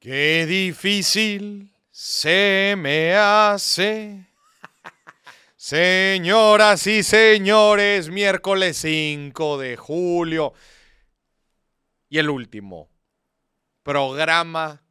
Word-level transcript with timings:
Qué 0.00 0.46
difícil 0.46 1.70
se 1.90 2.74
me 2.78 3.14
hace. 3.14 4.26
Señoras 5.56 6.86
y 6.86 7.02
señores, 7.02 8.08
miércoles 8.08 8.78
5 8.78 9.58
de 9.58 9.76
julio. 9.76 10.54
Y 12.08 12.16
el 12.16 12.30
último 12.30 12.88
programa 13.82 14.82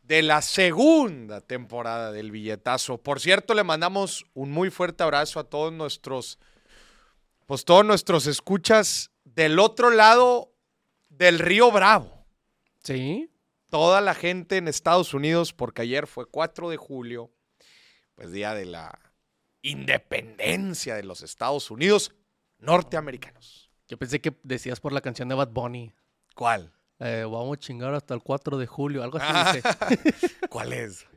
de 0.00 0.22
la 0.22 0.40
segunda 0.40 1.42
temporada 1.42 2.10
del 2.10 2.30
billetazo. 2.30 2.96
Por 2.96 3.20
cierto, 3.20 3.52
le 3.52 3.64
mandamos 3.64 4.24
un 4.32 4.50
muy 4.50 4.70
fuerte 4.70 5.02
abrazo 5.02 5.40
a 5.40 5.44
todos 5.44 5.74
nuestros, 5.74 6.38
pues 7.44 7.66
todos 7.66 7.84
nuestros 7.84 8.26
escuchas 8.26 9.10
del 9.24 9.58
otro 9.58 9.90
lado 9.90 10.54
del 11.10 11.38
río 11.38 11.70
Bravo. 11.70 12.24
Sí. 12.82 13.30
Toda 13.70 14.00
la 14.00 14.14
gente 14.14 14.56
en 14.56 14.68
Estados 14.68 15.12
Unidos, 15.14 15.52
porque 15.52 15.82
ayer 15.82 16.06
fue 16.06 16.26
4 16.26 16.70
de 16.70 16.76
julio, 16.76 17.30
pues 18.14 18.32
día 18.32 18.54
de 18.54 18.64
la 18.64 18.98
independencia 19.62 20.94
de 20.94 21.02
los 21.04 21.22
Estados 21.22 21.70
Unidos 21.70 22.14
norteamericanos. 22.58 23.70
Yo 23.88 23.98
pensé 23.98 24.20
que 24.20 24.34
decías 24.42 24.80
por 24.80 24.92
la 24.92 25.00
canción 25.00 25.28
de 25.28 25.34
Bad 25.34 25.48
Bunny. 25.50 25.92
¿Cuál? 26.34 26.72
Eh, 27.00 27.22
vamos 27.24 27.56
a 27.56 27.60
chingar 27.60 27.94
hasta 27.94 28.14
el 28.14 28.22
4 28.22 28.58
de 28.58 28.66
julio, 28.66 29.02
algo 29.02 29.18
así 29.18 29.26
Ah. 29.30 29.52
dice. 29.54 30.34
¿Cuál 30.50 30.72
es? 30.72 31.06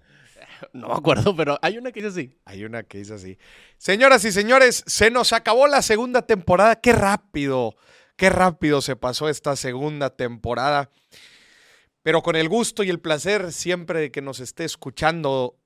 No 0.74 0.90
me 0.90 0.94
acuerdo, 0.94 1.36
pero 1.36 1.58
hay 1.64 1.80
una 1.80 1.92
que 1.92 2.02
dice 2.04 2.10
así. 2.20 2.40
Hay 2.46 2.64
una 2.66 2.84
que 2.84 3.00
dice 3.00 3.16
así. 3.16 3.38
Señoras 3.78 4.24
y 4.26 4.32
señores, 4.32 4.84
se 4.86 5.10
nos 5.10 5.34
acabó 5.34 5.66
la 5.68 5.82
segunda 5.82 6.22
temporada. 6.22 6.76
Qué 6.80 6.94
rápido, 6.94 7.76
qué 8.16 8.30
rápido 8.30 8.80
se 8.82 8.96
pasó 8.96 9.28
esta 9.28 9.56
segunda 9.56 10.12
temporada. 10.16 10.92
Pero 12.04 12.22
con 12.24 12.36
el 12.36 12.50
gusto 12.50 12.84
y 12.84 12.90
el 12.90 13.00
placer 13.00 13.52
siempre 13.52 14.12
que 14.12 14.22
nos 14.22 14.40
esté 14.40 14.66
escuchando 14.66 15.58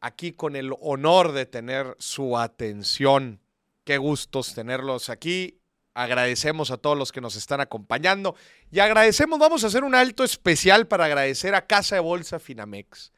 aquí 0.00 0.32
con 0.32 0.56
el 0.56 0.72
honor 0.80 1.32
de 1.32 1.46
tener 1.46 1.96
su 1.98 2.36
atención. 2.38 3.40
Qué 3.84 3.98
gustos 3.98 4.54
tenerlos 4.54 5.08
aquí. 5.08 5.58
Agradecemos 5.94 6.70
a 6.70 6.76
todos 6.76 6.96
los 6.96 7.12
que 7.12 7.20
nos 7.20 7.36
están 7.36 7.60
acompañando 7.60 8.36
y 8.70 8.78
agradecemos, 8.78 9.38
vamos 9.38 9.64
a 9.64 9.66
hacer 9.66 9.84
un 9.84 9.94
alto 9.94 10.22
especial 10.22 10.86
para 10.86 11.06
agradecer 11.06 11.54
a 11.54 11.66
Casa 11.66 11.96
de 11.96 12.00
Bolsa 12.00 12.38
Finamex 12.38 13.12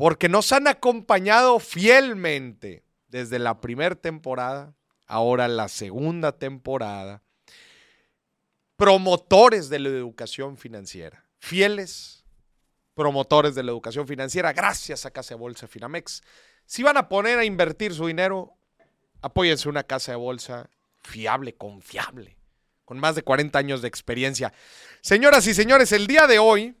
porque 0.00 0.30
nos 0.30 0.50
han 0.52 0.66
acompañado 0.66 1.58
fielmente 1.58 2.84
desde 3.08 3.38
la 3.38 3.60
primera 3.60 3.94
temporada, 3.94 4.72
ahora 5.06 5.46
la 5.46 5.68
segunda 5.68 6.32
temporada, 6.32 7.22
promotores 8.80 9.68
de 9.68 9.78
la 9.78 9.90
educación 9.90 10.56
financiera, 10.56 11.22
fieles 11.38 12.24
promotores 12.94 13.54
de 13.54 13.62
la 13.62 13.72
educación 13.72 14.08
financiera, 14.08 14.54
gracias 14.54 15.04
a 15.04 15.10
Casa 15.10 15.34
de 15.34 15.38
Bolsa 15.38 15.68
Finamex. 15.68 16.22
Si 16.64 16.82
van 16.82 16.96
a 16.96 17.06
poner 17.06 17.38
a 17.38 17.44
invertir 17.44 17.92
su 17.92 18.06
dinero, 18.06 18.56
apóyense 19.20 19.68
una 19.68 19.82
casa 19.82 20.12
de 20.12 20.16
bolsa 20.16 20.70
fiable, 21.02 21.54
confiable, 21.54 22.38
con 22.86 22.98
más 22.98 23.14
de 23.14 23.22
40 23.22 23.58
años 23.58 23.82
de 23.82 23.88
experiencia. 23.88 24.50
Señoras 25.02 25.46
y 25.46 25.52
señores, 25.52 25.92
el 25.92 26.06
día 26.06 26.26
de 26.26 26.38
hoy 26.38 26.74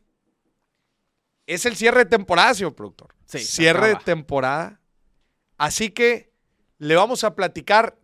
es 1.46 1.66
el 1.66 1.76
cierre 1.76 2.04
de 2.04 2.10
temporada, 2.10 2.54
señor 2.54 2.74
productor. 2.74 3.14
Sí, 3.26 3.40
cierre 3.40 3.88
de 3.88 3.96
temporada. 3.96 4.80
Así 5.58 5.90
que 5.90 6.32
le 6.78 6.96
vamos 6.96 7.24
a 7.24 7.34
platicar 7.34 7.98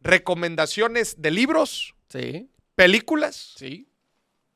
recomendaciones 0.00 1.20
de 1.20 1.30
libros, 1.30 1.94
Sí, 2.12 2.51
películas 2.74 3.54
sí. 3.56 3.88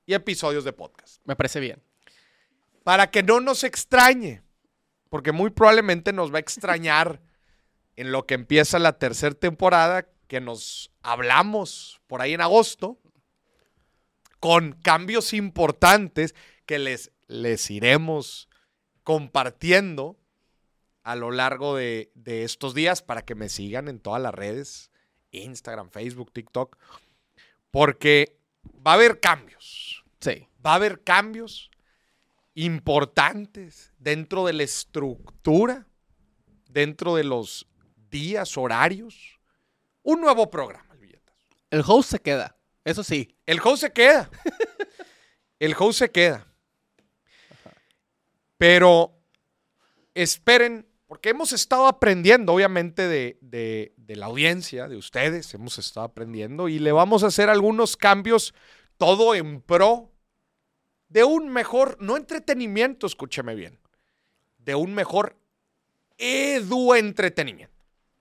y 0.07 0.15
episodios 0.15 0.65
de 0.65 0.73
podcast. 0.73 1.21
Me 1.25 1.37
parece 1.37 1.61
bien. 1.61 1.83
Para 2.85 3.11
que 3.11 3.23
no 3.23 3.41
nos 3.41 3.65
extrañe, 3.65 4.43
porque 5.09 5.33
muy 5.33 5.51
probablemente 5.51 6.13
nos 6.13 6.33
va 6.33 6.37
a 6.37 6.41
extrañar 6.41 7.21
en 7.97 8.13
lo 8.13 8.27
que 8.27 8.35
empieza 8.35 8.79
la 8.79 8.99
tercera 8.99 9.35
temporada, 9.35 10.09
que 10.29 10.41
nos 10.41 10.93
hablamos 11.03 12.01
por 12.07 12.21
ahí 12.21 12.35
en 12.35 12.41
agosto, 12.41 12.99
con 14.41 14.73
cambios 14.73 15.33
importantes 15.33 16.35
que 16.67 16.79
les, 16.79 17.13
les 17.27 17.71
iremos 17.71 18.49
compartiendo 19.03 20.19
a 21.03 21.15
lo 21.15 21.31
largo 21.31 21.77
de, 21.77 22.11
de 22.15 22.43
estos 22.43 22.75
días 22.75 23.01
para 23.01 23.23
que 23.23 23.37
me 23.37 23.49
sigan 23.49 23.89
en 23.89 24.01
todas 24.01 24.21
las 24.21 24.35
redes, 24.35 24.91
Instagram, 25.31 25.91
Facebook, 25.91 26.33
TikTok, 26.33 26.77
porque 27.77 28.41
va 28.87 28.93
a 28.93 28.95
haber 28.95 29.21
cambios 29.21 30.03
Sí. 30.19 30.49
va 30.65 30.73
a 30.73 30.75
haber 30.77 31.05
cambios 31.05 31.71
importantes 32.55 33.93
dentro 33.99 34.47
de 34.47 34.55
la 34.55 34.63
estructura, 34.63 35.87
dentro 36.71 37.17
de 37.17 37.25
los 37.25 37.67
días, 38.09 38.57
horarios. 38.57 39.39
Un 40.03 40.23
nuevo 40.23 40.49
programa, 40.51 40.89
el 40.95 41.01
billetazo. 41.01 41.37
El 41.69 41.83
host 41.87 42.13
se 42.13 42.19
queda. 42.21 42.57
Eso 42.83 43.05
sí. 43.05 43.37
El 43.45 43.61
host 43.63 43.83
se 43.83 43.93
queda. 43.93 44.31
El 45.59 45.75
host 45.79 45.99
se 45.99 46.11
queda. 46.11 46.47
Pero 48.57 49.21
esperen, 50.15 50.86
porque 51.07 51.31
hemos 51.31 51.53
estado 51.53 51.87
aprendiendo, 51.87 52.53
obviamente, 52.53 53.07
de, 53.09 53.39
de- 53.41 53.93
de 53.97 54.17
la 54.17 54.27
audiencia, 54.27 54.89
de 54.89 54.97
ustedes, 54.97 55.53
hemos 55.55 55.79
estado 55.79 56.07
aprendiendo 56.07 56.69
y 56.69 56.79
le 56.79 56.93
vamos 56.93 57.23
a 57.23 57.29
hacer 57.29 57.49
algunos 57.49 57.97
cambios, 57.97 58.55
todo 58.97 59.35
en 59.35 59.61
pro 59.61 60.13
de 61.09 61.23
un 61.25 61.49
mejor, 61.49 61.97
no 62.01 62.17
entretenimiento, 62.17 63.07
escúcheme 63.07 63.55
bien, 63.55 63.79
de 64.59 64.75
un 64.75 64.95
mejor 64.95 65.37
edu 66.19 66.95
entretenimiento. 66.95 67.75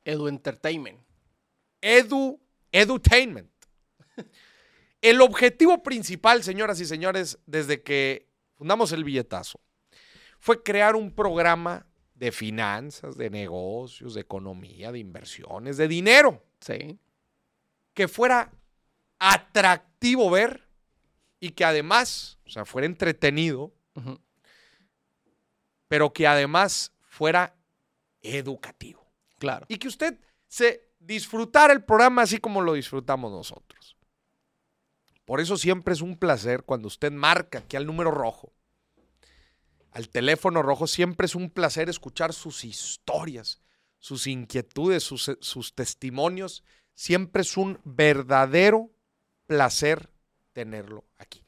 Edu 0.03 0.27
Entertainment. 0.27 0.99
Edu, 1.81 2.39
edutainment. 2.71 3.49
El 5.01 5.21
objetivo 5.21 5.81
principal, 5.81 6.43
señoras 6.43 6.79
y 6.79 6.85
señores, 6.85 7.39
desde 7.47 7.81
que 7.81 8.27
fundamos 8.53 8.91
el 8.91 9.03
billetazo, 9.03 9.59
fue 10.39 10.61
crear 10.61 10.95
un 10.95 11.11
programa 11.11 11.87
de 12.15 12.31
finanzas, 12.31 13.17
de 13.17 13.29
negocios, 13.29 14.13
de 14.15 14.21
economía, 14.21 14.91
de 14.91 14.99
inversiones, 14.99 15.77
de 15.77 15.87
dinero, 15.87 16.41
Sí. 16.61 16.97
que 17.93 18.07
fuera 18.07 18.51
atractivo 19.19 20.29
ver 20.29 20.67
y 21.39 21.51
que 21.51 21.63
además, 21.65 22.39
o 22.45 22.49
sea, 22.49 22.65
fuera 22.65 22.85
entretenido, 22.85 23.73
pero 25.87 26.11
que 26.13 26.27
además 26.27 26.93
fuera 27.01 27.55
educativo. 28.21 29.03
Claro. 29.37 29.65
y 29.67 29.77
que 29.77 29.89
usted 29.89 30.17
se 30.47 30.87
disfrutara 30.97 31.73
el 31.73 31.83
programa 31.83 32.21
así 32.21 32.37
como 32.39 32.61
lo 32.61 32.73
disfrutamos 32.73 33.31
nosotros. 33.31 33.97
Por 35.25 35.41
eso 35.41 35.57
siempre 35.57 35.93
es 35.93 36.01
un 36.01 36.17
placer 36.17 36.63
cuando 36.63 36.87
usted 36.87 37.11
marca 37.11 37.59
aquí 37.59 37.75
al 37.75 37.85
número 37.85 38.11
rojo, 38.11 38.53
al 39.95 40.09
teléfono 40.09 40.61
rojo, 40.61 40.87
siempre 40.87 41.25
es 41.25 41.35
un 41.35 41.49
placer 41.49 41.87
escuchar 41.87 42.33
sus 42.33 42.65
historias, 42.65 43.61
sus 43.97 44.27
inquietudes, 44.27 45.03
sus, 45.03 45.37
sus 45.39 45.73
testimonios. 45.73 46.65
Siempre 46.93 47.43
es 47.43 47.55
un 47.55 47.79
verdadero 47.85 48.91
placer 49.47 50.09
tenerlo 50.51 51.05
aquí. 51.17 51.45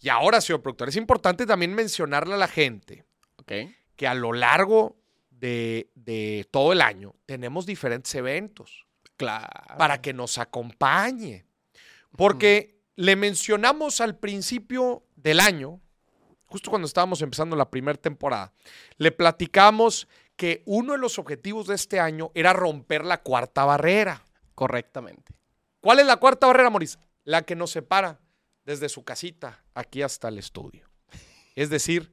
Y 0.00 0.08
ahora, 0.08 0.40
señor 0.40 0.60
productor, 0.60 0.88
es 0.88 0.96
importante 0.96 1.46
también 1.46 1.72
mencionarle 1.72 2.34
a 2.34 2.38
la 2.38 2.48
gente 2.48 3.04
que 3.94 4.06
a 4.08 4.14
lo 4.14 4.32
largo 4.32 5.00
de, 5.30 5.92
de 5.94 6.48
todo 6.50 6.72
el 6.72 6.80
año 6.80 7.14
tenemos 7.26 7.64
diferentes 7.64 8.12
eventos 8.16 8.86
Claro. 9.16 9.48
para 9.78 10.02
que 10.02 10.12
nos 10.12 10.38
acompañe. 10.38 11.46
Porque 12.16 12.82
le 12.96 13.14
mencionamos 13.14 14.00
al 14.00 14.18
principio 14.18 15.06
del 15.14 15.38
año, 15.38 15.80
justo 16.54 16.70
cuando 16.70 16.86
estábamos 16.86 17.20
empezando 17.20 17.56
la 17.56 17.68
primera 17.68 17.98
temporada, 17.98 18.52
le 18.96 19.10
platicamos 19.10 20.06
que 20.36 20.62
uno 20.66 20.92
de 20.92 21.00
los 21.00 21.18
objetivos 21.18 21.66
de 21.66 21.74
este 21.74 21.98
año 21.98 22.30
era 22.32 22.52
romper 22.52 23.04
la 23.04 23.22
cuarta 23.22 23.64
barrera. 23.64 24.24
Correctamente. 24.54 25.34
¿Cuál 25.80 25.98
es 25.98 26.06
la 26.06 26.18
cuarta 26.18 26.46
barrera, 26.46 26.70
Maurice? 26.70 26.96
La 27.24 27.42
que 27.42 27.56
nos 27.56 27.72
separa 27.72 28.20
desde 28.64 28.88
su 28.88 29.02
casita 29.02 29.64
aquí 29.74 30.02
hasta 30.02 30.28
el 30.28 30.38
estudio. 30.38 30.88
Es 31.56 31.70
decir, 31.70 32.12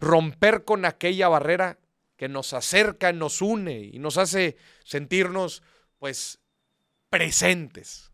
romper 0.00 0.64
con 0.64 0.86
aquella 0.86 1.28
barrera 1.28 1.78
que 2.16 2.30
nos 2.30 2.54
acerca, 2.54 3.12
nos 3.12 3.42
une 3.42 3.80
y 3.80 3.98
nos 3.98 4.16
hace 4.16 4.56
sentirnos, 4.82 5.62
pues, 5.98 6.40
presentes. 7.10 8.12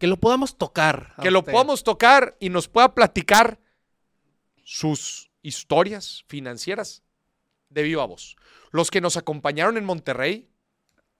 Que 0.00 0.08
lo 0.08 0.16
podamos 0.16 0.58
tocar. 0.58 1.14
Que 1.22 1.30
lo 1.30 1.44
podamos 1.44 1.84
tocar 1.84 2.36
y 2.40 2.48
nos 2.48 2.66
pueda 2.66 2.96
platicar 2.96 3.60
sus 4.64 5.30
historias 5.42 6.24
financieras 6.26 7.02
de 7.68 7.82
viva 7.82 8.04
voz. 8.06 8.36
Los 8.70 8.90
que 8.90 9.00
nos 9.00 9.16
acompañaron 9.16 9.76
en 9.76 9.84
Monterrey, 9.84 10.48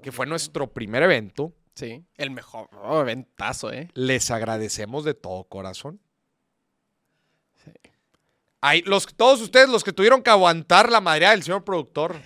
que 0.02 0.12
fue 0.12 0.26
nuestro 0.26 0.72
primer 0.72 1.02
evento, 1.02 1.54
Sí. 1.74 2.04
El 2.16 2.30
mejor 2.30 2.68
oh, 2.82 3.00
eventazo, 3.00 3.72
¿eh? 3.72 3.90
les 3.94 4.30
agradecemos 4.30 5.04
de 5.04 5.14
todo 5.14 5.44
corazón. 5.44 6.00
Ahí, 8.60 8.80
los, 8.82 9.06
todos 9.14 9.42
ustedes, 9.42 9.68
los 9.68 9.84
que 9.84 9.92
tuvieron 9.92 10.22
que 10.22 10.30
aguantar 10.30 10.90
la 10.90 11.00
madre 11.00 11.28
del 11.28 11.42
señor 11.42 11.64
productor, 11.64 12.16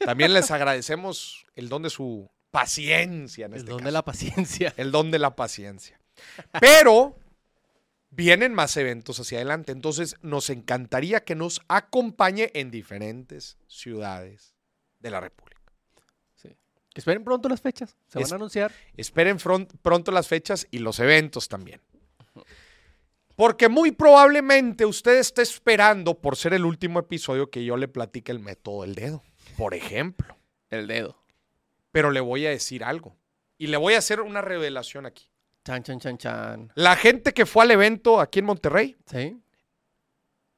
también 0.00 0.34
les 0.34 0.50
agradecemos 0.50 1.46
el 1.54 1.68
don 1.70 1.82
de 1.82 1.88
su 1.88 2.30
paciencia 2.50 3.46
en 3.46 3.52
El 3.52 3.58
este 3.60 3.70
don 3.70 3.78
caso. 3.78 3.86
de 3.86 3.92
la 3.92 4.04
paciencia. 4.04 4.74
El 4.76 4.90
don 4.90 5.10
de 5.10 5.18
la 5.18 5.36
paciencia. 5.36 5.98
Pero 6.60 7.16
vienen 8.10 8.52
más 8.54 8.76
eventos 8.76 9.18
hacia 9.20 9.38
adelante. 9.38 9.72
Entonces, 9.72 10.16
nos 10.22 10.50
encantaría 10.50 11.24
que 11.24 11.34
nos 11.34 11.60
acompañe 11.68 12.50
en 12.54 12.70
diferentes 12.70 13.56
ciudades 13.66 14.54
de 14.98 15.10
la 15.10 15.20
República. 15.20 15.60
Sí. 16.34 16.54
Esperen 16.94 17.24
pronto 17.24 17.48
las 17.48 17.60
fechas. 17.60 17.96
Se 18.08 18.18
Es- 18.20 18.24
van 18.28 18.32
a 18.32 18.36
anunciar. 18.36 18.72
Esperen 18.96 19.38
pronto 19.82 20.12
las 20.12 20.28
fechas 20.28 20.66
y 20.70 20.78
los 20.80 20.98
eventos 21.00 21.48
también. 21.48 21.80
Porque 23.36 23.68
muy 23.68 23.92
probablemente 23.92 24.84
usted 24.84 25.16
esté 25.18 25.40
esperando 25.42 26.20
por 26.20 26.36
ser 26.36 26.52
el 26.52 26.66
último 26.66 26.98
episodio 26.98 27.50
que 27.50 27.64
yo 27.64 27.76
le 27.78 27.88
platique 27.88 28.30
el 28.32 28.38
método 28.40 28.82
del 28.82 28.94
dedo, 28.94 29.22
por 29.56 29.72
ejemplo. 29.74 30.36
El 30.68 30.86
dedo. 30.86 31.16
Pero 31.90 32.10
le 32.10 32.20
voy 32.20 32.44
a 32.46 32.50
decir 32.50 32.84
algo. 32.84 33.16
Y 33.56 33.68
le 33.68 33.78
voy 33.78 33.94
a 33.94 33.98
hacer 33.98 34.20
una 34.20 34.42
revelación 34.42 35.06
aquí. 35.06 35.29
Chan, 35.64 35.82
chan, 35.82 35.98
chan, 36.00 36.18
chan. 36.18 36.72
La 36.74 36.96
gente 36.96 37.32
que 37.34 37.44
fue 37.46 37.64
al 37.64 37.70
evento 37.70 38.20
aquí 38.20 38.38
en 38.38 38.46
Monterrey, 38.46 38.96
¿Sí? 39.06 39.36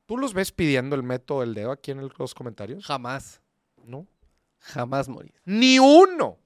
¿tú 0.07 0.17
los 0.17 0.33
ves 0.35 0.53
pidiendo 0.53 0.95
el 0.97 1.03
método 1.03 1.41
del 1.41 1.55
dedo 1.55 1.73
aquí 1.73 1.91
en 1.91 1.99
el- 2.01 2.13
los 2.19 2.35
comentarios? 2.35 2.85
Jamás. 2.87 3.41
No. 3.85 4.07
Jamás 4.59 5.09
morir. 5.09 5.35
Ni 5.45 5.79
uno 5.79 6.39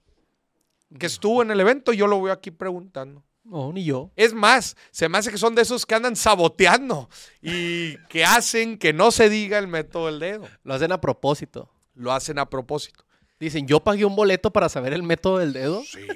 que 0.99 1.07
estuvo 1.07 1.43
en 1.43 1.51
el 1.51 1.61
evento, 1.61 1.93
yo 1.93 2.07
lo 2.07 2.21
veo 2.23 2.33
aquí 2.33 2.51
preguntando. 2.51 3.23
No, 3.45 3.73
ni 3.73 3.85
yo. 3.85 4.11
Es 4.17 4.33
más, 4.33 4.77
se 4.91 5.09
me 5.09 5.19
hace 5.19 5.31
que 5.31 5.39
son 5.39 5.55
de 5.55 5.63
esos 5.63 5.85
que 5.87 5.95
andan 5.95 6.17
saboteando 6.17 7.09
y 7.43 7.97
que 8.09 8.25
hacen 8.25 8.79
que 8.79 8.93
no 8.93 9.11
se 9.11 9.29
diga 9.29 9.59
el 9.59 9.69
método 9.69 10.07
del 10.07 10.19
dedo. 10.19 10.49
Lo 10.65 10.75
hacen 10.75 10.91
a 10.93 11.01
propósito. 11.01 11.71
Lo 11.95 12.13
hacen 12.13 12.39
a 12.39 12.49
propósito. 12.51 13.05
Dicen, 13.39 13.67
yo 13.69 13.85
pagué 13.85 14.05
un 14.05 14.17
boleto 14.17 14.51
para 14.53 14.69
saber 14.69 14.95
el 14.95 15.03
método 15.03 15.39
del 15.39 15.53
dedo. 15.53 15.83
Sí. 15.85 16.07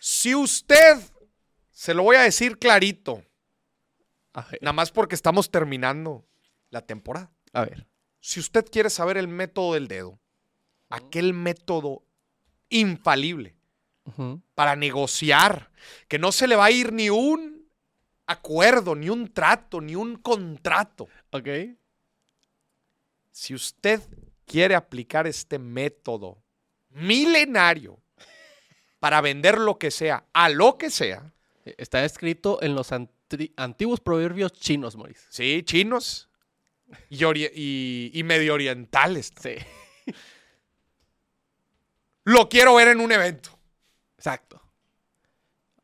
Si 0.00 0.34
usted, 0.34 0.98
se 1.70 1.94
lo 1.94 2.02
voy 2.02 2.16
a 2.16 2.22
decir 2.22 2.58
clarito, 2.58 3.22
A 4.32 4.46
nada 4.60 4.72
más 4.72 4.90
porque 4.90 5.14
estamos 5.14 5.50
terminando 5.50 6.24
la 6.70 6.80
temporada. 6.80 7.30
A 7.52 7.64
ver. 7.64 7.86
Si 8.20 8.40
usted 8.40 8.64
quiere 8.70 8.90
saber 8.90 9.16
el 9.16 9.28
método 9.28 9.74
del 9.74 9.88
dedo, 9.88 10.18
aquel 10.88 11.34
método 11.34 12.02
infalible 12.68 13.56
para 14.54 14.74
negociar, 14.76 15.70
que 16.08 16.18
no 16.18 16.32
se 16.32 16.48
le 16.48 16.56
va 16.56 16.66
a 16.66 16.70
ir 16.70 16.92
ni 16.92 17.10
un 17.10 17.68
acuerdo, 18.26 18.94
ni 18.94 19.08
un 19.08 19.32
trato, 19.32 19.80
ni 19.80 19.94
un 19.94 20.16
contrato. 20.16 21.08
Ok. 21.30 21.48
Si 23.30 23.54
usted 23.54 24.00
quiere 24.44 24.74
aplicar 24.74 25.26
este 25.26 25.58
método 25.58 26.42
milenario 26.90 28.00
para 29.00 29.20
vender 29.20 29.58
lo 29.58 29.78
que 29.78 29.90
sea, 29.90 30.24
a 30.32 30.48
lo 30.48 30.78
que 30.78 30.90
sea, 30.90 31.32
Eh, 31.64 31.74
Está 31.78 32.04
escrito 32.04 32.58
en 32.62 32.74
los 32.74 32.90
antiguos 33.56 34.00
proverbios 34.00 34.52
chinos, 34.52 34.96
Maurice. 34.96 35.26
sí, 35.30 35.62
chinos 35.64 36.28
y, 37.10 37.24
y- 37.24 38.10
y 38.14 38.22
medio 38.22 38.54
orientales, 38.54 39.30
Sí. 39.42 39.56
lo 42.24 42.48
quiero 42.48 42.74
ver 42.76 42.88
en 42.88 43.00
un 43.00 43.12
evento. 43.12 43.50
Exacto. 44.16 44.60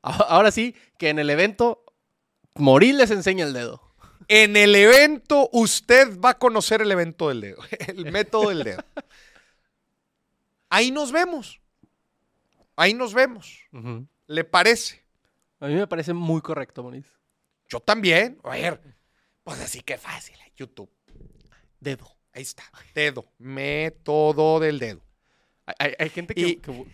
Ahora 0.02 0.50
sí, 0.50 0.74
que 0.98 1.08
en 1.08 1.18
el 1.18 1.30
evento, 1.30 1.84
morir 2.54 2.94
les 2.94 3.10
enseña 3.10 3.44
el 3.44 3.52
dedo. 3.52 3.82
En 4.28 4.56
el 4.56 4.74
evento, 4.74 5.48
usted 5.52 6.18
va 6.20 6.30
a 6.30 6.38
conocer 6.38 6.80
el 6.82 6.90
evento 6.92 7.28
del 7.28 7.40
dedo, 7.40 7.58
el 7.88 8.10
método 8.12 8.48
del 8.50 8.62
dedo. 8.64 8.84
Ahí 10.70 10.90
nos 10.90 11.12
vemos. 11.12 11.60
Ahí 12.76 12.94
nos 12.94 13.14
vemos. 13.14 13.58
¿Le 14.26 14.44
parece? 14.44 15.02
A 15.60 15.66
mí 15.66 15.74
me 15.74 15.86
parece 15.86 16.12
muy 16.12 16.40
correcto, 16.42 16.82
Maurice. 16.82 17.10
Yo 17.68 17.80
también. 17.80 18.38
A 18.44 18.50
ver, 18.50 18.80
pues 19.42 19.60
así 19.60 19.80
que 19.80 19.96
fácil. 19.98 20.36
YouTube. 20.56 20.90
Dedo. 21.80 22.06
Ahí 22.32 22.42
está. 22.42 22.64
Dedo. 22.94 23.32
Método 23.38 24.60
del 24.60 24.78
dedo. 24.78 25.00
Hay, 25.78 26.10
gente 26.10 26.34
que... 26.34 26.40
Y- 26.42 26.56
buscado- 26.56 26.86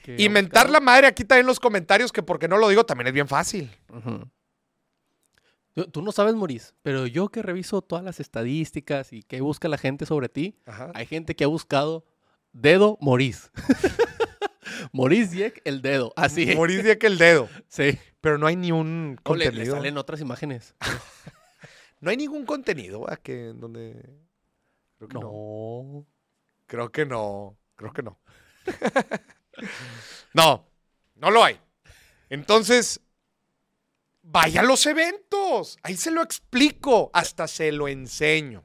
la 0.71 0.81
madre 0.81 1.07
aquí 1.07 1.25
también 1.25 1.43
en 1.45 1.49
los 1.49 1.61
comentarios, 1.61 2.11
que 2.11 2.23
porque 2.23 2.49
no 2.49 2.57
lo 2.57 2.69
digo 2.69 2.85
también 2.87 3.09
es 3.09 3.13
bien 3.13 3.29
fácil. 3.29 3.71
Tú 5.91 6.03
no 6.03 6.13
sabes, 6.13 6.35
Maurice, 6.35 6.73
pero 6.83 7.07
yo 7.07 7.29
que 7.31 7.43
reviso 7.43 7.81
todas 7.83 8.05
las 8.05 8.21
estadísticas 8.21 9.13
y 9.13 9.23
que 9.23 9.41
busca 9.41 9.69
la 9.69 9.79
gente 9.79 10.05
sobre 10.07 10.29
ti, 10.29 10.57
hay 10.95 11.07
gente 11.07 11.35
que 11.35 11.45
ha 11.45 11.49
buscado 11.49 12.05
dedo 12.53 12.99
Maurice. 13.01 13.49
Maurice 14.93 15.35
Dieck, 15.35 15.63
el 15.65 15.83
dedo. 15.83 16.13
Así. 16.17 16.47
De 16.47 16.99
que 16.99 17.07
el 17.07 17.19
dedo. 17.19 17.49
Sí. 17.69 17.99
Pero 18.21 18.39
no 18.39 18.47
hay 18.47 18.57
ni 18.57 18.73
un 18.73 19.19
O 19.25 19.35
le, 19.35 19.45
le 19.47 19.51
contenido. 19.51 19.77
salen 19.77 19.99
otras 19.99 20.21
imágenes. 20.21 20.75
No 22.03 22.11
hay 22.11 22.17
ningún 22.17 22.45
contenido 22.45 23.03
¿verdad? 23.03 23.21
que 23.21 23.51
en 23.51 23.61
donde. 23.61 23.93
Creo 24.99 25.09
que 25.09 25.15
no. 25.15 25.21
No. 25.21 26.07
Creo 26.67 26.91
que 26.91 27.07
no. 27.07 27.57
Creo 27.77 27.93
que 27.93 28.03
no. 28.03 28.19
no, 30.35 30.67
no 31.15 31.31
lo 31.31 31.45
hay. 31.45 31.61
Entonces, 32.29 33.01
vaya 34.23 34.63
a 34.63 34.65
los 34.65 34.85
eventos. 34.87 35.79
Ahí 35.85 35.97
se 35.97 36.11
lo 36.11 36.23
explico. 36.23 37.13
Hasta 37.15 37.47
se 37.47 37.71
lo 37.71 37.87
enseño. 37.87 38.65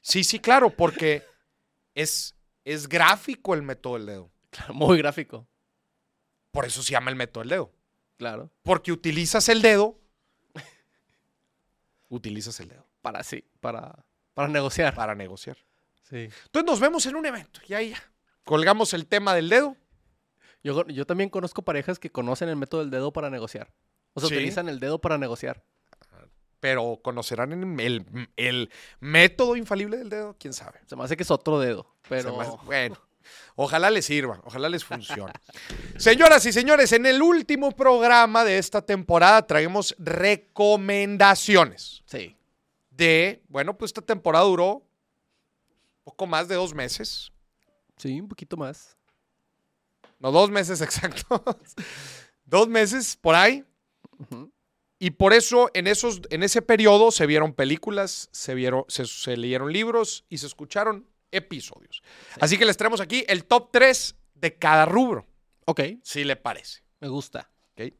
Sí, 0.00 0.24
sí, 0.24 0.40
claro, 0.40 0.70
porque 0.70 1.22
es, 1.94 2.34
es 2.64 2.88
gráfico 2.88 3.54
el 3.54 3.62
método 3.62 3.94
del 3.94 4.06
dedo. 4.06 4.30
Claro, 4.50 4.74
muy 4.74 4.98
gráfico. 4.98 5.46
Por 6.50 6.64
eso 6.64 6.82
se 6.82 6.92
llama 6.92 7.10
el 7.10 7.16
método 7.16 7.42
del 7.42 7.50
dedo. 7.50 7.72
Claro. 8.16 8.50
Porque 8.62 8.92
utilizas 8.92 9.48
el 9.48 9.60
dedo. 9.62 9.98
Utilizas 12.08 12.60
el 12.60 12.68
dedo 12.68 12.86
Para 13.02 13.22
sí, 13.24 13.44
para, 13.60 14.04
para 14.34 14.48
negociar. 14.48 14.94
para 14.94 15.14
negociar. 15.14 15.56
Sí. 16.08 16.28
Entonces 16.44 16.64
nos 16.66 16.80
vemos 16.80 17.04
en 17.06 17.16
un 17.16 17.26
evento. 17.26 17.60
Y 17.66 17.74
ahí 17.74 17.90
ya. 17.90 18.02
Colgamos 18.44 18.92
el 18.94 19.06
tema 19.06 19.34
del 19.34 19.48
dedo. 19.48 19.76
Yo, 20.62 20.86
yo 20.86 21.06
también 21.06 21.30
conozco 21.30 21.62
parejas 21.62 21.98
que 21.98 22.10
conocen 22.10 22.48
el 22.48 22.56
método 22.56 22.82
del 22.82 22.90
dedo 22.90 23.12
para 23.12 23.30
negociar. 23.30 23.72
O 24.12 24.20
sea, 24.20 24.28
Sí. 24.28 24.34
utilizan 24.36 24.68
el 24.68 24.78
dedo 24.80 25.00
para 25.00 25.18
negociar. 25.18 25.62
Pero 26.60 26.98
conocerán 27.02 27.52
en 27.52 27.78
el, 27.80 28.28
el 28.36 28.70
método 29.00 29.56
infalible 29.56 29.98
del 29.98 30.08
dedo, 30.08 30.36
quién 30.38 30.52
sabe. 30.54 30.80
Se 30.86 30.96
me 30.96 31.04
hace 31.04 31.16
que 31.16 31.24
es 31.24 31.30
otro 31.30 31.58
dedo. 31.60 31.94
Pero. 32.08 32.40
hace- 32.40 32.56
bueno, 32.64 32.96
ojalá 33.56 33.90
les 33.90 34.06
sirva, 34.06 34.40
ojalá 34.44 34.68
les 34.68 34.84
funcione. 34.84 35.32
Señoras 35.98 36.44
y 36.46 36.52
señores, 36.52 36.92
en 36.92 37.06
el 37.06 37.22
último 37.22 37.72
programa 37.72 38.44
de 38.44 38.58
esta 38.58 38.82
temporada 38.82 39.46
traemos 39.46 39.94
recomendaciones 39.98 42.02
Sí. 42.06 42.36
de, 42.90 43.42
bueno, 43.48 43.76
pues 43.76 43.90
esta 43.90 44.02
temporada 44.02 44.44
duró 44.44 44.82
poco 46.02 46.26
más 46.26 46.48
de 46.48 46.54
dos 46.54 46.74
meses. 46.74 47.32
Sí, 47.96 48.20
un 48.20 48.28
poquito 48.28 48.56
más. 48.56 48.96
No, 50.18 50.32
dos 50.32 50.50
meses 50.50 50.80
exactos. 50.80 51.40
dos 52.44 52.68
meses 52.68 53.16
por 53.16 53.34
ahí. 53.34 53.64
Ujú. 54.18 54.50
Y 55.04 55.10
por 55.10 55.34
eso 55.34 55.70
en, 55.74 55.86
esos, 55.86 56.22
en 56.30 56.42
ese 56.42 56.62
periodo 56.62 57.10
se 57.10 57.26
vieron 57.26 57.52
películas, 57.52 58.30
se, 58.32 58.54
vieron, 58.54 58.86
se, 58.88 59.04
se 59.04 59.36
leyeron 59.36 59.70
libros 59.70 60.24
y 60.30 60.38
se 60.38 60.46
escucharon 60.46 61.06
episodios. 61.30 62.02
Así 62.40 62.56
que 62.56 62.64
les 62.64 62.78
traemos 62.78 63.02
aquí 63.02 63.22
el 63.28 63.44
top 63.44 63.68
3 63.70 64.16
de 64.32 64.56
cada 64.56 64.86
rubro, 64.86 65.26
Ok, 65.66 65.80
si 66.02 66.24
le 66.24 66.36
parece. 66.36 66.80
me 67.00 67.08
gusta. 67.08 67.50
¿ok? 67.72 67.92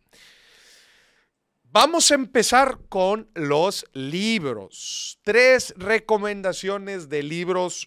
Vamos 1.65 2.11
a 2.11 2.15
empezar 2.15 2.79
con 2.89 3.29
los 3.35 3.85
libros. 3.93 5.19
Tres 5.25 5.75
recomendaciones 5.77 7.11
de 7.11 7.23
libros. 7.23 7.87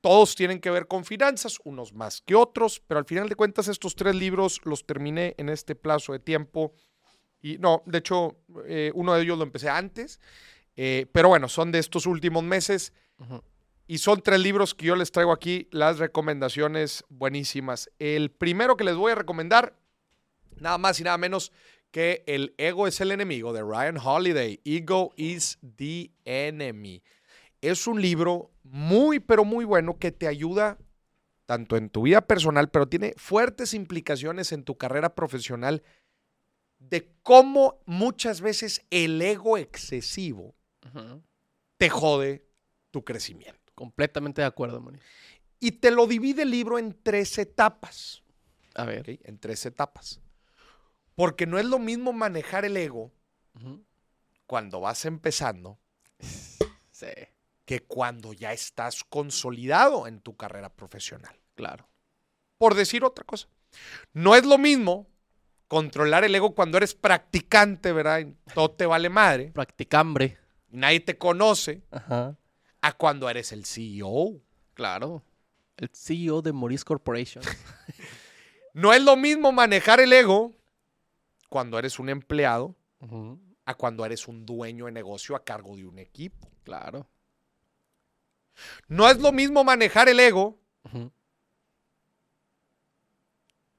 Todos 0.00 0.36
tienen 0.36 0.60
que 0.60 0.70
ver 0.70 0.86
con 0.86 1.04
finanzas, 1.04 1.58
unos 1.64 1.92
más 1.92 2.20
que 2.20 2.36
otros, 2.36 2.80
pero 2.86 2.98
al 2.98 3.06
final 3.06 3.28
de 3.28 3.34
cuentas 3.34 3.66
estos 3.66 3.96
tres 3.96 4.14
libros 4.14 4.60
los 4.62 4.86
terminé 4.86 5.34
en 5.36 5.48
este 5.48 5.74
plazo 5.74 6.12
de 6.12 6.20
tiempo. 6.20 6.72
Y 7.46 7.58
no, 7.58 7.84
de 7.86 7.98
hecho, 7.98 8.38
eh, 8.66 8.90
uno 8.96 9.14
de 9.14 9.22
ellos 9.22 9.38
lo 9.38 9.44
empecé 9.44 9.68
antes, 9.68 10.18
eh, 10.74 11.06
pero 11.12 11.28
bueno, 11.28 11.48
son 11.48 11.70
de 11.70 11.78
estos 11.78 12.04
últimos 12.06 12.42
meses. 12.42 12.92
Y 13.86 13.98
son 13.98 14.20
tres 14.20 14.40
libros 14.40 14.74
que 14.74 14.86
yo 14.86 14.96
les 14.96 15.12
traigo 15.12 15.30
aquí, 15.30 15.68
las 15.70 16.00
recomendaciones 16.00 17.04
buenísimas. 17.08 17.88
El 18.00 18.32
primero 18.32 18.76
que 18.76 18.82
les 18.82 18.96
voy 18.96 19.12
a 19.12 19.14
recomendar, 19.14 19.78
nada 20.56 20.76
más 20.76 20.98
y 20.98 21.04
nada 21.04 21.18
menos 21.18 21.52
que 21.92 22.24
El 22.26 22.52
ego 22.58 22.88
es 22.88 23.00
el 23.00 23.12
enemigo 23.12 23.52
de 23.52 23.62
Ryan 23.62 23.96
Holiday. 23.96 24.60
Ego 24.64 25.12
is 25.16 25.60
the 25.76 26.10
enemy. 26.24 27.04
Es 27.60 27.86
un 27.86 28.02
libro 28.02 28.50
muy, 28.64 29.20
pero 29.20 29.44
muy 29.44 29.64
bueno 29.64 30.00
que 30.00 30.10
te 30.10 30.26
ayuda 30.26 30.78
tanto 31.46 31.76
en 31.76 31.90
tu 31.90 32.02
vida 32.02 32.22
personal, 32.22 32.70
pero 32.70 32.88
tiene 32.88 33.14
fuertes 33.16 33.72
implicaciones 33.72 34.50
en 34.50 34.64
tu 34.64 34.76
carrera 34.76 35.14
profesional 35.14 35.84
de 36.90 37.12
cómo 37.22 37.80
muchas 37.86 38.40
veces 38.40 38.84
el 38.90 39.20
ego 39.20 39.58
excesivo 39.58 40.54
te 41.76 41.90
jode 41.90 42.46
tu 42.90 43.04
crecimiento. 43.04 43.72
Completamente 43.74 44.40
de 44.40 44.46
acuerdo, 44.46 44.80
Moni. 44.80 44.98
Y 45.60 45.72
te 45.72 45.90
lo 45.90 46.06
divide 46.06 46.42
el 46.42 46.50
libro 46.50 46.78
en 46.78 46.96
tres 47.02 47.38
etapas. 47.38 48.22
A 48.74 48.84
ver. 48.84 49.18
En 49.24 49.38
tres 49.38 49.66
etapas. 49.66 50.20
Porque 51.14 51.46
no 51.46 51.58
es 51.58 51.64
lo 51.64 51.78
mismo 51.78 52.12
manejar 52.12 52.64
el 52.64 52.76
ego 52.76 53.12
cuando 54.46 54.80
vas 54.80 55.04
empezando 55.06 55.78
sí. 56.90 57.06
que 57.64 57.80
cuando 57.80 58.32
ya 58.32 58.52
estás 58.52 59.02
consolidado 59.04 60.06
en 60.06 60.20
tu 60.20 60.36
carrera 60.36 60.68
profesional. 60.74 61.38
Claro. 61.54 61.88
Por 62.58 62.74
decir 62.74 63.04
otra 63.04 63.24
cosa. 63.24 63.48
No 64.12 64.34
es 64.34 64.44
lo 64.46 64.56
mismo 64.58 65.08
controlar 65.68 66.24
el 66.24 66.34
ego 66.34 66.54
cuando 66.54 66.76
eres 66.78 66.94
practicante, 66.94 67.92
¿verdad? 67.92 68.26
todo 68.54 68.70
te 68.70 68.86
vale 68.86 69.08
madre. 69.08 69.50
Practicambre. 69.52 70.38
Nadie 70.68 71.00
te 71.00 71.18
conoce. 71.18 71.82
Ajá. 71.90 72.36
A 72.80 72.92
cuando 72.92 73.28
eres 73.28 73.52
el 73.52 73.64
CEO. 73.64 74.40
Claro. 74.74 75.22
El 75.76 75.90
CEO 75.92 76.42
de 76.42 76.52
Maurice 76.52 76.84
Corporation. 76.84 77.42
no 78.74 78.92
es 78.92 79.02
lo 79.02 79.16
mismo 79.16 79.52
manejar 79.52 80.00
el 80.00 80.12
ego 80.12 80.56
cuando 81.48 81.78
eres 81.78 81.98
un 81.98 82.08
empleado 82.08 82.74
a 83.64 83.74
cuando 83.74 84.04
eres 84.04 84.26
un 84.28 84.46
dueño 84.46 84.86
de 84.86 84.92
negocio 84.92 85.36
a 85.36 85.44
cargo 85.44 85.76
de 85.76 85.86
un 85.86 85.98
equipo. 85.98 86.50
Claro. 86.64 87.08
No 88.88 89.08
es 89.08 89.18
lo 89.18 89.32
mismo 89.32 89.64
manejar 89.64 90.08
el 90.08 90.18
ego 90.18 90.58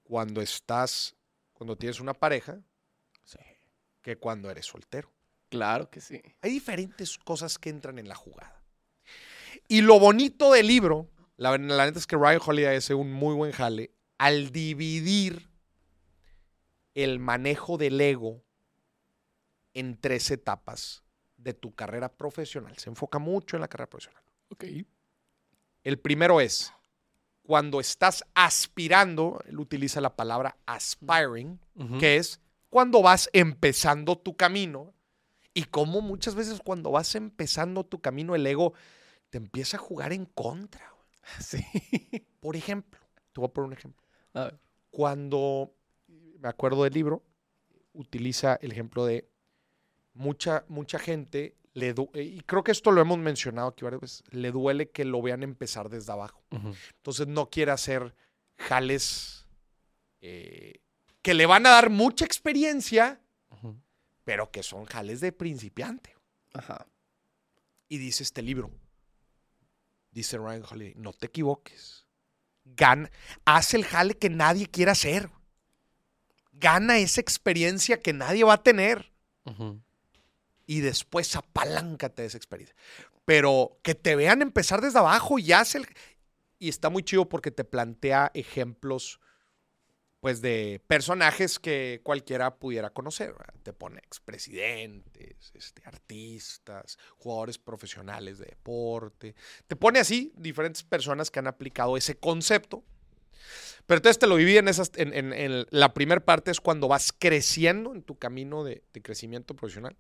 cuando 0.04 0.42
estás, 0.42 1.16
cuando 1.58 1.76
tienes 1.76 2.00
una 2.00 2.14
pareja, 2.14 2.62
que 4.04 4.16
cuando 4.16 4.50
eres 4.50 4.68
soltero. 4.68 5.12
Claro 5.50 5.90
que 5.90 6.00
sí. 6.00 6.22
Hay 6.42 6.52
diferentes 6.52 7.18
cosas 7.18 7.58
que 7.58 7.70
entran 7.70 7.98
en 8.00 8.08
la 8.08 8.16
jugada. 8.16 8.64
Y 9.68 9.82
lo 9.82 10.00
bonito 10.00 10.52
del 10.52 10.68
libro, 10.68 11.10
la, 11.36 11.58
la 11.58 11.86
neta 11.86 12.00
es 12.00 12.08
que 12.08 12.16
Ryan 12.16 12.40
Holiday 12.46 12.78
hace 12.78 12.94
un 12.94 13.12
muy 13.12 13.36
buen 13.36 13.52
jale 13.52 13.92
al 14.18 14.52
dividir 14.52 15.50
el 16.94 17.20
manejo 17.20 17.78
del 17.78 18.00
ego 18.00 18.44
en 19.74 20.00
tres 20.00 20.32
etapas 20.32 21.04
de 21.36 21.54
tu 21.54 21.74
carrera 21.74 22.16
profesional. 22.16 22.78
Se 22.78 22.90
enfoca 22.90 23.20
mucho 23.20 23.58
en 23.58 23.62
la 23.62 23.68
carrera 23.68 23.90
profesional. 23.90 24.24
Ok. 24.50 24.66
El 25.84 26.00
primero 26.00 26.40
es 26.40 26.72
cuando 27.48 27.80
estás 27.80 28.26
aspirando, 28.36 29.42
él 29.48 29.58
utiliza 29.58 30.02
la 30.02 30.18
palabra 30.18 30.58
aspiring, 30.66 31.58
que 31.98 32.18
es 32.18 32.42
cuando 32.70 33.02
vas 33.02 33.30
empezando 33.32 34.18
tu 34.18 34.36
camino. 34.36 34.94
Y 35.54 35.64
como 35.64 36.02
muchas 36.02 36.36
veces 36.36 36.60
cuando 36.62 36.92
vas 36.92 37.16
empezando 37.16 37.86
tu 37.86 38.02
camino, 38.02 38.36
el 38.36 38.46
ego 38.46 38.74
te 39.30 39.38
empieza 39.38 39.78
a 39.78 39.80
jugar 39.80 40.12
en 40.12 40.26
contra. 40.26 40.94
Sí. 41.40 41.66
Por 42.40 42.56
ejemplo, 42.56 43.00
te 43.34 43.42
voy 43.42 43.50
a 43.50 43.54
poner 43.54 43.68
un 43.68 43.74
ejemplo. 43.74 44.04
Cuando, 44.92 45.74
me 46.40 46.50
acuerdo 46.50 46.84
del 46.84 46.94
libro, 46.94 47.24
utiliza 47.94 48.58
el 48.62 48.74
ejemplo 48.74 49.06
de 49.06 49.30
mucha, 50.14 50.66
mucha 50.68 51.00
gente 51.00 51.57
le 51.78 51.94
y 52.16 52.42
creo 52.42 52.64
que 52.64 52.72
esto 52.72 52.92
lo 52.92 53.02
hemos 53.02 53.20
mencionado 53.20 53.68
aquí 53.68 53.84
varias 53.84 54.02
veces, 54.02 54.24
le 54.32 54.52
duele 54.52 54.90
que 54.90 55.06
lo 55.06 55.22
vean 55.22 55.44
empezar 55.44 55.90
desde 55.90 56.12
abajo. 56.12 56.44
Entonces 56.50 57.28
no 57.28 57.52
quiere 57.52 57.72
hacer 57.72 58.16
jales 58.58 59.46
eh, 60.20 60.82
que 61.22 61.36
le 61.36 61.46
van 61.46 61.68
a 61.68 61.72
dar 61.72 61.92
mucha 61.92 62.26
experiencia, 62.26 63.22
pero 64.24 64.50
que 64.50 64.64
son 64.64 64.86
jales 64.86 65.22
de 65.22 65.32
principiante. 65.32 66.16
Ajá. 66.54 66.88
Y 67.88 68.00
dice 68.00 68.24
este 68.24 68.42
libro, 68.42 68.72
dice 70.10 70.40
Ryan 70.40 70.64
Holiday, 70.68 70.96
no 70.96 71.14
te 71.14 71.28
equivoques. 71.28 72.08
Gana, 72.66 73.12
haz 73.46 73.76
el 73.76 73.86
jale 73.86 74.18
que 74.18 74.32
nadie 74.32 74.66
quiera 74.66 74.94
hacer. 74.94 75.30
Gana 76.54 76.98
esa 76.98 77.22
experiencia 77.22 78.02
que 78.02 78.14
nadie 78.14 78.44
va 78.44 78.54
a 78.54 78.64
tener 78.64 79.14
y 80.68 80.82
después 80.82 81.36
apaláncate 81.36 82.22
de 82.22 82.28
esa 82.28 82.38
experiencia. 82.38 82.76
Pero 83.26 83.80
que 83.82 83.96
te 83.96 84.16
vean 84.16 84.42
empezar 84.42 84.82
desde 84.82 85.00
abajo 85.00 85.40
y 85.40 85.54
hace 85.54 85.80
el... 85.80 85.88
Y 86.60 86.70
está 86.70 86.90
muy 86.90 87.04
chido 87.04 87.30
porque 87.30 87.52
te 87.52 87.64
plantea 87.64 88.32
ejemplos 88.34 89.20
pues 90.20 90.42
de 90.42 90.82
personajes 90.88 91.60
que 91.60 92.02
cualquiera 92.04 92.58
pudiera 92.58 92.90
conocer. 92.90 93.36
Te 93.64 93.72
pone 93.72 94.00
expresidentes, 94.00 95.52
este, 95.54 95.84
artistas, 95.86 96.98
jugadores 97.18 97.60
profesionales 97.60 98.40
de 98.40 98.48
deporte. 98.48 99.36
Te 99.68 99.76
pone 99.76 100.00
así 100.00 100.34
diferentes 100.36 100.84
personas 100.84 101.30
que 101.30 101.40
han 101.40 101.48
aplicado 101.48 101.96
ese 101.96 102.18
concepto. 102.18 102.84
Pero 103.86 104.00
entonces 104.00 104.20
te 104.20 104.28
lo 104.28 104.36
viví 104.36 104.58
en 104.58 104.68
esas. 104.68 104.92
En, 104.96 105.66
la 105.70 105.94
primera 105.94 106.26
parte 106.26 106.52
es 106.52 106.60
cuando 106.60 106.88
vas 106.88 107.14
creciendo 107.18 107.94
en 107.94 108.02
tu 108.02 108.18
camino 108.18 108.64
de 108.64 108.82
crecimiento 109.04 109.56
profesional. 109.56 109.96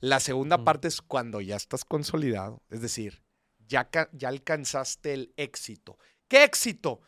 La 0.00 0.20
segunda 0.20 0.64
parte 0.64 0.88
es 0.88 1.00
cuando 1.00 1.40
ya 1.40 1.56
estás 1.56 1.84
consolidado, 1.84 2.62
es 2.70 2.80
decir, 2.80 3.22
ya, 3.66 3.88
ya 4.12 4.28
alcanzaste 4.28 5.14
el 5.14 5.32
éxito. 5.36 5.98
¿Qué 6.28 6.44
éxito? 6.44 7.00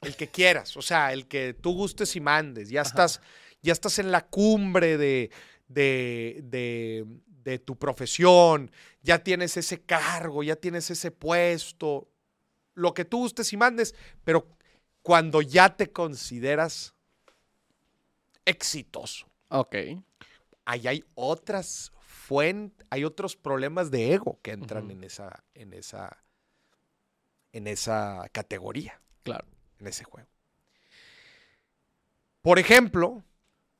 El 0.00 0.16
que 0.16 0.28
quieras, 0.28 0.76
o 0.76 0.82
sea, 0.82 1.12
el 1.12 1.26
que 1.26 1.54
tú 1.54 1.74
gustes 1.74 2.14
y 2.16 2.20
mandes. 2.20 2.70
Ya 2.70 2.82
estás, 2.82 3.20
ya 3.62 3.72
estás 3.72 3.98
en 3.98 4.10
la 4.10 4.26
cumbre 4.26 4.96
de, 4.96 5.30
de, 5.66 7.04
de 7.26 7.58
tu 7.58 7.76
profesión, 7.76 8.70
ya 9.02 9.22
tienes 9.22 9.56
ese 9.56 9.80
cargo, 9.80 10.42
ya 10.42 10.56
tienes 10.56 10.90
ese 10.90 11.10
puesto, 11.10 12.08
lo 12.74 12.94
que 12.94 13.04
tú 13.04 13.18
gustes 13.18 13.52
y 13.52 13.56
mandes, 13.56 13.94
pero 14.24 14.56
cuando 15.02 15.42
ya 15.42 15.76
te 15.76 15.90
consideras 15.90 16.94
exitoso. 18.44 19.26
Ok. 19.48 19.74
Ahí 20.70 20.86
hay 20.86 21.04
otras 21.14 21.92
hay 22.90 23.04
otros 23.04 23.36
problemas 23.36 23.90
de 23.90 24.12
ego 24.12 24.38
que 24.42 24.52
entran 24.52 24.90
en, 24.90 25.04
esa, 25.04 25.44
en, 25.54 25.72
esa, 25.72 26.18
en 27.52 27.66
esa 27.66 28.28
categoría. 28.32 29.00
Claro. 29.22 29.46
En 29.78 29.86
ese 29.86 30.04
juego. 30.04 30.28
Por 32.42 32.58
ejemplo, 32.58 33.22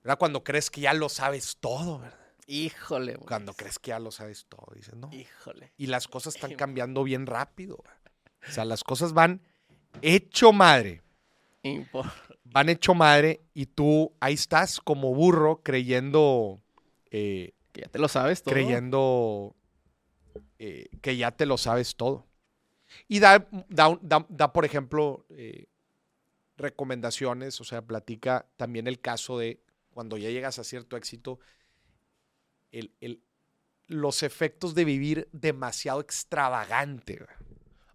¿verdad? 0.02 0.18
cuando 0.18 0.45
crees 0.45 0.71
que 0.71 0.80
ya 0.80 0.95
lo 0.95 1.09
sabes 1.09 1.59
todo, 1.61 1.99
¿verdad? 1.99 2.18
Híjole. 2.47 3.16
Cuando 3.16 3.52
crees 3.52 3.78
que 3.78 3.90
ya 3.90 3.99
lo 3.99 4.11
sabes 4.11 4.47
todo, 4.49 4.66
dices, 4.75 4.95
no. 4.95 5.11
Híjole. 5.12 5.73
Y 5.76 5.87
las 5.87 6.09
cosas 6.09 6.35
están 6.35 6.54
cambiando 6.54 7.04
bien 7.04 7.26
rápido. 7.26 7.76
O 7.76 8.50
sea, 8.50 8.64
las 8.64 8.85
cosas 8.85 9.12
van 9.12 9.42
hecho 10.00 10.52
madre. 10.52 11.02
Van 12.45 12.71
hecho 12.71 12.95
madre 12.95 13.42
y 13.52 13.66
tú 13.66 14.14
ahí 14.21 14.33
estás 14.33 14.80
como 14.80 15.14
burro 15.14 15.61
creyendo 15.62 16.62
eh, 17.11 17.55
ya 17.75 17.88
te 17.88 17.99
lo 17.99 18.09
sabes 18.09 18.43
todo. 18.43 18.55
Creyendo 18.55 19.57
eh, 20.59 20.88
que 21.00 21.17
ya 21.17 21.31
te 21.31 21.47
lo 21.47 21.59
sabes 21.59 21.97
todo. 21.97 22.27
Y 23.07 23.21
da, 23.21 23.47
da, 23.69 24.53
por 24.53 24.65
ejemplo, 24.65 25.27
eh, 25.31 25.67
recomendaciones, 26.57 27.61
o 27.61 27.65
sea, 27.65 27.83
platica 27.83 28.47
también 28.57 28.87
el 28.87 29.00
caso 29.00 29.38
de 29.38 29.62
cuando 29.91 30.17
ya 30.17 30.31
llegas 30.31 30.59
a 30.59 30.65
cierto 30.65 30.97
éxito, 30.97 31.38
los 33.87 34.23
efectos 34.23 34.75
de 34.75 34.85
vivir 34.85 35.29
demasiado 35.33 36.00
extravagante. 36.00 37.25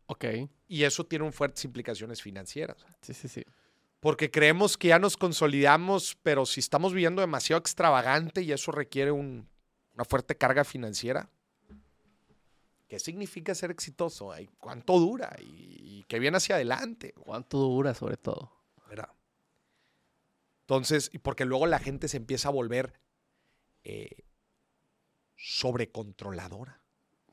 Ok. 0.08 0.26
Y 0.68 0.84
eso 0.84 1.06
tiene 1.06 1.26
un 1.26 1.34
fuertes 1.34 1.64
implicaciones 1.66 2.22
financieras. 2.22 2.86
Sí, 3.02 3.14
sí, 3.14 3.28
sí. 3.28 3.44
Porque 4.04 4.30
creemos 4.30 4.78
que 4.78 4.90
ya 4.90 5.00
nos 5.00 5.18
consolidamos, 5.18 6.16
pero 6.22 6.46
si 6.46 6.60
estamos 6.60 6.94
viviendo 6.94 7.22
demasiado 7.22 7.60
extravagante 7.60 8.44
y 8.44 8.52
eso 8.52 8.72
requiere 8.72 9.12
un 9.12 9.48
una 9.94 10.06
fuerte 10.06 10.36
carga 10.38 10.64
financiera. 10.64 11.30
¿Qué 12.88 13.00
significa 13.00 13.56
ser 13.56 13.72
exitoso? 13.72 14.34
¿Cuánto 14.60 15.00
dura? 15.00 15.36
¿Y, 15.40 16.04
qué 16.08 16.20
viene 16.20 16.38
hacia 16.38 16.56
adelante? 16.56 17.14
¿Cuánto 17.14 17.58
dura 17.58 17.94
sobre 17.94 18.18
todo? 18.18 18.52
¿Verdad? 18.88 19.10
Entonces, 20.62 21.10
y 21.14 21.18
porque 21.20 21.46
luego 21.46 21.66
la 21.66 21.80
gente 21.80 22.08
se 22.08 22.18
empieza 22.18 22.50
a 22.50 22.52
volver 22.52 23.00
eh, 23.84 24.26
sobrecontroladora. 25.36 26.84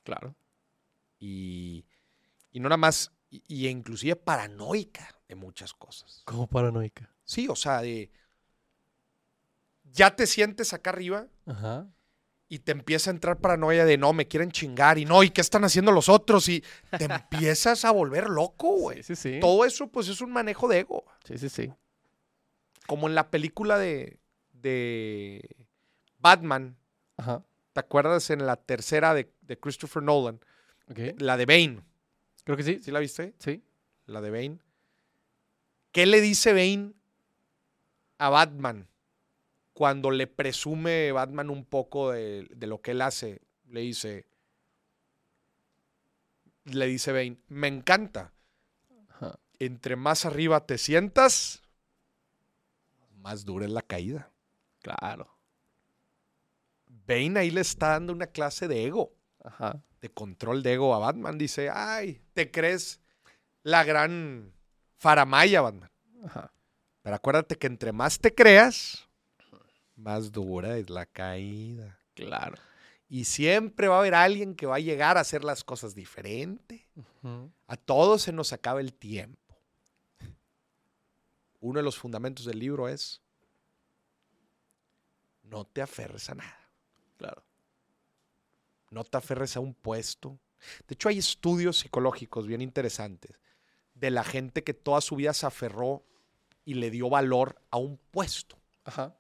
Claro. 0.02 0.34
Y, 1.18 1.84
y 2.52 2.60
no 2.60 2.68
nada 2.68 2.78
más, 2.78 3.12
y, 3.28 3.68
inclusive 3.68 4.16
paranoica 4.16 5.19
de 5.30 5.36
muchas 5.36 5.72
cosas. 5.72 6.22
¿Cómo 6.26 6.46
paranoica? 6.46 7.10
Sí, 7.24 7.48
o 7.48 7.56
sea, 7.56 7.80
de... 7.80 8.10
Ya 9.84 10.14
te 10.14 10.26
sientes 10.26 10.72
acá 10.72 10.90
arriba. 10.90 11.26
Ajá 11.46 11.88
y 12.52 12.58
te 12.58 12.72
empieza 12.72 13.10
a 13.10 13.14
entrar 13.14 13.38
paranoia 13.38 13.84
de 13.84 13.96
no, 13.96 14.12
me 14.12 14.26
quieren 14.26 14.50
chingar 14.50 14.98
y 14.98 15.04
no, 15.04 15.22
¿y 15.22 15.30
qué 15.30 15.40
están 15.40 15.62
haciendo 15.62 15.92
los 15.92 16.08
otros? 16.08 16.48
Y 16.48 16.64
te 16.98 17.04
empiezas 17.04 17.84
a 17.84 17.92
volver 17.92 18.28
loco, 18.28 18.72
güey. 18.72 19.04
Sí, 19.04 19.14
sí, 19.14 19.38
Todo 19.40 19.64
eso, 19.64 19.86
pues, 19.86 20.08
es 20.08 20.20
un 20.20 20.32
manejo 20.32 20.66
de 20.66 20.80
ego. 20.80 21.04
Sí, 21.24 21.38
sí, 21.38 21.48
sí. 21.48 21.72
Como 22.88 23.06
en 23.06 23.14
la 23.14 23.30
película 23.30 23.78
de, 23.78 24.18
de 24.52 25.48
Batman, 26.18 26.76
Ajá. 27.16 27.44
¿te 27.72 27.78
acuerdas 27.78 28.30
en 28.30 28.44
la 28.44 28.56
tercera 28.56 29.14
de, 29.14 29.30
Christopher 29.60 30.02
Nolan? 30.02 30.40
La 31.18 31.36
de 31.36 31.46
Bane. 31.46 31.84
Creo 32.42 32.56
que 32.56 32.64
sí. 32.64 32.80
¿Sí 32.82 32.90
la 32.90 32.98
viste? 32.98 33.32
Sí. 33.38 33.62
La 34.06 34.20
de 34.20 34.30
Bane. 34.30 34.58
¿Qué 35.92 36.06
le 36.06 36.20
dice 36.20 36.52
Bane 36.52 36.92
a 38.18 38.28
Batman 38.28 38.88
cuando 39.72 40.10
le 40.10 40.26
presume 40.26 41.10
Batman 41.10 41.50
un 41.50 41.64
poco 41.64 42.12
de, 42.12 42.48
lo 42.60 42.80
que 42.80 42.92
él 42.92 43.02
hace? 43.02 43.40
Le 43.66 43.80
dice, 43.80 44.26
le 46.64 46.86
dice 46.86 47.12
Bane, 47.12 47.38
me 47.48 47.68
encanta. 47.68 48.32
Entre 49.58 49.96
más 49.96 50.24
arriba 50.24 50.64
te 50.64 50.78
sientas, 50.78 51.62
más 53.16 53.44
dura 53.44 53.66
es 53.66 53.72
la 53.72 53.82
caída. 53.82 54.30
Claro. 54.80 55.36
Bane 56.86 57.40
ahí 57.40 57.50
le 57.50 57.60
está 57.60 57.90
dando 57.90 58.12
una 58.12 58.28
clase 58.28 58.68
de 58.68 58.86
ego. 58.86 59.12
De 60.00 60.08
control 60.10 60.62
de 60.62 60.74
ego 60.74 60.94
a 60.94 60.98
Batman. 60.98 61.36
Dice, 61.36 61.68
ay, 61.68 62.22
te 62.32 62.50
crees 62.50 63.00
la 63.62 63.84
gran 63.84 64.54
faramaya, 65.00 65.62
Batman. 65.62 65.90
Pero 67.02 67.16
acuérdate 67.16 67.56
que 67.56 67.66
entre 67.66 67.90
más 67.90 68.18
te 68.18 68.34
creas, 68.34 69.08
más 69.96 70.30
dura 70.30 70.76
es 70.76 70.90
la 70.90 71.06
caída. 71.06 71.98
Claro. 72.14 72.56
Y 73.08 73.24
siempre 73.24 73.88
va 73.88 73.96
a 73.96 73.98
haber 74.00 74.14
alguien 74.14 74.54
que 74.54 74.66
va 74.66 74.76
a 74.76 74.80
llegar 74.80 75.16
a 75.16 75.22
hacer 75.22 75.42
las 75.42 75.64
cosas 75.64 75.94
diferente. 75.94 76.86
A 77.66 77.76
todos 77.76 78.22
se 78.22 78.32
nos 78.32 78.52
acaba 78.52 78.80
el 78.80 78.92
tiempo. 78.92 79.56
Uno 81.60 81.78
de 81.78 81.82
los 81.82 81.98
fundamentos 81.98 82.44
del 82.44 82.58
libro 82.58 82.88
es 82.88 83.22
no 85.42 85.64
te 85.64 85.80
aferres 85.82 86.28
a 86.28 86.34
nada. 86.34 86.70
Claro. 87.16 87.42
No 88.90 89.02
te 89.04 89.16
aferres 89.16 89.56
a 89.56 89.60
un 89.60 89.74
puesto. 89.74 90.38
De 90.86 90.94
hecho, 90.94 91.08
hay 91.08 91.18
estudios 91.18 91.78
psicológicos 91.78 92.46
bien 92.46 92.60
interesantes 92.60 93.40
de 94.00 94.10
la 94.10 94.24
gente 94.24 94.64
que 94.64 94.72
toda 94.72 95.00
su 95.02 95.16
vida 95.16 95.34
se 95.34 95.46
aferró 95.46 96.02
y 96.64 96.74
le 96.74 96.90
dio 96.90 97.10
valor 97.10 97.60
a 97.70 97.76
un 97.76 97.98
puesto. 98.10 98.58
Ajá. 98.84 99.14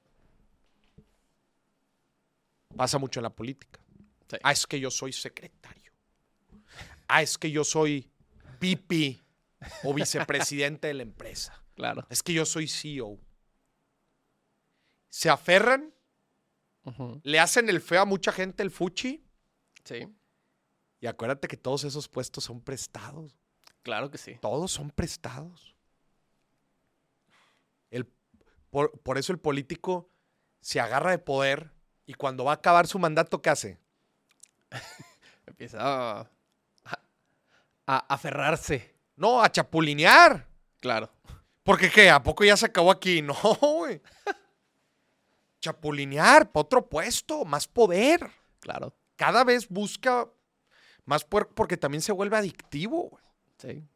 Pasa 2.74 2.98
mucho 2.98 3.20
en 3.20 3.24
la 3.24 3.30
política. 3.30 3.80
Ah, 4.42 4.52
es 4.52 4.66
que 4.66 4.80
yo 4.80 4.90
soy 4.90 5.12
secretario. 5.12 5.92
Ah, 7.08 7.22
es 7.22 7.36
que 7.36 7.50
yo 7.50 7.64
soy 7.64 8.08
VP 8.60 9.20
o 9.82 9.92
vicepresidente 9.92 10.88
de 10.88 10.94
la 10.94 11.02
empresa. 11.02 11.62
Claro. 11.74 12.06
Es 12.08 12.22
que 12.22 12.32
yo 12.32 12.46
soy 12.46 12.68
CEO. 12.68 13.18
Se 15.08 15.28
aferran, 15.28 15.92
le 17.22 17.40
hacen 17.40 17.68
el 17.68 17.80
feo 17.80 18.02
a 18.02 18.04
mucha 18.06 18.32
gente 18.32 18.62
el 18.62 18.70
fuchi. 18.70 19.24
Sí. 19.84 20.06
Y 21.00 21.06
acuérdate 21.06 21.48
que 21.48 21.56
todos 21.56 21.84
esos 21.84 22.08
puestos 22.08 22.44
son 22.44 22.60
prestados. 22.60 23.39
Claro 23.82 24.10
que 24.10 24.18
sí. 24.18 24.38
Todos 24.40 24.70
son 24.72 24.90
prestados. 24.90 25.74
El, 27.90 28.06
por, 28.70 28.98
por, 29.00 29.18
eso 29.18 29.32
el 29.32 29.38
político 29.38 30.08
se 30.60 30.80
agarra 30.80 31.10
de 31.10 31.18
poder 31.18 31.72
y 32.06 32.14
cuando 32.14 32.44
va 32.44 32.52
a 32.52 32.54
acabar 32.54 32.86
su 32.86 32.98
mandato, 32.98 33.40
¿qué 33.40 33.50
hace? 33.50 33.78
Empieza 35.46 35.78
a, 35.80 36.30
a, 37.86 37.96
aferrarse. 38.08 38.94
No, 39.16 39.42
a 39.42 39.50
chapulinear. 39.50 40.46
Claro. 40.80 41.10
Porque 41.62 41.90
qué, 41.90 42.10
¿a 42.10 42.22
poco 42.22 42.44
ya 42.44 42.56
se 42.56 42.66
acabó 42.66 42.90
aquí? 42.90 43.22
No, 43.22 43.34
güey. 43.34 44.00
Chapulinear, 45.60 46.50
para 46.50 46.62
otro 46.62 46.88
puesto, 46.88 47.44
más 47.44 47.68
poder. 47.68 48.30
Claro. 48.60 48.94
Cada 49.16 49.44
vez 49.44 49.68
busca 49.68 50.28
más 51.04 51.24
poder 51.24 51.48
porque 51.48 51.76
también 51.76 52.00
se 52.00 52.12
vuelve 52.12 52.36
adictivo. 52.36 53.20
Sí. 53.60 53.86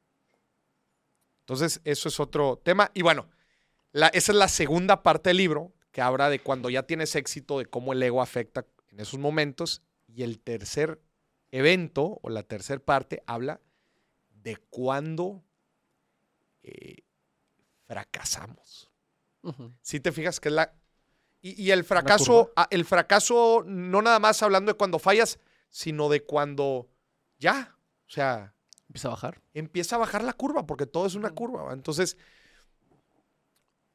Entonces, 1.40 1.80
eso 1.84 2.08
es 2.08 2.20
otro 2.20 2.60
tema. 2.62 2.90
Y 2.94 3.02
bueno, 3.02 3.28
esa 3.92 4.32
es 4.32 4.38
la 4.38 4.48
segunda 4.48 5.02
parte 5.02 5.30
del 5.30 5.38
libro, 5.38 5.72
que 5.90 6.02
habla 6.02 6.28
de 6.28 6.40
cuando 6.40 6.70
ya 6.70 6.84
tienes 6.84 7.14
éxito, 7.14 7.58
de 7.58 7.66
cómo 7.66 7.92
el 7.92 8.02
ego 8.02 8.22
afecta 8.22 8.66
en 8.88 9.00
esos 9.00 9.18
momentos. 9.18 9.82
Y 10.06 10.22
el 10.22 10.38
tercer 10.40 11.00
evento, 11.50 12.18
o 12.22 12.30
la 12.30 12.42
tercera 12.42 12.80
parte, 12.80 13.22
habla 13.26 13.60
de 14.30 14.56
cuando 14.70 15.42
eh, 16.62 17.04
fracasamos. 17.86 18.90
Si 19.82 20.00
te 20.00 20.12
fijas 20.12 20.40
que 20.40 20.48
es 20.48 20.54
la... 20.54 20.74
Y, 21.42 21.70
el 21.70 21.84
fracaso, 21.84 22.52
ah, 22.56 22.66
el 22.70 22.86
fracaso 22.86 23.62
no 23.66 24.00
nada 24.00 24.18
más 24.18 24.42
hablando 24.42 24.72
de 24.72 24.78
cuando 24.78 24.98
fallas, 24.98 25.38
sino 25.68 26.08
de 26.08 26.22
cuando 26.22 26.88
ya, 27.38 27.76
o 28.06 28.10
sea... 28.10 28.53
Empieza 28.94 29.08
a 29.08 29.10
bajar. 29.10 29.42
Empieza 29.54 29.96
a 29.96 29.98
bajar 29.98 30.22
la 30.22 30.32
curva, 30.34 30.66
porque 30.66 30.86
todo 30.86 31.06
es 31.06 31.16
una 31.16 31.30
curva. 31.30 31.72
Entonces, 31.72 32.16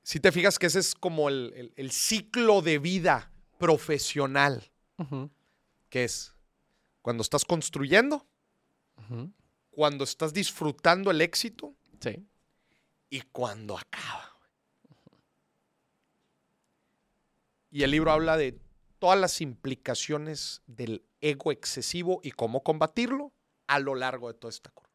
si 0.03 0.19
te 0.19 0.33
fijas 0.33 0.59
que 0.59 0.65
ese 0.65 0.79
es 0.79 0.93
como 0.93 1.29
el, 1.29 1.91
ciclo 1.91 2.61
de 2.61 2.79
vida 2.79 3.31
profesional, 3.57 4.69
que 5.87 6.03
es 6.03 6.33
cuando 7.01 7.21
estás 7.21 7.45
construyendo, 7.45 8.27
cuando 9.69 10.03
estás 10.03 10.33
disfrutando 10.33 11.11
el 11.11 11.21
éxito 11.21 11.73
sí. 12.01 12.27
y 13.09 13.21
cuando 13.21 13.77
acaba. 13.77 14.35
Y 17.71 17.83
el 17.83 17.91
libro 17.91 18.11
habla 18.11 18.35
de 18.35 18.59
todas 18.99 19.17
las 19.17 19.39
implicaciones 19.39 20.61
del 20.67 21.05
ego 21.21 21.53
excesivo 21.53 22.19
y 22.21 22.31
cómo 22.31 22.63
combatirlo 22.63 23.31
a 23.67 23.79
lo 23.79 23.93
largo 23.95 24.27
de 24.27 24.33
toda 24.33 24.49
esta 24.49 24.71
curva. 24.71 24.88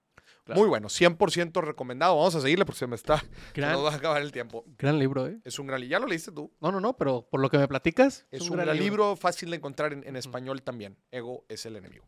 Muy 0.48 0.68
bueno, 0.68 0.88
100% 0.88 1.62
recomendado. 1.62 2.16
Vamos 2.16 2.34
a 2.34 2.40
seguirle 2.40 2.66
porque 2.66 2.80
se 2.80 2.86
me 2.86 2.96
está. 2.96 3.24
Gran, 3.54 3.82
va 3.82 3.90
a 3.90 3.94
acabar 3.94 4.20
el 4.20 4.30
tiempo. 4.30 4.64
Gran 4.76 4.98
libro, 4.98 5.26
¿eh? 5.26 5.38
Es 5.44 5.58
un 5.58 5.66
gran 5.66 5.80
libro. 5.80 5.92
¿Ya 5.92 5.98
lo 6.00 6.06
leíste 6.06 6.32
tú? 6.32 6.52
No, 6.60 6.70
no, 6.70 6.80
no, 6.80 6.96
pero 6.96 7.26
por 7.30 7.40
lo 7.40 7.48
que 7.48 7.56
me 7.56 7.66
platicas. 7.66 8.26
Es, 8.30 8.50
un, 8.50 8.58
gran, 8.58 8.76
libro. 8.76 9.16
fácil 9.16 9.50
de 9.50 9.56
encontrar 9.56 9.92
en, 9.92 10.16
español 10.16 10.62
también. 10.62 10.98
Ego 11.10 11.44
es 11.48 11.64
el 11.64 11.76
enemigo. 11.76 12.04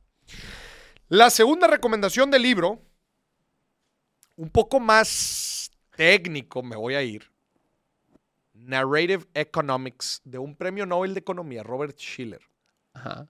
La 1.08 1.30
segunda 1.30 1.66
recomendación 1.66 2.30
del 2.30 2.42
libro, 2.42 2.82
un 4.36 4.50
poco 4.50 4.80
más 4.80 5.70
técnico, 5.96 6.62
me 6.62 6.76
voy 6.76 6.94
a 6.94 7.02
ir. 7.02 7.30
Narrative 8.52 9.24
Economics, 9.32 10.20
de 10.24 10.38
un 10.38 10.56
premio 10.56 10.84
Nobel 10.84 11.14
de 11.14 11.20
Economía, 11.20 11.62
Robert 11.62 11.96
Schiller. 11.96 12.42
Ajá. 12.92 13.28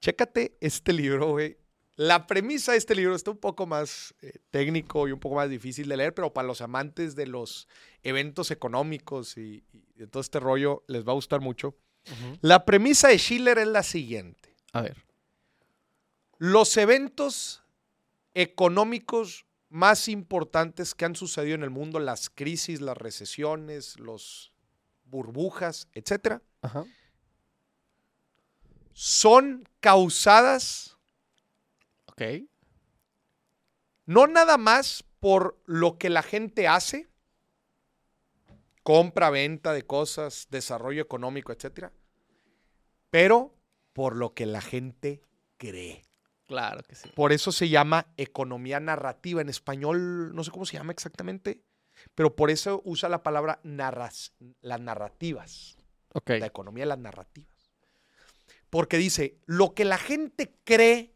Chécate 0.00 0.56
este 0.60 0.92
libro, 0.92 1.30
güey. 1.30 1.58
La 2.00 2.26
premisa 2.26 2.72
de 2.72 2.78
este 2.78 2.94
libro 2.94 3.14
está 3.14 3.30
un 3.30 3.36
poco 3.36 3.66
más 3.66 4.14
eh, 4.22 4.38
técnico 4.50 5.06
y 5.06 5.12
un 5.12 5.20
poco 5.20 5.34
más 5.34 5.50
difícil 5.50 5.86
de 5.86 5.98
leer, 5.98 6.14
pero 6.14 6.32
para 6.32 6.48
los 6.48 6.62
amantes 6.62 7.14
de 7.14 7.26
los 7.26 7.68
eventos 8.02 8.50
económicos 8.50 9.36
y, 9.36 9.62
de 9.96 10.06
todo 10.06 10.22
este 10.22 10.40
rollo 10.40 10.82
les 10.86 11.06
va 11.06 11.12
a 11.12 11.16
gustar 11.16 11.42
mucho. 11.42 11.76
La 12.40 12.64
premisa 12.64 13.08
de 13.08 13.18
Schiller 13.18 13.58
es 13.58 13.66
la 13.66 13.82
siguiente. 13.82 14.56
A 14.72 14.80
ver. 14.80 14.96
Los 16.38 16.74
eventos 16.78 17.62
económicos 18.32 19.44
más 19.68 20.08
importantes 20.08 20.94
que 20.94 21.04
han 21.04 21.14
sucedido 21.14 21.54
en 21.54 21.64
el 21.64 21.70
mundo, 21.70 22.00
las 22.00 22.30
crisis, 22.30 22.80
las 22.80 22.96
recesiones, 22.96 23.98
los 23.98 24.54
burbujas, 25.04 25.86
etcétera, 25.92 26.40
son 28.94 29.68
causadas 29.80 30.96
no 34.06 34.26
nada 34.26 34.58
más 34.58 35.04
por 35.20 35.60
lo 35.66 35.98
que 35.98 36.10
la 36.10 36.22
gente 36.22 36.66
hace, 36.68 37.08
compra, 38.82 39.30
venta 39.30 39.72
de 39.72 39.84
cosas, 39.84 40.48
desarrollo 40.50 41.02
económico, 41.02 41.52
etcétera, 41.52 41.92
pero 43.10 43.54
por 43.92 44.16
lo 44.16 44.34
que 44.34 44.46
la 44.46 44.60
gente 44.60 45.22
cree. 45.56 46.02
Claro 46.46 46.82
que 46.82 46.96
sí. 46.96 47.08
Por 47.14 47.32
eso 47.32 47.52
se 47.52 47.68
llama 47.68 48.08
economía 48.16 48.80
narrativa. 48.80 49.40
En 49.40 49.48
español, 49.48 50.34
no 50.34 50.42
sé 50.42 50.50
cómo 50.50 50.66
se 50.66 50.76
llama 50.76 50.92
exactamente, 50.92 51.62
pero 52.14 52.34
por 52.34 52.50
eso 52.50 52.82
usa 52.84 53.08
la 53.08 53.22
palabra 53.22 53.60
narras, 53.62 54.32
las 54.60 54.80
narrativas. 54.80 55.76
Okay. 56.12 56.40
La 56.40 56.46
economía 56.46 56.82
de 56.82 56.88
las 56.88 56.98
narrativas. 56.98 57.70
Porque 58.68 58.96
dice, 58.98 59.38
lo 59.46 59.74
que 59.74 59.84
la 59.84 59.98
gente 59.98 60.52
cree 60.64 61.14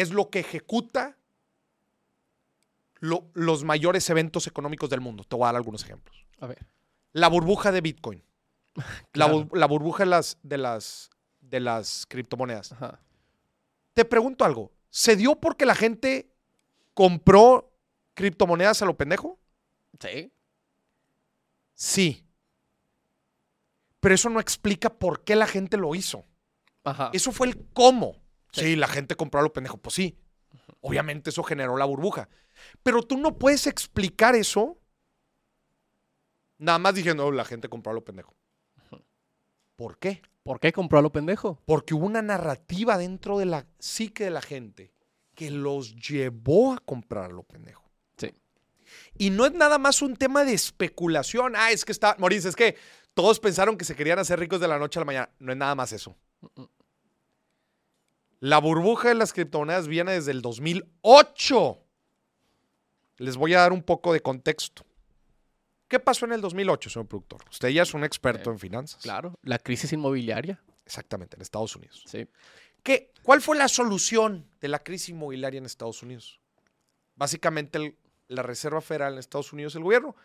es 0.00 0.12
lo 0.12 0.30
que 0.30 0.40
ejecuta 0.40 1.16
los 3.00 3.64
mayores 3.64 4.08
eventos 4.10 4.46
económicos 4.46 4.90
del 4.90 5.00
mundo. 5.00 5.24
Te 5.24 5.36
voy 5.36 5.44
a 5.44 5.46
dar 5.48 5.56
algunos 5.56 5.82
ejemplos. 5.84 6.26
A 6.38 6.46
ver. 6.46 6.66
La 7.12 7.28
burbuja 7.28 7.72
de 7.72 7.80
Bitcoin. 7.80 8.22
la, 9.14 9.26
burbuja 9.66 10.04
de 10.04 10.10
las, 10.10 10.38
de 10.42 10.58
las, 10.58 11.10
de 11.40 11.60
las 11.60 12.06
criptomonedas. 12.08 12.74
Te 13.94 14.04
pregunto 14.04 14.44
algo. 14.44 14.72
¿Se 14.90 15.16
dio 15.16 15.36
porque 15.36 15.66
la 15.66 15.74
gente 15.74 16.32
compró 16.94 17.72
criptomonedas 18.14 18.82
a 18.82 18.86
lo 18.86 18.96
pendejo? 18.96 19.38
Sí. 19.98 20.32
Sí. 21.74 22.26
Pero 24.00 24.14
eso 24.14 24.30
no 24.30 24.40
explica 24.40 24.90
por 24.90 25.24
qué 25.24 25.36
la 25.36 25.46
gente 25.46 25.76
lo 25.76 25.94
hizo. 25.94 26.24
Ajá. 26.84 27.10
Eso 27.12 27.32
fue 27.32 27.48
el 27.48 27.66
cómo. 27.72 28.19
Sí, 28.52 28.60
Sí. 28.62 28.76
la 28.76 28.88
gente 28.88 29.14
compró 29.16 29.40
a 29.40 29.42
lo 29.42 29.52
pendejo. 29.52 29.76
Pues 29.78 29.94
sí. 29.94 30.16
Obviamente 30.80 31.30
eso 31.30 31.42
generó 31.42 31.76
la 31.76 31.84
burbuja. 31.84 32.28
Pero 32.82 33.02
tú 33.02 33.16
no 33.16 33.38
puedes 33.38 33.66
explicar 33.66 34.34
eso 34.34 34.78
nada 36.58 36.78
más 36.78 36.94
diciendo, 36.94 37.26
"Oh, 37.26 37.32
la 37.32 37.44
gente 37.44 37.68
compró 37.68 37.92
a 37.92 37.94
lo 37.94 38.04
pendejo. 38.04 38.34
¿Por 39.76 39.98
qué? 39.98 40.20
¿Por 40.42 40.60
qué 40.60 40.72
compró 40.72 40.98
a 40.98 41.02
lo 41.02 41.10
pendejo? 41.12 41.58
Porque 41.64 41.94
hubo 41.94 42.04
una 42.06 42.20
narrativa 42.22 42.98
dentro 42.98 43.38
de 43.38 43.46
la 43.46 43.66
psique 43.78 44.24
de 44.24 44.30
la 44.30 44.42
gente 44.42 44.92
que 45.34 45.50
los 45.50 45.94
llevó 45.96 46.72
a 46.74 46.78
comprar 46.78 47.24
a 47.30 47.34
lo 47.34 47.44
pendejo. 47.44 47.90
Sí. 48.18 48.34
Y 49.16 49.30
no 49.30 49.46
es 49.46 49.52
nada 49.54 49.78
más 49.78 50.02
un 50.02 50.16
tema 50.16 50.44
de 50.44 50.52
especulación. 50.52 51.54
Ah, 51.56 51.70
es 51.72 51.84
que 51.86 51.92
está, 51.92 52.14
Maurice, 52.18 52.48
es 52.48 52.56
que 52.56 52.76
todos 53.14 53.40
pensaron 53.40 53.78
que 53.78 53.84
se 53.86 53.96
querían 53.96 54.18
hacer 54.18 54.38
ricos 54.38 54.60
de 54.60 54.68
la 54.68 54.78
noche 54.78 54.98
a 54.98 55.02
la 55.02 55.06
mañana. 55.06 55.30
No 55.38 55.52
es 55.52 55.58
nada 55.58 55.74
más 55.74 55.92
eso. 55.92 56.14
La 58.40 58.58
burbuja 58.58 59.08
de 59.08 59.14
las 59.14 59.32
criptomonedas 59.32 59.86
viene 59.86 60.12
desde 60.12 60.30
el 60.32 60.40
2008. 60.42 61.78
Les 63.18 63.36
voy 63.36 63.54
a 63.54 63.60
dar 63.60 63.72
un 63.72 63.82
poco 63.82 64.12
de 64.12 64.20
contexto. 64.20 64.84
¿Qué 65.88 66.00
pasó 66.00 66.24
en 66.24 66.32
el 66.32 66.40
2008, 66.40 66.88
señor 66.88 67.06
productor? 67.08 67.42
Usted 67.50 67.68
ya 67.68 67.82
es 67.82 67.92
un 67.94 68.04
experto 68.04 68.50
Eh, 68.50 68.52
en 68.54 68.58
finanzas. 68.58 69.02
Claro. 69.02 69.34
La 69.42 69.58
crisis 69.58 69.92
inmobiliaria. 69.92 70.62
Exactamente, 70.86 71.36
en 71.36 71.42
Estados 71.42 71.76
Unidos. 71.76 72.02
Sí. 72.06 72.26
¿Qué, 72.82 73.12
¿Cuál 73.22 73.42
fue 73.42 73.56
la 73.58 73.68
solución 73.68 74.46
de 74.60 74.68
la 74.68 74.78
crisis 74.78 75.10
inmobiliaria 75.10 75.58
en 75.58 75.66
Estados 75.66 76.02
Unidos? 76.02 76.40
Básicamente 77.16 77.78
el- 77.78 77.96
la 78.28 78.42
Reserva 78.42 78.80
Federal 78.80 79.12
en 79.14 79.18
Estados 79.18 79.52
Unidos, 79.52 79.74
el 79.74 79.82
gobierno, 79.82 80.16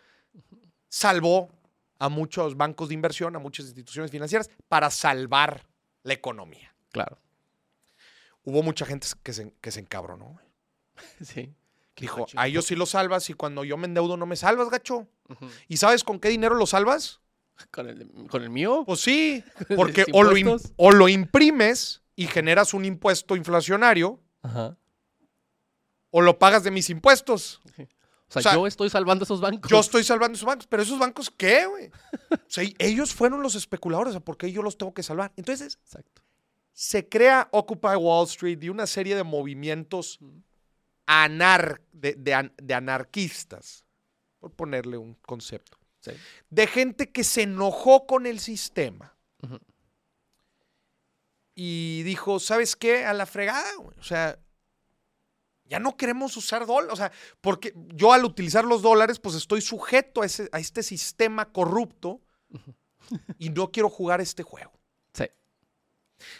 salvó 0.88 1.50
a 1.98 2.08
muchos 2.08 2.56
bancos 2.56 2.88
de 2.88 2.94
inversión, 2.94 3.36
a 3.36 3.38
muchas 3.40 3.66
instituciones 3.66 4.10
financieras, 4.10 4.48
para 4.68 4.90
salvar 4.90 5.66
la 6.02 6.12
economía. 6.14 6.74
Claro. 6.92 7.18
Hubo 8.46 8.62
mucha 8.62 8.86
gente 8.86 9.06
que 9.22 9.32
se, 9.34 9.52
que 9.60 9.70
se 9.70 9.80
encabronó. 9.80 10.38
Sí. 11.22 11.52
Dijo, 11.98 12.20
Gacho. 12.20 12.38
a 12.40 12.46
ellos 12.46 12.66
sí 12.66 12.74
los 12.76 12.90
salvas 12.90 13.28
y 13.30 13.34
cuando 13.34 13.64
yo 13.64 13.76
me 13.76 13.86
endeudo 13.86 14.16
no 14.16 14.24
me 14.26 14.36
salvas, 14.36 14.68
gacho. 14.70 15.06
¿Y 15.66 15.78
sabes 15.78 16.04
con 16.04 16.20
qué 16.20 16.28
dinero 16.28 16.54
lo 16.54 16.66
salvas? 16.66 17.20
¿Con 17.70 17.88
el, 17.88 18.10
con 18.28 18.42
el 18.42 18.50
mío? 18.50 18.82
Pues 18.86 19.00
sí, 19.00 19.42
¿De 19.68 19.76
porque 19.76 20.04
o 20.12 20.22
lo, 20.22 20.32
im- 20.36 20.60
o 20.76 20.90
lo 20.92 21.08
imprimes 21.08 22.02
y 22.14 22.26
generas 22.26 22.74
un 22.74 22.84
impuesto 22.84 23.34
inflacionario 23.34 24.20
Ajá. 24.42 24.76
o 26.10 26.20
lo 26.20 26.38
pagas 26.38 26.64
de 26.64 26.70
mis 26.70 26.90
impuestos. 26.90 27.60
O 27.64 27.72
sea, 28.32 28.40
O 28.40 28.42
sea, 28.42 28.52
yo 28.54 28.66
estoy 28.66 28.90
salvando 28.90 29.24
esos 29.24 29.40
bancos. 29.40 29.70
Yo 29.70 29.80
estoy 29.80 30.04
salvando 30.04 30.36
esos 30.36 30.46
bancos, 30.46 30.66
pero 30.66 30.82
esos 30.82 30.98
bancos, 30.98 31.30
¿qué, 31.30 31.64
güey? 31.66 31.90
O 32.30 32.36
sea, 32.50 32.64
ellos 32.78 33.14
fueron 33.14 33.42
los 33.42 33.54
especuladores, 33.54 34.14
¿por 34.20 34.36
qué 34.36 34.52
yo 34.52 34.62
los 34.62 34.76
tengo 34.76 34.92
que 34.92 35.02
salvar? 35.02 35.32
Entonces, 35.36 35.78
Exacto. 35.82 36.22
Se 36.78 37.08
crea 37.08 37.48
Occupy 37.52 37.96
Wall 37.98 38.26
Street 38.26 38.62
y 38.62 38.68
una 38.68 38.86
serie 38.86 39.16
de 39.16 39.22
movimientos 39.24 40.18
anar 41.06 41.80
de, 41.92 42.12
de 42.14 42.34
an- 42.34 42.52
de 42.58 42.74
anarquistas, 42.74 43.86
por 44.38 44.52
ponerle 44.52 44.98
un 44.98 45.14
concepto, 45.14 45.78
Sí. 46.00 46.10
de 46.50 46.66
gente 46.66 47.10
que 47.10 47.24
se 47.24 47.42
enojó 47.42 48.06
con 48.06 48.26
el 48.26 48.40
sistema 48.40 49.16
y 51.54 52.02
dijo, 52.02 52.38
¿sabes 52.38 52.76
qué? 52.76 53.06
A 53.06 53.14
la 53.14 53.24
fregada, 53.26 53.74
güey. 53.76 53.98
O 53.98 54.02
sea, 54.02 54.38
ya 55.64 55.78
no 55.78 55.96
queremos 55.96 56.36
usar 56.36 56.66
dólares. 56.66 56.92
O 56.92 56.96
sea, 56.96 57.10
porque 57.40 57.72
yo 57.94 58.12
al 58.12 58.24
utilizar 58.24 58.64
los 58.66 58.82
dólares, 58.82 59.18
pues 59.18 59.34
estoy 59.34 59.62
sujeto 59.62 60.20
a, 60.22 60.26
ese, 60.26 60.48
a 60.52 60.60
este 60.60 60.82
sistema 60.82 61.50
corrupto 61.52 62.20
y 63.38 63.48
no 63.48 63.72
quiero 63.72 63.88
jugar 63.88 64.20
este 64.20 64.42
juego. 64.42 64.72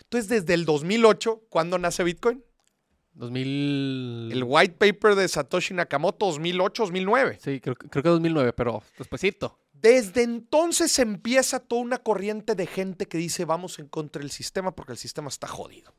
Entonces, 0.03 0.29
desde 0.29 0.55
el 0.55 0.65
2008, 0.65 1.45
¿cuándo 1.49 1.79
nace 1.79 2.05
Bitcoin? 2.05 2.43
2000. 3.15 4.31
El 4.33 4.45
white 4.45 4.75
paper 4.75 5.15
de 5.15 5.29
Satoshi 5.29 5.75
Nakamoto, 5.75 6.27
2008, 6.27 6.83
2009. 6.83 7.39
Sí, 7.41 7.61
creo, 7.61 7.75
creo 7.75 8.03
que 8.03 8.09
2009, 8.09 8.53
pero 8.53 8.83
despuesito. 8.99 9.59
Desde 9.73 10.23
entonces 10.23 10.99
empieza 10.99 11.61
toda 11.61 11.83
una 11.83 11.99
corriente 11.99 12.55
de 12.55 12.67
gente 12.67 13.07
que 13.07 13.19
dice 13.19 13.45
vamos 13.45 13.79
en 13.79 13.89
contra 13.89 14.21
del 14.21 14.31
sistema 14.31 14.75
porque 14.75 14.93
el 14.93 14.99
sistema 14.99 15.29
está 15.29 15.47
jodido. 15.47 15.95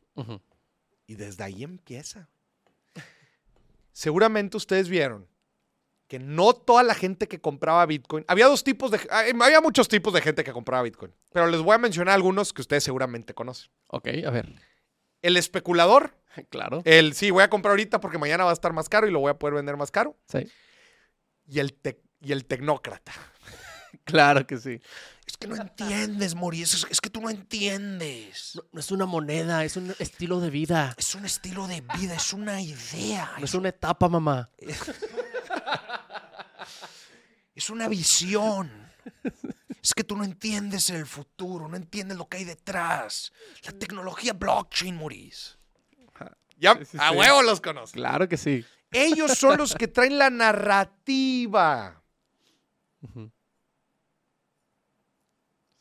Y 1.06 1.16
desde 1.16 1.44
ahí 1.44 1.63
empieza. 1.63 2.28
Seguramente 3.92 4.58
ustedes 4.58 4.90
vieron 4.90 5.28
que 6.08 6.20
no 6.20 6.54
toda 6.54 6.84
la 6.84 6.93
gente 6.96 7.28
que 7.28 7.39
compraba 7.41 7.86
Bitcoin, 7.86 8.24
había 8.28 8.48
dos 8.48 8.63
tipos 8.63 8.91
de, 8.91 9.00
ah, 9.12 9.24
había 9.41 9.60
muchos 9.62 9.88
tipos 9.88 10.13
de 10.13 10.22
gente 10.22 10.43
que 10.43 10.54
compraba 10.54 10.84
Bitcoin, 10.84 11.13
pero 11.34 11.48
les 11.48 11.62
voy 11.62 11.76
a 11.76 11.78
mencionar 11.78 12.15
algunos 12.15 12.54
que 12.54 12.62
ustedes 12.62 12.84
seguramente 12.84 13.34
conocen. 13.34 13.70
Ok, 13.89 14.08
a 14.26 14.30
ver. 14.30 14.54
El 15.22 15.36
especulador, 15.38 16.17
Claro. 16.50 16.82
el 16.86 17.13
sí, 17.13 17.32
voy 17.32 17.43
a 17.43 17.50
comprar 17.50 17.72
ahorita 17.72 18.00
porque 18.00 18.17
mañana 18.17 18.43
va 18.46 18.52
a 18.52 18.54
estar 18.54 18.72
más 18.74 18.88
caro 18.89 19.08
y 19.08 19.12
lo 19.12 19.20
voy 19.20 19.32
a 19.32 19.39
poder 19.39 19.56
vender 19.56 19.76
más 19.78 19.91
caro, 19.91 20.17
Sí. 20.32 20.48
y 21.46 21.60
el, 21.60 21.82
tec- 21.82 22.02
y 22.22 22.32
el 22.32 22.46
tecnócrata. 22.46 23.12
Claro 24.04 24.46
que 24.46 24.58
sí. 24.58 24.80
Es 25.26 25.36
que 25.38 25.48
no 25.48 25.56
entiendes, 25.56 26.36
Mauricio, 26.36 26.78
es, 26.78 26.88
es 26.91 27.02
que 27.02 27.10
tú 27.10 27.20
no 27.20 27.30
entiendes. 27.30 28.54
No, 28.56 28.63
no 28.72 28.80
es 28.80 28.91
una 28.91 29.06
moneda, 29.06 29.65
es 29.65 29.76
un 29.76 29.93
estilo 30.00 30.39
de 30.39 30.50
vida. 30.50 30.93
Es 30.98 31.15
un 31.15 31.26
estilo 31.26 31.67
de 31.67 31.82
vida, 31.98 32.13
es 32.15 32.32
una 32.32 32.62
idea, 32.62 33.32
No 33.39 33.43
es 33.46 33.54
una 33.54 33.70
etapa, 33.70 34.08
mamá. 34.08 34.50
es 37.56 37.69
una 37.69 37.88
visión. 37.88 38.91
Es 39.82 39.93
que 39.93 40.03
tú 40.03 40.17
no 40.17 40.23
entiendes 40.23 40.89
el 40.89 41.06
futuro, 41.06 41.67
no 41.67 41.77
entiendes 41.77 42.17
lo 42.17 42.27
que 42.27 42.38
hay 42.38 42.43
detrás. 42.43 43.32
La 43.63 43.71
tecnología 43.71 44.34
blockchain, 44.34 44.95
Maurice. 44.97 45.56
Ya, 46.60 46.75
Sí, 46.80 46.86
sí, 46.86 46.97
a 46.99 47.12
sí. 47.12 47.15
huevo 47.15 47.43
los 47.43 47.62
conozco. 47.62 47.93
Claro 47.95 48.27
que 48.27 48.36
sí. 48.38 48.65
Ellos 48.91 49.38
son 49.38 49.58
los 49.60 49.75
que 49.75 49.88
traen 49.88 50.17
la 50.17 50.30
narrativa. 50.30 52.01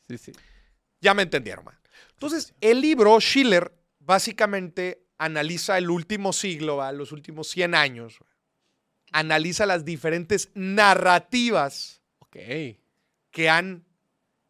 Sí, 0.08 0.18
sí. 0.18 0.32
Ya 1.00 1.14
me 1.14 1.22
entendieron, 1.22 1.64
man. 1.64 1.78
Entonces, 2.12 2.54
el 2.60 2.80
libro 2.80 3.18
Schiller 3.20 3.72
básicamente 3.98 5.06
analiza 5.18 5.78
el 5.78 5.90
último 5.90 6.32
siglo, 6.32 6.76
¿va? 6.76 6.92
los 6.92 7.12
últimos 7.12 7.48
100 7.48 7.74
años. 7.74 8.18
Analiza 9.12 9.66
las 9.66 9.84
diferentes 9.84 10.50
narrativas 10.54 12.02
Ok. 12.18 12.36
que 13.30 13.48
han 13.50 13.84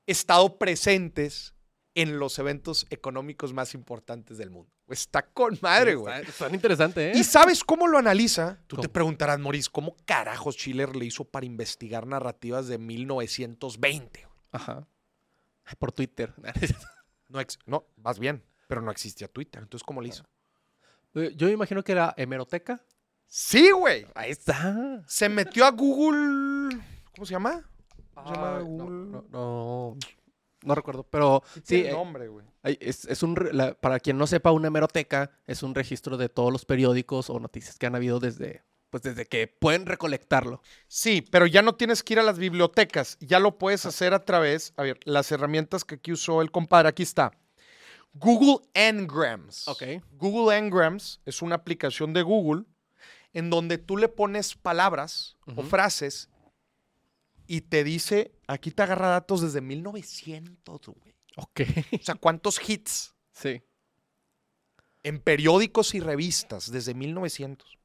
estado 0.06 0.58
presentes 0.58 1.54
en 1.94 2.18
los 2.18 2.38
eventos 2.38 2.86
económicos 2.90 3.52
más 3.52 3.74
importantes 3.74 4.38
del 4.38 4.50
mundo. 4.50 4.70
Está 4.88 5.22
con 5.26 5.58
madre, 5.62 5.94
güey. 5.96 6.20
Está, 6.20 6.44
está 6.46 6.54
interesante, 6.54 7.10
¿eh? 7.10 7.12
¿Y 7.16 7.24
sabes 7.24 7.64
cómo 7.64 7.88
lo 7.88 7.98
analiza? 7.98 8.60
Tú 8.66 8.76
te 8.76 8.88
preguntarás, 8.88 9.38
Maurice, 9.40 9.68
¿cómo 9.72 9.96
carajos 10.04 10.54
Schiller 10.56 10.94
le 10.94 11.06
hizo 11.06 11.24
para 11.24 11.44
investigar 11.46 12.06
narrativas 12.06 12.68
de 12.68 12.78
1920? 12.78 14.20
güey? 14.24 14.36
Ajá. 14.52 14.86
Por 15.78 15.92
Twitter. 15.92 16.32
No, 17.28 17.40
no, 17.66 17.84
vas 17.96 18.20
bien, 18.20 18.44
pero 18.68 18.80
no 18.82 18.92
existía 18.92 19.26
Twitter. 19.26 19.60
Entonces, 19.60 19.84
¿cómo 19.84 20.00
le 20.00 20.10
hizo? 20.10 20.24
Yo 21.12 21.48
me 21.48 21.52
imagino 21.54 21.82
que 21.82 21.90
era 21.90 22.14
hemeroteca. 22.16 22.84
Sí, 23.26 23.70
güey. 23.70 24.06
Ahí 24.14 24.30
está. 24.30 25.02
Se 25.06 25.28
metió 25.28 25.64
a 25.66 25.70
Google. 25.70 26.78
¿Cómo 27.14 27.26
se 27.26 27.32
llama? 27.32 27.62
¿Cómo 28.14 28.28
se 28.28 28.34
llama 28.34 28.58
no, 28.58 28.64
Google? 28.64 29.06
no, 29.10 29.24
no, 29.30 29.96
no 30.62 30.74
recuerdo, 30.74 31.02
pero 31.04 31.42
sí, 31.54 31.60
Tiene 31.62 31.88
eh, 31.90 31.92
nombre, 31.92 32.28
güey. 32.28 32.46
es, 32.62 33.04
es 33.04 33.22
un, 33.22 33.36
la- 33.52 33.74
para 33.74 34.00
quien 34.00 34.16
no 34.18 34.26
sepa, 34.26 34.52
una 34.52 34.68
hemeroteca 34.68 35.30
es 35.46 35.62
un 35.62 35.74
registro 35.74 36.16
de 36.16 36.28
todos 36.28 36.50
los 36.52 36.64
periódicos 36.64 37.28
o 37.30 37.38
noticias 37.38 37.78
que 37.78 37.86
han 37.86 37.94
habido 37.94 38.20
desde, 38.20 38.64
pues 38.90 39.02
desde 39.02 39.26
que 39.26 39.48
pueden 39.48 39.84
recolectarlo. 39.86 40.62
Sí, 40.88 41.22
pero 41.30 41.46
ya 41.46 41.60
no 41.62 41.74
tienes 41.74 42.02
que 42.02 42.14
ir 42.14 42.20
a 42.20 42.22
las 42.24 42.38
bibliotecas. 42.38 43.18
Ya 43.20 43.38
lo 43.38 43.58
puedes 43.58 43.84
hacer 43.86 44.14
a 44.14 44.24
través, 44.24 44.72
a 44.76 44.82
ver, 44.82 44.98
las 45.04 45.30
herramientas 45.30 45.84
que 45.84 45.96
aquí 45.96 46.12
usó 46.12 46.40
el 46.42 46.50
compadre. 46.50 46.88
Aquí 46.88 47.02
está. 47.02 47.32
Google 48.14 48.66
Ngrams. 48.74 49.68
Ok. 49.68 49.82
Google 50.12 50.58
Ngrams 50.62 51.20
es 51.26 51.42
una 51.42 51.56
aplicación 51.56 52.14
de 52.14 52.22
Google 52.22 52.64
en 53.36 53.50
donde 53.50 53.76
tú 53.76 53.96
le 53.98 54.08
pones 54.08 54.54
palabras 54.54 55.36
o 55.56 55.62
frases 55.62 56.30
y 57.46 57.60
te 57.60 57.84
dice, 57.84 58.32
aquí 58.46 58.70
te 58.70 58.82
agarra 58.82 59.08
datos 59.08 59.42
desde 59.42 59.60
1900, 59.60 60.80
güey. 60.86 61.14
Ok. 61.36 61.60
O 62.00 62.02
sea, 62.04 62.14
¿cuántos 62.14 62.58
hits? 62.66 63.14
sí. 63.32 63.62
en 65.02 65.20
periódicos 65.20 65.94
y 65.94 66.00
revistas 66.00 66.72
desde 66.72 66.94
1900. 66.94 67.78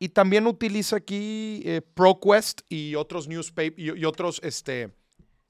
Y 0.00 0.08
también 0.08 0.46
utiliza 0.48 0.96
aquí 0.96 1.62
eh, 1.64 1.80
ProQuest 1.94 2.62
y 2.68 2.96
otros 2.96 3.28
newspapers 3.28 3.78
y, 3.78 3.92
y 4.00 4.04
otros 4.04 4.40
este 4.42 4.92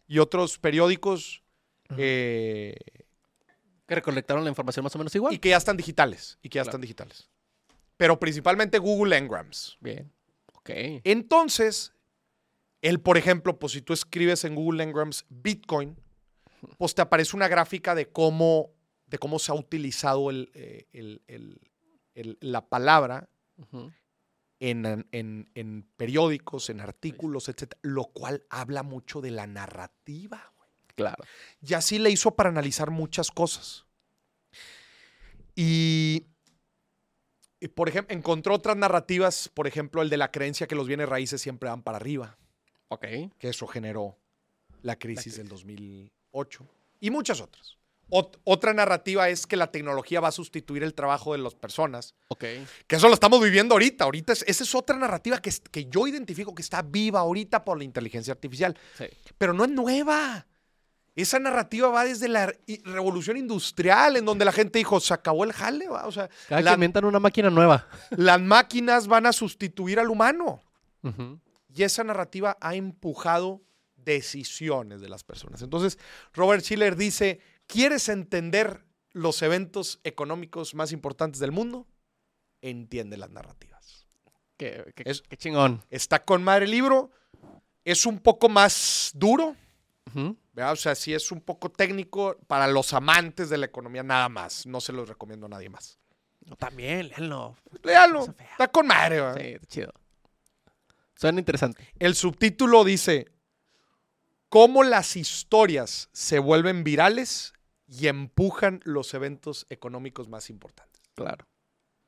y 0.07 0.19
otros 0.19 0.59
periódicos 0.59 1.43
eh, 1.97 2.77
Que 3.89 3.95
recolectaron 3.95 4.45
la 4.45 4.51
información 4.51 4.85
más 4.85 4.95
o 4.95 4.99
menos 4.99 5.15
igual. 5.15 5.33
y 5.35 5.39
que 5.39 5.49
ya 5.49 5.57
están 5.57 5.77
digitales 5.79 6.39
y 6.43 6.51
que 6.51 6.57
ya 6.57 6.63
Claro. 6.63 6.71
están 6.71 6.81
digitales. 6.83 7.31
Pero 8.03 8.19
principalmente 8.19 8.81
Google 8.81 9.21
Ngrams. 9.21 9.79
Bien. 9.79 10.13
Ok. 10.55 10.71
Entonces, 11.05 11.93
él, 12.81 13.01
por 13.01 13.17
ejemplo, 13.17 13.61
pues 13.61 13.75
si 13.75 13.81
tú 13.81 13.93
escribes 13.93 14.43
en 14.45 14.57
Google 14.57 14.85
Ngrams 14.87 15.25
Bitcoin, 15.29 15.97
pues 16.79 16.97
te 16.97 17.03
aparece 17.03 17.37
una 17.37 17.47
gráfica 17.47 17.95
de 17.95 18.11
cómo, 18.11 18.73
de 19.07 19.19
cómo 19.19 19.39
se 19.39 19.53
ha 19.53 19.55
utilizado 19.55 20.31
el, 20.31 20.51
eh, 20.55 20.89
el, 20.93 21.23
el, 22.17 22.39
la 22.41 22.69
palabra 22.69 23.29
en, 24.59 25.07
en, 25.13 25.49
en, 25.55 25.89
periódicos, 25.97 26.71
en 26.71 26.81
artículos, 26.81 27.49
etc. 27.49 27.75
Lo 27.83 28.07
cual 28.07 28.45
habla 28.51 28.83
mucho 28.83 29.21
de 29.21 29.31
la 29.31 29.47
narrativa. 29.47 30.53
Claro. 30.97 31.23
Y 31.61 31.75
así 31.75 32.01
le 32.01 32.11
hizo 32.11 32.35
para 32.35 32.49
analizar 32.49 32.91
muchas 32.91 33.31
cosas. 33.31 33.87
Y, 35.55 36.27
por 37.69 37.89
ejemplo, 37.89 38.15
encontró 38.15 38.55
otras 38.55 38.77
narrativas, 38.77 39.51
por 39.55 39.67
ejemplo, 39.67 40.03
el 40.03 40.11
de 40.11 40.17
la 40.17 40.31
creencia 40.31 40.67
que 40.67 40.75
los 40.75 40.87
bienes 40.87 41.09
raíces 41.09 41.41
siempre 41.41 41.69
van 41.69 41.83
para 41.83 41.97
arriba. 41.97 42.37
Ok. 42.89 43.07
Que 43.39 43.49
eso 43.49 43.67
generó 43.67 44.19
la 44.83 44.99
crisis, 44.99 45.37
del 45.37 45.49
2008. 45.49 46.67
Y 47.01 47.11
muchas 47.11 47.41
otras. 47.41 47.79
otra 48.09 48.75
narrativa 48.75 49.29
es 49.29 49.47
que 49.47 49.57
la 49.57 49.71
tecnología 49.71 50.21
va 50.21 50.29
a 50.29 50.33
sustituir 50.33 50.83
el 50.83 50.93
trabajo 50.93 51.33
de 51.33 51.39
las 51.39 51.55
personas. 51.55 52.15
Ok. 52.29 52.45
Que 52.87 52.97
eso 52.97 53.09
lo 53.09 53.15
estamos 53.15 53.43
viviendo 53.43 53.75
ahorita. 53.75 54.05
Ahorita 54.05 54.33
esa 54.33 54.47
es 54.47 54.75
otra 54.75 54.97
narrativa 54.97 55.41
que, 55.41 55.51
que 55.71 55.87
yo 55.87 56.07
identifico 56.07 56.55
que 56.55 56.63
está 56.63 56.83
viva 56.83 57.21
ahorita 57.21 57.65
por 57.65 57.79
la 57.79 57.85
inteligencia 57.85 58.33
artificial. 58.33 58.77
Sí. 58.99 59.07
Pero 59.39 59.55
no 59.55 59.65
es 59.65 59.71
nueva. 59.71 60.47
Esa 61.15 61.39
narrativa 61.39 61.89
va 61.89 62.05
desde 62.05 62.29
la 62.29 62.55
revolución 62.85 63.37
industrial, 63.37 64.17
en 64.17 64.25
donde 64.25 64.45
la 64.45 64.53
gente 64.53 64.79
dijo, 64.79 64.99
se 64.99 65.13
acabó 65.13 65.45
el 65.45 65.53
jale. 65.53 65.89
O 65.89 66.11
sea, 66.11 66.31
Cada 66.49 66.63
que 66.63 66.75
inventan 66.75 67.05
una 67.05 67.21
máquina 67.21 67.51
nueva. 67.51 67.87
Las 68.11 68.41
máquinas 68.41 69.07
van 69.07 69.27
a 69.27 69.33
sustituir 69.33 70.01
al 70.01 70.09
humano. 70.09 70.63
Y 71.75 71.83
esa 71.83 72.05
narrativa 72.05 72.57
ha 72.61 72.75
empujado 72.75 73.63
decisiones 73.97 75.01
de 75.01 75.09
las 75.09 75.23
personas. 75.25 75.63
Entonces, 75.63 75.99
Robert 76.33 76.65
Schiller 76.65 76.97
dice, 76.97 77.41
¿quieres 77.67 78.09
entender 78.09 78.85
los 79.13 79.43
eventos 79.43 80.01
económicos 80.05 80.75
más 80.75 80.93
importantes 80.93 81.41
del 81.41 81.53
mundo? 81.53 81.87
Entiende 82.63 83.17
las 83.17 83.31
narrativas. 83.31 84.07
Qué, 84.57 84.93
chingón. 85.37 85.83
Está 85.91 86.25
con 86.25 86.43
madre 86.43 86.67
el 86.67 86.71
libro. 86.71 87.11
Es 87.85 88.07
un 88.07 88.19
poco 88.19 88.49
más 88.49 89.11
duro 89.15 89.57
o 90.15 90.77
sea, 90.77 90.95
sí 90.95 91.15
es 91.15 91.33
un 91.33 91.41
poco 91.41 91.71
técnico 91.71 92.37
para 92.47 92.67
los 92.67 92.93
amantes 92.93 93.49
de 93.51 93.59
la 93.59 93.67
economía 93.67 94.03
nada 94.03 94.29
más. 94.29 94.67
No 94.67 94.81
se 94.81 94.93
los 94.93 95.09
recomiendo 95.09 95.47
a 95.47 95.49
nadie 95.49 95.69
más. 95.69 95.99
también, 96.59 97.09
léanlo. 97.09 97.57
Léanlo. 97.83 98.27
Está 98.39 98.69
con 98.69 98.87
madre. 98.87 99.21
Sí, 99.35 99.49
está 99.55 99.67
chido. 99.67 99.93
Suena 101.15 101.39
interesante. 101.39 101.87
El 101.99 102.15
subtítulo 102.15 102.85
dice, 102.85 103.33
cómo 104.53 104.83
las 104.83 105.17
historias 105.17 106.11
se 106.13 106.39
vuelven 106.39 106.85
virales 106.85 107.55
y 107.87 108.09
empujan 108.09 108.81
los 108.85 109.15
eventos 109.15 109.67
económicos 109.71 110.29
más 110.29 110.51
importantes. 110.51 111.01
Claro. 111.15 111.47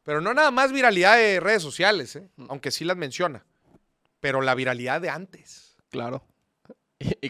Pero 0.02 0.20
no 0.20 0.35
nada 0.35 0.50
más 0.50 0.70
viralidad 0.70 1.16
de 1.16 1.40
redes 1.40 1.62
sociales, 1.62 2.16
¿eh? 2.16 2.28
aunque 2.48 2.70
sí 2.70 2.85
las 2.85 2.98
menciona, 2.98 3.46
pero 4.20 4.42
la 4.42 4.54
viralidad 4.54 5.00
de 5.00 5.09
antes. 5.09 5.76
Claro. 5.88 6.22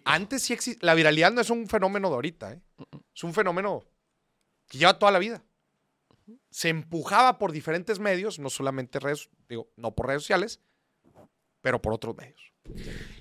Antes 0.04 0.42
sí 0.42 0.52
existe. 0.52 0.84
La 0.84 0.94
viralidad 0.94 1.32
no 1.32 1.40
es 1.40 1.50
un 1.50 1.66
fenómeno 1.66 2.08
de 2.08 2.14
ahorita, 2.14 2.52
¿eh? 2.52 2.60
Es 3.14 3.24
un 3.24 3.32
fenómeno 3.34 3.84
que 4.68 4.78
lleva 4.78 4.98
toda 4.98 5.12
la 5.12 5.18
vida. 5.18 5.44
Se 6.50 6.68
empujaba 6.68 7.38
por 7.38 7.52
diferentes 7.52 7.98
medios, 7.98 8.38
no 8.38 8.50
solamente 8.50 8.98
redes, 8.98 9.28
digo, 9.48 9.68
no 9.76 9.94
por 9.94 10.06
redes 10.06 10.22
sociales, 10.22 10.60
pero 11.60 11.82
por 11.82 11.92
otros 11.92 12.16
medios. 12.16 12.52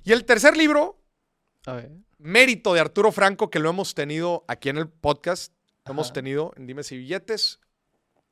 Y 0.03 0.11
el 0.11 0.25
tercer 0.25 0.55
libro, 0.55 0.99
Mérito 2.17 2.73
de 2.73 2.79
Arturo 2.79 3.11
Franco, 3.11 3.49
que 3.49 3.59
lo 3.59 3.69
hemos 3.69 3.93
tenido 3.93 4.45
aquí 4.47 4.69
en 4.69 4.77
el 4.77 4.87
podcast, 4.89 5.53
lo 5.85 5.93
hemos 5.93 6.13
tenido 6.13 6.53
en 6.55 6.65
Dimes 6.67 6.91
y 6.91 6.97
Billetes. 6.97 7.59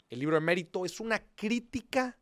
El 0.09 0.19
libro 0.19 0.35
de 0.35 0.41
Mérito 0.41 0.85
es 0.85 0.99
una 0.99 1.19
crítica 1.35 2.17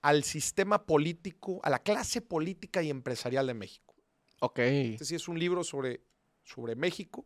al 0.00 0.24
sistema 0.24 0.84
político, 0.86 1.60
a 1.62 1.70
la 1.70 1.80
clase 1.80 2.20
política 2.22 2.82
y 2.82 2.90
empresarial 2.90 3.46
de 3.46 3.54
México. 3.54 3.83
Ok. 4.44 4.58
Este 4.58 5.06
sí 5.06 5.14
es 5.14 5.26
un 5.26 5.38
libro 5.38 5.64
sobre, 5.64 6.02
sobre 6.42 6.76
México, 6.76 7.24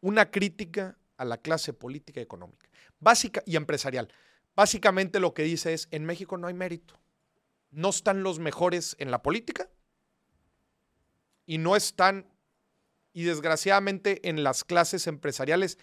una 0.00 0.30
crítica 0.30 0.98
a 1.16 1.24
la 1.24 1.38
clase 1.38 1.72
política 1.72 2.20
y 2.20 2.22
económica, 2.22 2.68
básica 3.00 3.42
y 3.46 3.56
empresarial. 3.56 4.12
Básicamente 4.54 5.20
lo 5.20 5.32
que 5.32 5.44
dice 5.44 5.72
es, 5.72 5.88
en 5.90 6.04
México 6.04 6.36
no 6.36 6.48
hay 6.48 6.54
mérito. 6.54 7.00
No 7.70 7.88
están 7.88 8.22
los 8.22 8.38
mejores 8.38 8.94
en 8.98 9.10
la 9.10 9.22
política 9.22 9.70
y 11.46 11.56
no 11.56 11.76
están, 11.76 12.26
y 13.14 13.22
desgraciadamente 13.24 14.28
en 14.28 14.42
las 14.42 14.64
clases 14.64 15.06
empresariales 15.06 15.78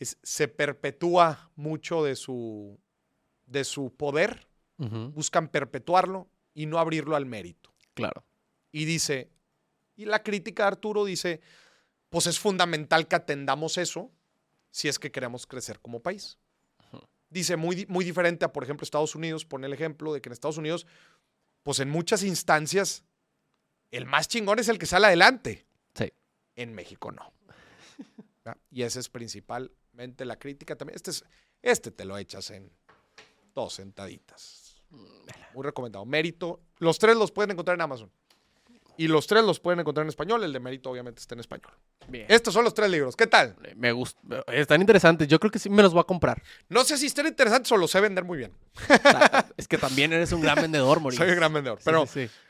se 0.00 0.48
perpetúa 0.48 1.50
mucho 1.56 2.02
de 2.04 2.16
su, 2.16 2.80
de 3.44 3.64
su 3.64 3.94
poder, 3.94 4.48
buscan 4.78 5.48
perpetuarlo 5.48 6.30
y 6.54 6.64
no 6.64 6.78
abrirlo 6.78 7.16
al 7.16 7.26
mérito. 7.26 7.74
Claro. 7.92 8.24
Y 8.72 8.86
dice, 8.86 9.30
y 9.98 10.04
la 10.04 10.22
crítica 10.22 10.62
de 10.62 10.68
Arturo 10.68 11.04
dice, 11.04 11.40
pues 12.08 12.28
es 12.28 12.38
fundamental 12.38 13.08
que 13.08 13.16
atendamos 13.16 13.76
eso 13.78 14.10
si 14.70 14.86
es 14.86 14.98
que 14.98 15.10
queremos 15.10 15.46
crecer 15.46 15.80
como 15.80 16.00
país. 16.00 16.38
Dice, 17.28 17.56
muy, 17.56 17.84
muy 17.88 18.04
diferente 18.04 18.44
a, 18.44 18.52
por 18.52 18.62
ejemplo, 18.62 18.84
Estados 18.84 19.16
Unidos, 19.16 19.44
pone 19.44 19.66
el 19.66 19.72
ejemplo 19.72 20.14
de 20.14 20.22
que 20.22 20.28
en 20.28 20.32
Estados 20.32 20.56
Unidos, 20.56 20.86
pues 21.64 21.80
en 21.80 21.90
muchas 21.90 22.22
instancias, 22.22 23.04
el 23.90 24.06
más 24.06 24.28
chingón 24.28 24.60
es 24.60 24.68
el 24.68 24.78
que 24.78 24.86
sale 24.86 25.06
adelante. 25.06 25.66
Sí. 25.94 26.12
En 26.54 26.74
México 26.74 27.10
no. 27.10 27.32
y 28.70 28.82
esa 28.82 29.00
es 29.00 29.08
principalmente 29.08 30.24
la 30.24 30.38
crítica 30.38 30.76
también. 30.76 30.94
Este, 30.94 31.10
es, 31.10 31.24
este 31.60 31.90
te 31.90 32.04
lo 32.04 32.16
echas 32.16 32.50
en 32.50 32.70
dos 33.52 33.74
sentaditas. 33.74 34.80
Mm, 34.90 35.54
muy 35.54 35.64
recomendado. 35.64 36.06
Mérito. 36.06 36.60
Los 36.78 37.00
tres 37.00 37.16
los 37.16 37.32
pueden 37.32 37.50
encontrar 37.50 37.74
en 37.74 37.80
Amazon. 37.80 38.12
Y 38.98 39.06
los 39.06 39.28
tres 39.28 39.44
los 39.44 39.60
pueden 39.60 39.78
encontrar 39.78 40.04
en 40.04 40.08
español. 40.08 40.42
El 40.42 40.52
de 40.52 40.58
mérito, 40.58 40.90
obviamente, 40.90 41.20
está 41.20 41.36
en 41.36 41.40
español. 41.40 41.70
Bien. 42.08 42.26
Estos 42.28 42.52
son 42.52 42.64
los 42.64 42.74
tres 42.74 42.90
libros. 42.90 43.14
¿Qué 43.14 43.28
tal? 43.28 43.54
Me 43.76 43.92
gustan. 43.92 44.42
Están 44.48 44.80
interesantes. 44.80 45.28
Yo 45.28 45.38
creo 45.38 45.52
que 45.52 45.60
sí 45.60 45.70
me 45.70 45.84
los 45.84 45.92
voy 45.92 46.00
a 46.00 46.04
comprar. 46.04 46.42
No 46.68 46.82
sé 46.82 46.98
si 46.98 47.06
están 47.06 47.28
interesantes 47.28 47.70
o 47.70 47.76
los 47.76 47.92
sé 47.92 48.00
vender 48.00 48.24
muy 48.24 48.38
bien. 48.38 48.52
es 49.56 49.68
que 49.68 49.78
también 49.78 50.12
eres 50.12 50.32
un 50.32 50.40
gran 50.40 50.56
vendedor, 50.56 51.00
Mauricio. 51.00 51.24
Soy 51.24 51.32
un 51.32 51.38
gran 51.38 51.52
vendedor. 51.52 51.78
Pero, 51.84 52.06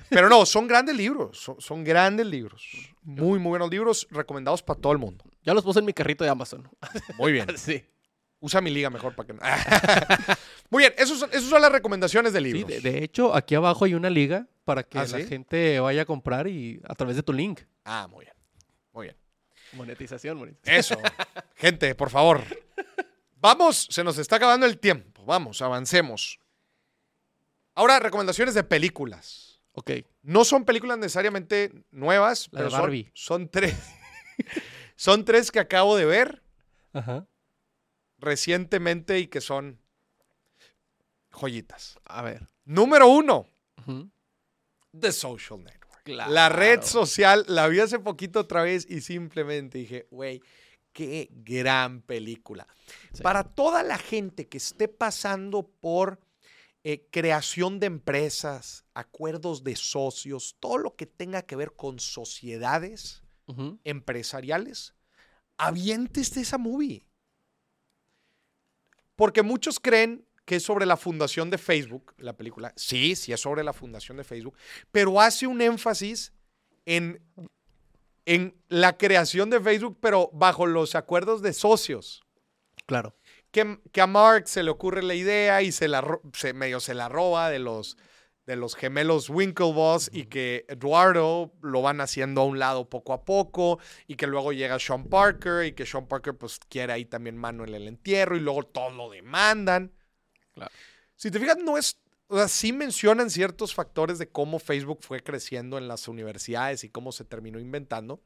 pero 0.08 0.30
no, 0.30 0.46
son 0.46 0.66
grandes 0.66 0.96
libros. 0.96 1.50
Son, 1.58 1.84
grandes 1.84 2.26
libros. 2.26 2.66
Muy, 3.02 3.38
muy 3.38 3.50
buenos 3.50 3.68
libros 3.68 4.08
recomendados 4.10 4.62
para 4.62 4.80
todo 4.80 4.92
el 4.92 4.98
mundo. 4.98 5.26
Ya 5.44 5.52
los 5.52 5.62
puse 5.62 5.80
en 5.80 5.84
mi 5.84 5.92
carrito 5.92 6.24
de 6.24 6.30
Amazon. 6.30 6.66
Muy 7.18 7.32
bien. 7.32 7.46
sí. 7.58 7.84
Usa 8.40 8.62
mi 8.62 8.70
liga 8.70 8.88
mejor 8.88 9.14
para 9.14 9.26
que 9.26 9.32
no. 9.34 9.40
Muy 10.70 10.82
bien, 10.82 10.94
esas 10.98 11.18
son, 11.18 11.32
son, 11.32 11.62
las 11.62 11.72
recomendaciones 11.72 12.32
del 12.32 12.44
libro. 12.44 12.68
Sí, 12.68 12.80
de, 12.80 13.02
hecho, 13.02 13.34
aquí 13.34 13.54
abajo 13.54 13.84
hay 13.84 13.94
una 13.94 14.10
liga 14.10 14.46
para 14.64 14.82
que 14.82 14.98
¿Ah, 14.98 15.06
la 15.06 15.20
gente 15.20 15.80
vaya 15.80 16.02
a 16.02 16.04
comprar 16.04 16.46
y 16.46 16.80
a 16.86 16.94
través 16.94 17.16
de 17.16 17.22
tu 17.22 17.32
link. 17.32 17.60
Ah, 17.84 18.06
muy 18.10 18.26
bien. 18.26 18.34
Muy 18.92 19.06
bien. 19.06 19.16
Monetización, 19.72 20.36
monetización. 20.36 20.78
Eso. 20.78 20.96
gente, 21.56 21.94
por 21.94 22.10
favor. 22.10 22.42
Vamos, 23.36 23.88
se 23.90 24.04
nos 24.04 24.18
está 24.18 24.36
acabando 24.36 24.66
el 24.66 24.78
tiempo. 24.78 25.24
Vamos, 25.24 25.62
avancemos. 25.62 26.38
Ahora, 27.74 27.98
recomendaciones 28.00 28.54
de 28.54 28.64
películas. 28.64 29.62
Ok. 29.72 29.92
No 30.22 30.44
son 30.44 30.64
películas 30.64 30.98
necesariamente 30.98 31.72
nuevas, 31.90 32.48
pero 32.50 32.70
son, 32.70 33.10
son 33.14 33.48
tres. 33.48 33.74
son 34.96 35.24
tres 35.24 35.50
que 35.50 35.60
acabo 35.60 35.96
de 35.96 36.04
ver. 36.04 36.42
Ajá 36.92 37.26
recientemente 38.18 39.18
y 39.20 39.26
que 39.28 39.40
son 39.40 39.80
joyitas. 41.38 41.98
A 42.04 42.22
ver. 42.22 42.46
Número 42.64 43.08
uno, 43.08 43.46
The 44.98 45.12
Social 45.12 45.62
Network. 45.62 45.88
La 46.06 46.48
red 46.48 46.82
social, 46.82 47.44
la 47.48 47.68
vi 47.68 47.80
hace 47.80 47.98
poquito 47.98 48.40
otra 48.40 48.62
vez 48.62 48.86
y 48.88 49.02
simplemente 49.02 49.78
dije, 49.78 50.06
güey, 50.10 50.40
qué 50.92 51.28
gran 51.30 52.00
película. 52.02 52.66
Para 53.22 53.44
toda 53.44 53.82
la 53.82 53.98
gente 53.98 54.48
que 54.48 54.56
esté 54.58 54.88
pasando 54.88 55.62
por 55.62 56.18
eh, 56.84 57.06
creación 57.10 57.80
de 57.80 57.86
empresas, 57.86 58.84
acuerdos 58.94 59.64
de 59.64 59.76
socios, 59.76 60.56
todo 60.60 60.78
lo 60.78 60.96
que 60.96 61.06
tenga 61.06 61.42
que 61.42 61.56
ver 61.56 61.72
con 61.72 61.98
sociedades 61.98 63.22
empresariales, 63.84 64.94
avientes 65.56 66.34
de 66.34 66.42
esa 66.42 66.58
movie. 66.58 67.06
Porque 69.16 69.42
muchos 69.42 69.80
creen 69.80 70.27
que 70.48 70.56
es 70.56 70.62
sobre 70.62 70.86
la 70.86 70.96
fundación 70.96 71.50
de 71.50 71.58
Facebook, 71.58 72.14
la 72.16 72.34
película. 72.34 72.72
Sí, 72.74 73.16
sí 73.16 73.34
es 73.34 73.40
sobre 73.40 73.62
la 73.62 73.74
fundación 73.74 74.16
de 74.16 74.24
Facebook, 74.24 74.56
pero 74.90 75.20
hace 75.20 75.46
un 75.46 75.60
énfasis 75.60 76.32
en, 76.86 77.22
en 78.24 78.56
la 78.68 78.96
creación 78.96 79.50
de 79.50 79.60
Facebook, 79.60 79.98
pero 80.00 80.30
bajo 80.32 80.64
los 80.64 80.94
acuerdos 80.94 81.42
de 81.42 81.52
socios. 81.52 82.22
Claro. 82.86 83.14
Que, 83.50 83.78
a 84.00 84.06
Mark 84.06 84.48
se 84.48 84.62
le 84.62 84.70
ocurre 84.70 85.02
la 85.02 85.14
idea 85.14 85.60
y 85.60 85.70
se 85.70 85.86
la 85.86 86.02
medio 86.54 86.80
se 86.80 86.94
la 86.94 87.10
roba 87.10 87.50
de 87.50 87.58
los, 87.58 87.98
de 88.46 88.56
los 88.56 88.74
gemelos 88.74 89.28
Winklevoss 89.28 90.08
y 90.14 90.28
que 90.28 90.64
Eduardo 90.68 91.52
lo 91.60 91.82
van 91.82 92.00
haciendo 92.00 92.40
a 92.40 92.46
un 92.46 92.58
lado 92.58 92.88
poco 92.88 93.12
a 93.12 93.26
poco 93.26 93.80
y 94.06 94.14
que 94.14 94.26
luego 94.26 94.54
llega 94.54 94.78
Sean 94.78 95.08
Parker 95.08 95.66
y 95.66 95.72
que 95.72 95.84
Sean 95.84 96.06
Parker 96.06 96.38
pues 96.38 96.58
quiere 96.70 96.94
ahí 96.94 97.04
también 97.04 97.36
mano 97.36 97.64
en 97.64 97.74
el 97.74 97.86
entierro 97.86 98.34
y 98.34 98.40
luego 98.40 98.62
todo 98.62 98.88
lo 98.88 99.10
demandan. 99.10 99.92
Claro. 100.58 100.72
Si 101.16 101.30
te 101.30 101.40
fijas, 101.40 101.58
no 101.58 101.76
es, 101.76 101.98
o 102.28 102.36
sea, 102.36 102.48
sí 102.48 102.72
mencionan 102.72 103.30
ciertos 103.30 103.74
factores 103.74 104.18
de 104.18 104.28
cómo 104.28 104.58
Facebook 104.58 105.00
fue 105.02 105.22
creciendo 105.22 105.78
en 105.78 105.88
las 105.88 106.06
universidades 106.06 106.84
y 106.84 106.90
cómo 106.90 107.10
se 107.10 107.24
terminó 107.24 107.58
inventando, 107.58 108.20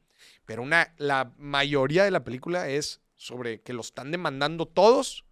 pero 0.45 0.61
una, 0.61 0.93
la 0.97 1.33
mayoría 1.37 2.03
de 2.03 2.11
la 2.11 2.23
película 2.23 2.69
es 2.69 3.01
sobre 3.15 3.61
que 3.61 3.73
lo 3.73 3.81
están 3.81 4.11
demandando 4.11 4.67
todos 4.67 5.25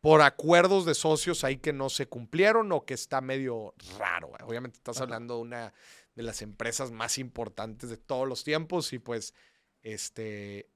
por 0.00 0.22
acuerdos 0.22 0.84
de 0.84 0.94
socios 0.94 1.44
ahí 1.44 1.56
que 1.56 1.72
no 1.72 1.88
se 1.90 2.06
cumplieron 2.06 2.70
o 2.72 2.84
que 2.84 2.94
está 2.94 3.20
medio 3.20 3.74
raro. 3.98 4.32
Obviamente 4.44 4.76
estás 4.76 5.00
hablando 5.00 5.36
de 5.36 5.40
una 5.40 5.74
de 6.14 6.22
las 6.22 6.42
empresas 6.42 6.90
más 6.92 7.18
importantes 7.18 7.90
de 7.90 7.96
todos 7.96 8.28
los 8.28 8.44
tiempos 8.44 8.92
y 8.92 8.98
pues, 8.98 9.34
este, 9.82 10.68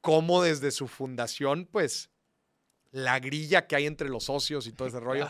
cómo 0.00 0.42
desde 0.42 0.70
su 0.70 0.88
fundación, 0.88 1.68
pues, 1.70 2.09
la 2.92 3.18
grilla 3.20 3.66
que 3.66 3.76
hay 3.76 3.86
entre 3.86 4.08
los 4.08 4.24
socios 4.24 4.66
y 4.66 4.72
todo 4.72 4.88
ese 4.88 5.00
rollo, 5.00 5.28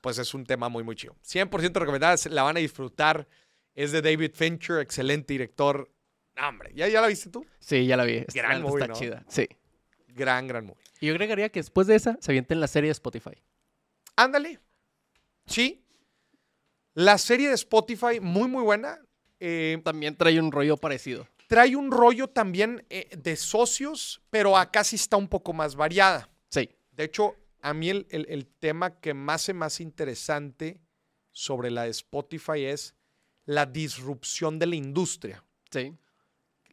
pues 0.00 0.18
es 0.18 0.32
un 0.34 0.44
tema 0.44 0.68
muy, 0.68 0.82
muy 0.82 0.96
chido. 0.96 1.16
100% 1.24 1.72
recomendada, 1.74 2.16
la 2.30 2.42
van 2.42 2.56
a 2.56 2.60
disfrutar. 2.60 3.28
Es 3.74 3.92
de 3.92 4.02
David 4.02 4.32
Fincher, 4.34 4.80
excelente 4.80 5.32
director. 5.32 5.90
hombre, 6.42 6.72
¿ya, 6.74 6.88
¿ya 6.88 7.00
la 7.00 7.06
viste 7.06 7.30
tú? 7.30 7.46
Sí, 7.58 7.86
ya 7.86 7.96
la 7.96 8.04
vi. 8.04 8.24
Gran 8.34 8.66
está 8.66 8.92
chida. 8.92 9.24
Sí. 9.28 9.48
Gran, 10.08 10.48
gran 10.48 10.66
movie. 10.66 10.82
Y 11.00 11.06
yo 11.06 11.12
agregaría 11.12 11.48
que 11.48 11.60
después 11.60 11.86
de 11.86 11.94
esa 11.94 12.18
se 12.20 12.32
avienten 12.32 12.60
la 12.60 12.66
serie 12.66 12.88
de 12.88 12.92
Spotify. 12.92 13.42
Ándale. 14.16 14.60
Sí. 15.46 15.84
La 16.94 17.16
serie 17.16 17.48
de 17.48 17.54
Spotify, 17.54 18.20
muy, 18.20 18.48
muy 18.48 18.62
buena. 18.62 18.98
Eh, 19.38 19.80
también 19.84 20.16
trae 20.16 20.38
un 20.38 20.52
rollo 20.52 20.76
parecido. 20.76 21.26
Trae 21.48 21.74
un 21.74 21.90
rollo 21.90 22.28
también 22.28 22.84
eh, 22.90 23.08
de 23.16 23.36
socios, 23.36 24.20
pero 24.30 24.56
acá 24.56 24.84
sí 24.84 24.96
está 24.96 25.16
un 25.16 25.28
poco 25.28 25.52
más 25.52 25.74
variada. 25.74 26.28
Sí. 26.48 26.68
De 27.00 27.06
hecho, 27.06 27.34
a 27.62 27.72
mí 27.72 27.88
el, 27.88 28.06
el 28.10 28.46
tema 28.46 29.00
que 29.00 29.14
más 29.14 29.48
es 29.48 29.54
más 29.54 29.80
interesante 29.80 30.78
sobre 31.30 31.70
la 31.70 31.84
de 31.84 31.90
Spotify 31.90 32.66
es 32.66 32.94
la 33.46 33.64
disrupción 33.64 34.58
de 34.58 34.66
la 34.66 34.74
industria. 34.74 35.42
Sí 35.70 35.96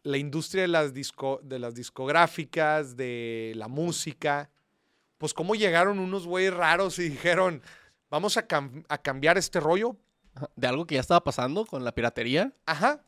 la 0.08 0.18
industria 0.18 0.64
de 0.64 0.68
las, 0.70 0.94
disco, 0.94 1.40
de 1.44 1.60
las 1.60 1.76
discográficas, 1.76 2.96
de 2.96 3.54
la 3.56 3.68
música, 3.68 4.50
pues 5.18 5.34
cómo 5.34 5.54
llegaron 5.56 6.00
unos 6.00 6.26
güeyes 6.26 6.54
raros 6.54 6.98
y 7.00 7.10
dijeron, 7.10 7.62
vamos 8.10 8.38
a, 8.38 8.48
cambiar 8.48 9.38
este 9.38 9.60
rollo. 9.60 9.98
De 10.56 10.68
algo 10.68 10.86
que 10.86 10.96
ya 10.96 11.02
estaba 11.02 11.24
pasando 11.24 11.66
con 11.66 11.84
la 11.84 11.94
piratería. 11.94 12.54
Ajá. 12.66 13.04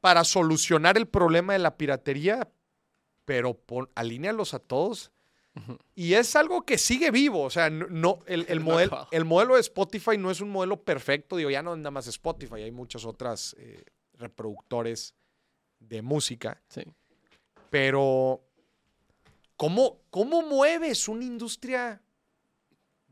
Para 0.00 0.24
solucionar 0.24 0.96
el 0.96 1.06
problema 1.06 1.52
de 1.52 1.58
la 1.58 1.76
piratería, 1.76 2.48
pero 3.24 3.54
pon, 3.54 3.88
alínealos 3.94 4.54
a 4.54 4.58
todos. 4.58 5.12
Y 5.94 6.14
es 6.14 6.36
algo 6.36 6.64
que 6.64 6.78
sigue 6.78 7.10
vivo, 7.10 7.42
o 7.42 7.50
sea, 7.50 7.70
no, 7.70 8.20
el, 8.26 8.46
el, 8.48 8.60
modelo, 8.60 9.08
el 9.10 9.24
modelo 9.24 9.54
de 9.54 9.60
Spotify 9.60 10.16
no 10.18 10.30
es 10.30 10.40
un 10.40 10.50
modelo 10.50 10.82
perfecto, 10.82 11.36
digo, 11.36 11.50
ya 11.50 11.62
no 11.62 11.76
nada 11.76 11.90
más 11.90 12.06
Spotify, 12.06 12.62
hay 12.62 12.72
muchos 12.72 13.04
otros 13.04 13.56
eh, 13.58 13.84
reproductores 14.14 15.14
de 15.78 16.02
música. 16.02 16.60
Sí. 16.68 16.82
Pero, 17.70 18.42
¿cómo, 19.56 20.00
cómo 20.10 20.42
mueves 20.42 21.08
una 21.08 21.24
industria 21.24 22.02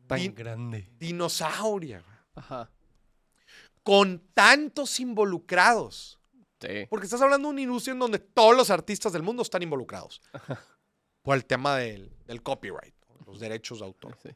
tan 0.06 0.35
grande? 0.35 0.88
Dinosauria. 0.98 2.04
Ajá. 2.35 2.70
Con 3.82 4.20
tantos 4.35 4.98
involucrados. 5.00 6.18
Sí. 6.61 6.87
Porque 6.88 7.04
estás 7.04 7.20
hablando 7.20 7.48
de 7.48 7.52
una 7.52 7.61
industria 7.61 7.92
en 7.92 7.98
donde 7.98 8.18
todos 8.18 8.56
los 8.56 8.70
artistas 8.70 9.12
del 9.12 9.22
mundo 9.22 9.42
están 9.42 9.62
involucrados. 9.62 10.22
Por 11.22 11.37
el 11.37 11.44
tema 11.44 11.76
del, 11.76 12.15
copyright, 12.43 12.95
los 13.27 13.41
derechos 13.41 13.81
de 13.81 13.87
autor. 13.87 14.17
Sí. 14.23 14.31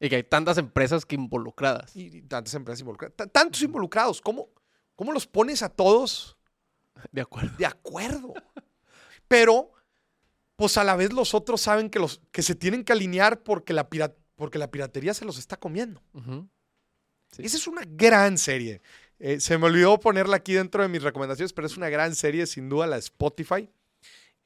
Y 0.00 0.08
que 0.08 0.16
hay 0.16 0.22
tantas 0.22 0.58
empresas 0.58 1.04
que 1.04 1.16
involucradas. 1.16 1.94
Y, 1.96 2.22
tantas 2.22 2.54
empresas 2.54 2.80
involucradas. 2.80 3.14
tantos 3.32 3.60
involucrados. 3.62 4.20
¿Cómo, 4.20 4.48
¿Cómo 4.94 5.12
los 5.12 5.26
pones 5.26 5.62
a 5.62 5.68
todos 5.68 6.36
De 7.12 7.20
acuerdo. 7.20 7.56
De 7.58 7.66
acuerdo. 7.66 8.34
Pero, 9.26 9.72
pues 10.56 10.76
a 10.78 10.84
la 10.84 10.96
vez 10.96 11.12
los 11.12 11.34
otros 11.34 11.60
saben 11.60 11.90
que, 11.90 11.98
los, 11.98 12.20
que 12.32 12.42
se 12.42 12.54
tienen 12.54 12.84
que 12.84 12.92
alinear 12.92 13.42
porque 13.42 13.72
la, 13.72 13.88
porque 14.36 14.58
la 14.58 14.70
piratería 14.70 15.14
se 15.14 15.24
los 15.24 15.38
está 15.38 15.56
comiendo. 15.56 16.02
Esa 17.36 17.56
es 17.56 17.66
una 17.66 17.82
gran 17.84 18.38
serie. 18.38 18.80
Eh, 19.18 19.40
se 19.40 19.58
me 19.58 19.66
olvidó 19.66 19.98
ponerla 19.98 20.36
aquí 20.36 20.54
dentro 20.54 20.82
de 20.82 20.88
mis 20.88 21.02
recomendaciones, 21.02 21.52
pero 21.52 21.66
es 21.66 21.76
una 21.76 21.88
gran 21.88 22.14
serie, 22.14 22.46
sin 22.46 22.68
duda, 22.68 22.86
la 22.86 22.96
Spotify. 22.98 23.68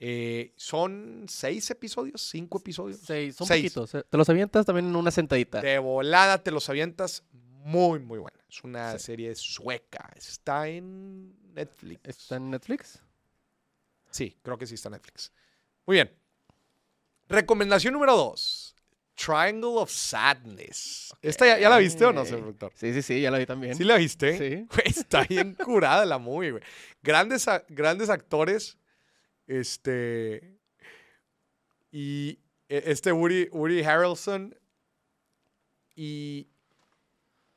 Eh, 0.04 0.52
son 0.56 1.26
seis 1.28 1.70
episodios, 1.70 2.20
cinco 2.22 2.58
episodios. 2.58 2.98
Seis, 3.04 3.36
son 3.36 3.46
poquitos. 3.46 3.94
Eh. 3.94 4.02
Te 4.10 4.16
los 4.16 4.28
avientas 4.28 4.66
también 4.66 4.86
en 4.86 4.96
una 4.96 5.12
sentadita. 5.12 5.60
De 5.60 5.78
volada 5.78 6.42
te 6.42 6.50
los 6.50 6.68
avientas 6.68 7.22
muy, 7.30 8.00
muy 8.00 8.18
buena. 8.18 8.36
Es 8.50 8.64
una 8.64 8.98
serie 8.98 9.32
sueca. 9.36 10.10
Está 10.16 10.66
en 10.66 11.54
Netflix. 11.54 12.00
¿Está 12.02 12.34
en 12.34 12.50
Netflix? 12.50 13.00
Sí, 14.10 14.36
creo 14.42 14.58
que 14.58 14.66
sí 14.66 14.74
está 14.74 14.88
en 14.88 14.94
Netflix. 14.94 15.30
Muy 15.86 15.98
bien. 15.98 16.12
Recomendación 17.28 17.94
número 17.94 18.16
dos. 18.16 18.74
Triangle 19.14 19.76
of 19.76 19.88
Sadness. 19.88 21.14
¿Esta 21.22 21.60
ya, 21.60 21.68
la 21.68 21.78
viste 21.78 22.04
o 22.04 22.12
no, 22.12 22.24
señor 22.24 22.46
doctor? 22.46 22.72
Sí, 22.74 22.92
sí, 22.92 23.02
sí, 23.02 23.20
ya 23.20 23.30
la 23.30 23.38
vi 23.38 23.46
también. 23.46 23.76
¿Sí 23.76 23.84
la 23.84 23.98
viste? 23.98 24.36
Sí. 24.36 24.66
está 24.84 25.22
bien 25.22 25.54
curada 25.54 26.04
la 26.04 26.18
movie, 26.18 26.50
güey. 26.50 26.62
Grandes, 27.04 27.46
grandes 27.68 28.10
actores. 28.10 28.78
Este. 29.52 30.58
Y 31.90 32.38
e, 32.70 32.84
este 32.86 33.12
Woody, 33.12 33.48
Woody 33.52 33.82
Harrelson. 33.82 34.58
Y 35.94 36.48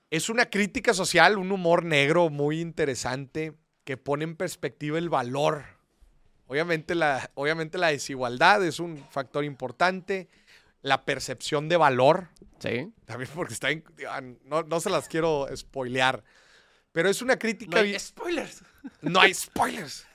es 0.09 0.27
una 0.27 0.49
crítica 0.49 0.93
social, 0.93 1.37
un 1.37 1.53
humor 1.53 1.85
negro 1.85 2.29
muy 2.29 2.59
interesante 2.59 3.53
que 3.85 3.95
pone 3.95 4.25
en 4.25 4.35
perspectiva 4.35 4.97
el 4.97 5.09
valor. 5.09 5.63
Obviamente 6.47 6.95
la, 6.95 7.31
obviamente 7.33 7.77
la 7.77 7.87
desigualdad 7.87 8.63
es 8.65 8.81
un 8.81 8.97
factor 9.09 9.45
importante. 9.45 10.27
La 10.81 11.05
percepción 11.05 11.69
de 11.69 11.77
valor. 11.77 12.27
Sí. 12.59 12.93
También 13.05 13.31
porque 13.33 13.53
está 13.53 13.69
no, 14.43 14.63
no, 14.63 14.79
se 14.81 14.89
las 14.89 15.07
quiero 15.07 15.47
spoilear. 15.55 16.23
Pero 16.91 17.09
es 17.09 17.21
una 17.21 17.39
crítica. 17.39 17.77
No 17.77 17.81
hay 17.81 17.97
spoilers. 17.97 18.63
No 19.01 19.21
hay 19.21 19.33
spoilers. 19.33 20.05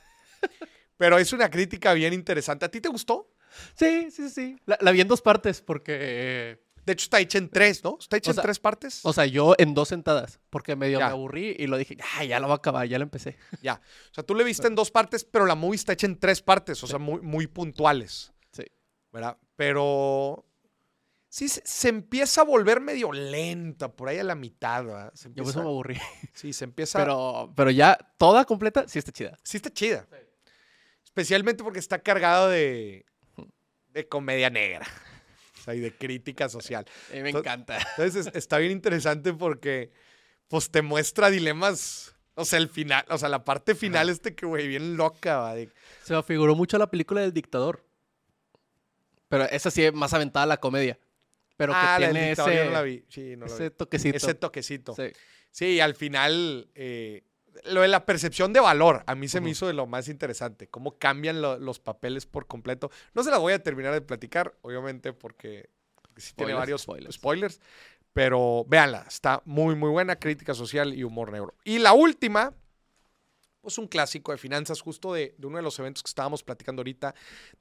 pero 1.00 1.16
es 1.16 1.32
una 1.32 1.48
crítica 1.48 1.94
bien 1.94 2.12
interesante. 2.12 2.66
¿A 2.66 2.70
ti 2.70 2.78
te 2.78 2.90
gustó? 2.90 3.32
Sí, 3.74 4.10
sí, 4.10 4.28
sí. 4.28 4.58
La, 4.66 4.76
la 4.82 4.90
vi 4.90 5.00
en 5.00 5.08
dos 5.08 5.22
partes 5.22 5.62
porque 5.62 6.60
de 6.84 6.92
hecho, 6.92 7.04
está 7.04 7.20
hecha 7.20 7.38
en 7.38 7.48
tres, 7.48 7.82
¿no? 7.82 7.96
Está 7.98 8.18
hecha 8.18 8.32
en 8.32 8.36
tres 8.36 8.58
partes. 8.58 9.00
O 9.04 9.14
sea, 9.14 9.24
yo 9.24 9.54
en 9.56 9.72
dos 9.72 9.88
sentadas, 9.88 10.40
porque 10.50 10.76
medio 10.76 10.98
me 10.98 11.04
aburrí 11.04 11.56
y 11.58 11.68
lo 11.68 11.78
dije, 11.78 11.96
ya, 11.96 12.24
ya 12.24 12.38
lo 12.38 12.48
va 12.48 12.54
a 12.54 12.56
acabar, 12.58 12.86
ya 12.86 12.98
lo 12.98 13.04
empecé. 13.04 13.38
Ya. 13.62 13.80
O 14.10 14.14
sea, 14.14 14.24
tú 14.24 14.34
le 14.34 14.44
viste 14.44 14.66
en 14.66 14.74
dos 14.74 14.90
partes, 14.90 15.24
pero 15.24 15.46
la 15.46 15.54
movie 15.54 15.76
está 15.76 15.94
hecha 15.94 16.06
en 16.06 16.18
tres 16.18 16.42
partes, 16.42 16.84
o 16.84 16.86
sea, 16.86 16.98
muy, 16.98 17.22
muy 17.22 17.46
puntuales. 17.46 18.34
Sí. 18.52 18.64
¿Verdad? 19.10 19.38
Pero 19.56 20.44
sí 21.30 21.48
se, 21.48 21.88
empieza 21.88 22.42
a 22.42 22.44
volver 22.44 22.80
medio 22.80 23.10
lenta 23.10 23.90
por 23.90 24.10
ahí 24.10 24.18
a 24.18 24.24
la 24.24 24.34
mitad, 24.34 24.84
¿verdad? 24.84 25.14
Yo 25.34 25.44
por 25.44 25.50
eso 25.50 25.62
me 25.62 25.68
aburrí. 25.68 25.98
Sí, 26.34 26.52
se 26.52 26.64
empieza. 26.64 26.98
Pero, 26.98 27.54
pero 27.56 27.70
ya 27.70 27.96
toda 28.18 28.44
completa, 28.44 28.86
sí 28.86 28.98
está 28.98 29.12
chida. 29.12 29.38
Sí 29.42 29.56
está 29.56 29.70
chida. 29.70 30.06
Especialmente 31.10 31.64
porque 31.64 31.80
está 31.80 31.98
cargado 31.98 32.48
de, 32.48 33.04
de 33.88 34.08
comedia 34.08 34.48
negra 34.48 34.86
y 35.74 35.80
de 35.80 35.92
crítica 35.92 36.48
social. 36.48 36.86
me 37.12 37.30
encanta. 37.30 37.78
Entonces 37.96 38.30
está 38.34 38.58
bien 38.58 38.72
interesante 38.72 39.32
porque 39.32 39.90
pues 40.48 40.70
te 40.70 40.82
muestra 40.82 41.30
dilemas, 41.30 42.14
o 42.34 42.44
sea, 42.44 42.58
el 42.58 42.68
final, 42.68 43.04
o 43.08 43.18
sea, 43.18 43.28
la 43.28 43.44
parte 43.44 43.74
final 43.74 44.08
este 44.08 44.34
que, 44.34 44.46
güey, 44.46 44.68
bien 44.68 44.96
loca, 44.96 45.54
Se 46.04 46.14
me 46.14 46.22
figuró 46.22 46.54
mucho 46.54 46.78
la 46.78 46.90
película 46.90 47.20
del 47.20 47.32
dictador. 47.32 47.84
Pero 49.28 49.44
esa 49.44 49.70
sí 49.70 49.84
es 49.84 49.92
más 49.92 50.12
aventada 50.12 50.46
la 50.46 50.56
comedia. 50.56 50.98
Pero 51.56 51.72
que 51.72 51.78
ah, 51.78 51.96
tiene 51.98 52.32
ese, 52.32 53.04
Sí, 53.08 53.36
no 53.36 53.46
ese 53.46 53.70
toquecito. 53.70 54.16
Ese 54.16 54.34
toquecito. 54.34 54.94
Sí. 54.94 55.12
Sí, 55.50 55.80
al 55.80 55.94
final, 55.94 56.70
eh, 56.74 57.22
lo 57.64 57.82
de 57.82 57.88
la 57.88 58.06
percepción 58.06 58.52
de 58.52 58.60
valor, 58.60 59.02
a 59.06 59.14
mí 59.14 59.28
se 59.28 59.40
me 59.40 59.50
hizo 59.50 59.66
de 59.66 59.72
lo 59.72 59.86
más 59.86 60.08
interesante. 60.08 60.68
Cómo 60.68 60.98
cambian 60.98 61.40
los 61.40 61.78
papeles 61.80 62.26
por 62.26 62.46
completo. 62.46 62.90
No 63.14 63.22
se 63.22 63.30
la 63.30 63.38
voy 63.38 63.52
a 63.52 63.62
terminar 63.62 63.92
de 63.92 64.00
platicar, 64.00 64.54
obviamente, 64.62 65.12
porque, 65.12 65.70
sí 66.16 66.32
tiene 66.34 66.54
varios 66.54 66.86
spoilers. 67.10 67.60
Pero 68.12 68.64
véanla, 68.66 69.04
está 69.08 69.42
muy, 69.44 69.74
muy 69.74 69.90
buena. 69.90 70.16
Crítica 70.16 70.54
social 70.54 70.94
y 70.94 71.04
humor 71.04 71.30
negro. 71.30 71.54
Y 71.64 71.78
la 71.78 71.92
última, 71.92 72.52
pues 73.60 73.78
un 73.78 73.86
clásico 73.86 74.32
de 74.32 74.38
finanzas, 74.38 74.80
justo 74.80 75.12
de, 75.12 75.34
uno 75.42 75.56
de 75.56 75.62
los 75.62 75.78
eventos 75.78 76.02
que 76.02 76.08
estábamos 76.08 76.42
platicando 76.42 76.80
ahorita, 76.80 77.14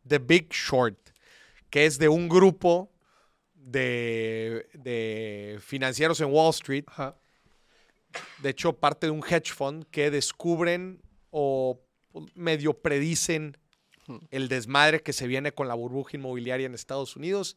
The 0.07 0.19
Big 0.19 0.49
Short, 0.49 0.97
que 1.69 1.85
es 1.85 1.99
de 1.99 2.09
un 2.09 2.27
grupo 2.27 2.91
de, 3.53 4.67
de 4.73 5.59
financieros 5.61 6.19
en 6.21 6.31
Wall 6.31 6.49
Street 6.49 6.85
de 8.41 8.49
hecho, 8.49 8.73
parte 8.73 9.07
de 9.07 9.11
un 9.11 9.23
hedge 9.23 9.53
fund 9.53 9.85
que 9.91 10.11
descubren 10.11 11.01
o 11.31 11.79
medio 12.35 12.73
predicen 12.73 13.57
el 14.31 14.47
desmadre 14.47 15.01
que 15.01 15.13
se 15.13 15.27
viene 15.27 15.51
con 15.51 15.67
la 15.67 15.75
burbuja 15.75 16.17
inmobiliaria 16.17 16.65
en 16.65 16.73
Estados 16.73 17.15
Unidos. 17.15 17.55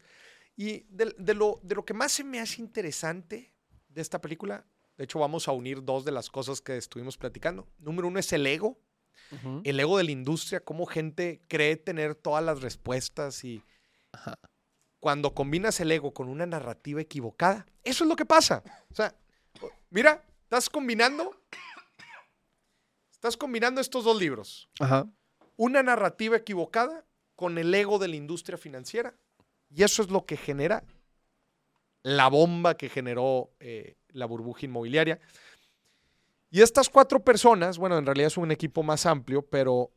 Y 0.57 0.85
de, 0.91 1.35
lo, 1.35 1.61
de 1.63 1.75
lo 1.75 1.85
que 1.85 1.95
más 1.95 2.13
se 2.13 2.25
me 2.25 2.41
hace 2.41 2.61
interesante 2.61 3.55
de 3.89 4.03
esta 4.03 4.21
película, 4.21 4.67
de 4.99 5.05
hecho 5.05 5.19
vamos 5.19 5.49
a 5.49 5.53
unir 5.53 5.83
dos 5.83 6.05
de 6.05 6.13
las 6.13 6.29
cosas 6.29 6.61
que 6.61 6.77
estuvimos 6.77 7.17
platicando. 7.17 7.67
Número 7.79 8.09
uno 8.09 8.19
es 8.19 8.33
el 8.33 8.47
ego, 8.47 8.79
el 9.65 9.81
ego 9.81 9.97
de 9.97 10.05
la 10.05 10.11
industria, 10.11 10.61
cómo 10.61 10.85
gente 10.85 11.41
cree 11.49 11.77
tener 11.77 12.15
todas 12.15 12.45
las 12.45 12.61
respuestas 12.61 13.45
y 13.45 13.63
cuando 15.01 15.33
combinas 15.33 15.81
el 15.81 15.91
ego 15.91 16.13
con 16.13 16.29
una 16.29 16.45
narrativa 16.45 17.01
equivocada, 17.01 17.67
eso 17.83 18.05
es 18.05 18.09
lo 18.09 18.17
que 18.17 18.27
pasa. 18.27 18.63
O 18.91 18.95
sea, 18.95 19.17
mira, 19.89 20.23
estás 20.53 20.69
combinando, 20.69 21.35
estás 23.11 23.37
combinando 23.37 23.81
estos 23.81 24.05
dos 24.05 24.19
libros. 24.21 24.69
Ajá 24.79 25.07
una 25.57 25.83
narrativa 25.83 26.37
equivocada 26.37 27.05
con 27.37 27.59
el 27.59 27.73
ego 27.75 27.99
de 27.99 28.09
la 28.09 28.17
industria 28.17 28.59
financiera. 28.59 29.15
Y 29.71 29.83
eso 29.83 30.03
es 30.03 30.11
lo 30.11 30.27
que 30.27 30.37
genera 30.37 30.85
la 32.03 32.29
bomba 32.29 32.77
que 32.77 32.89
generó 32.89 33.53
eh, 33.61 33.97
la 34.09 34.27
burbuja 34.27 34.67
inmobiliaria. 34.67 35.21
Y 36.51 36.61
estas 36.61 36.89
cuatro 36.89 37.21
personas, 37.21 37.79
bueno, 37.79 37.97
en 37.97 38.05
realidad 38.05 38.27
es 38.27 38.37
un 38.37 38.51
equipo 38.51 38.83
más 38.83 39.07
amplio, 39.07 39.43
pero 39.43 39.91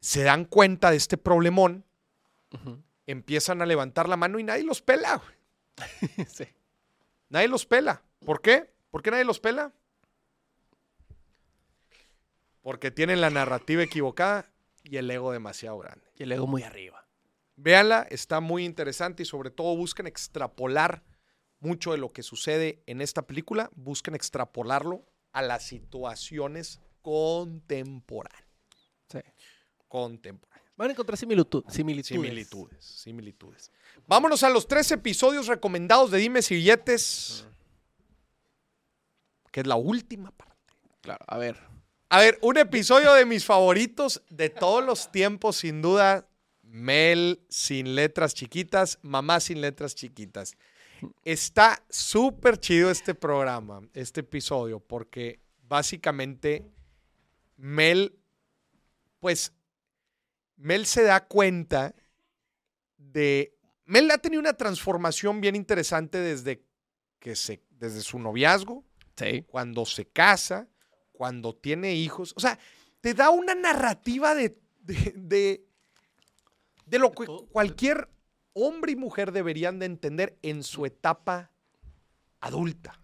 se 0.00 0.22
dan 0.22 0.44
cuenta 0.44 0.90
de 0.90 0.96
este 0.96 1.18
problemón, 1.18 1.84
empiezan 3.06 3.60
a 3.60 3.66
levantar 3.66 4.08
la 4.08 4.16
mano 4.16 4.38
y 4.38 4.44
nadie 4.44 4.62
los 4.62 4.80
pela. 4.80 5.20
Nadie 7.28 7.48
los 7.48 7.66
pela. 7.66 8.00
¿Por 8.24 8.40
qué? 8.40 8.72
¿Por 8.94 9.02
qué 9.02 9.10
nadie 9.10 9.24
los 9.24 9.40
pela? 9.40 9.72
Porque 12.62 12.92
tienen 12.92 13.20
la 13.20 13.28
narrativa 13.28 13.82
equivocada 13.82 14.52
y 14.84 14.98
el 14.98 15.10
ego 15.10 15.32
demasiado 15.32 15.78
grande. 15.78 16.06
Y 16.16 16.22
el 16.22 16.30
ego 16.30 16.46
muy 16.46 16.62
arriba. 16.62 17.04
Véanla, 17.56 18.06
está 18.08 18.38
muy 18.38 18.64
interesante 18.64 19.24
y 19.24 19.26
sobre 19.26 19.50
todo 19.50 19.76
busquen 19.76 20.06
extrapolar 20.06 21.02
mucho 21.58 21.90
de 21.90 21.98
lo 21.98 22.12
que 22.12 22.22
sucede 22.22 22.84
en 22.86 23.00
esta 23.00 23.22
película, 23.22 23.68
busquen 23.74 24.14
extrapolarlo 24.14 25.04
a 25.32 25.42
las 25.42 25.64
situaciones 25.64 26.80
contemporáneas. 27.02 28.46
Sí. 29.08 29.18
Contemporáneas. 29.88 30.70
Van 30.76 30.90
a 30.90 30.92
encontrar 30.92 31.18
similitudes. 31.18 31.74
Similitudes, 31.74 32.84
similitudes. 32.84 33.72
Vámonos 34.06 34.44
a 34.44 34.50
los 34.50 34.68
tres 34.68 34.92
episodios 34.92 35.48
recomendados 35.48 36.12
de 36.12 36.18
Dimes 36.18 36.48
y 36.52 36.54
Billetes, 36.54 37.48
que 39.54 39.60
es 39.60 39.68
la 39.68 39.76
última 39.76 40.32
parte. 40.32 40.56
Claro, 41.00 41.24
a 41.28 41.38
ver. 41.38 41.56
A 42.08 42.18
ver, 42.18 42.40
un 42.42 42.58
episodio 42.58 43.14
de 43.14 43.24
mis 43.24 43.44
favoritos 43.44 44.20
de 44.28 44.50
todos 44.50 44.84
los 44.84 45.12
tiempos, 45.12 45.58
sin 45.58 45.80
duda. 45.80 46.28
Mel 46.62 47.40
sin 47.48 47.94
letras 47.94 48.34
chiquitas, 48.34 48.98
mamá 49.02 49.38
sin 49.38 49.60
letras 49.60 49.94
chiquitas. 49.94 50.56
Está 51.24 51.80
súper 51.88 52.58
chido 52.58 52.90
este 52.90 53.14
programa, 53.14 53.80
este 53.92 54.22
episodio, 54.22 54.80
porque 54.80 55.38
básicamente 55.68 56.66
Mel, 57.56 58.18
pues, 59.20 59.52
Mel 60.56 60.84
se 60.84 61.04
da 61.04 61.28
cuenta 61.28 61.94
de... 62.96 63.56
Mel 63.84 64.10
ha 64.10 64.18
tenido 64.18 64.40
una 64.40 64.54
transformación 64.54 65.40
bien 65.40 65.54
interesante 65.54 66.18
desde 66.18 66.64
que 67.20 67.36
se, 67.36 67.62
desde 67.70 68.00
su 68.00 68.18
noviazgo, 68.18 68.82
sí. 69.16 69.42
cuando 69.42 69.84
se 69.86 70.06
casa, 70.06 70.68
cuando 71.12 71.54
tiene 71.54 71.94
hijos. 71.94 72.32
O 72.36 72.40
sea, 72.40 72.58
te 73.00 73.14
da 73.14 73.30
una 73.30 73.54
narrativa 73.54 74.34
de, 74.34 74.58
de, 74.82 75.64
de, 76.86 76.98
lo 76.98 77.12
que 77.12 77.26
cualquier 77.50 78.08
hombre 78.52 78.92
y 78.92 78.96
mujer 78.96 79.32
deberían 79.32 79.78
de 79.78 79.86
entender 79.86 80.38
en 80.42 80.62
su 80.62 80.86
etapa 80.86 81.50
adulta. 82.40 82.98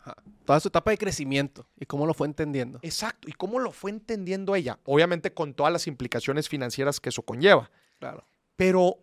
Toda 0.45 0.61
su 0.61 0.69
etapa 0.69 0.91
de 0.91 0.99
crecimiento 0.99 1.67
y 1.79 1.87
cómo 1.87 2.07
lo 2.07 2.15
fue 2.15 2.27
entendiendo. 2.27 2.79
Exacto, 2.83 3.29
y 3.29 3.33
cómo 3.33 3.59
lo 3.59 3.73
fue 3.73 3.91
entendiendo 3.91 4.55
ella. 4.55 4.79
Obviamente 4.85 5.33
con 5.33 5.55
todas 5.55 5.73
las 5.73 5.87
implicaciones 5.87 6.49
financieras 6.49 7.01
que 7.01 7.09
eso 7.09 7.23
conlleva. 7.23 7.71
Claro. 7.99 8.25
Pero 8.57 8.99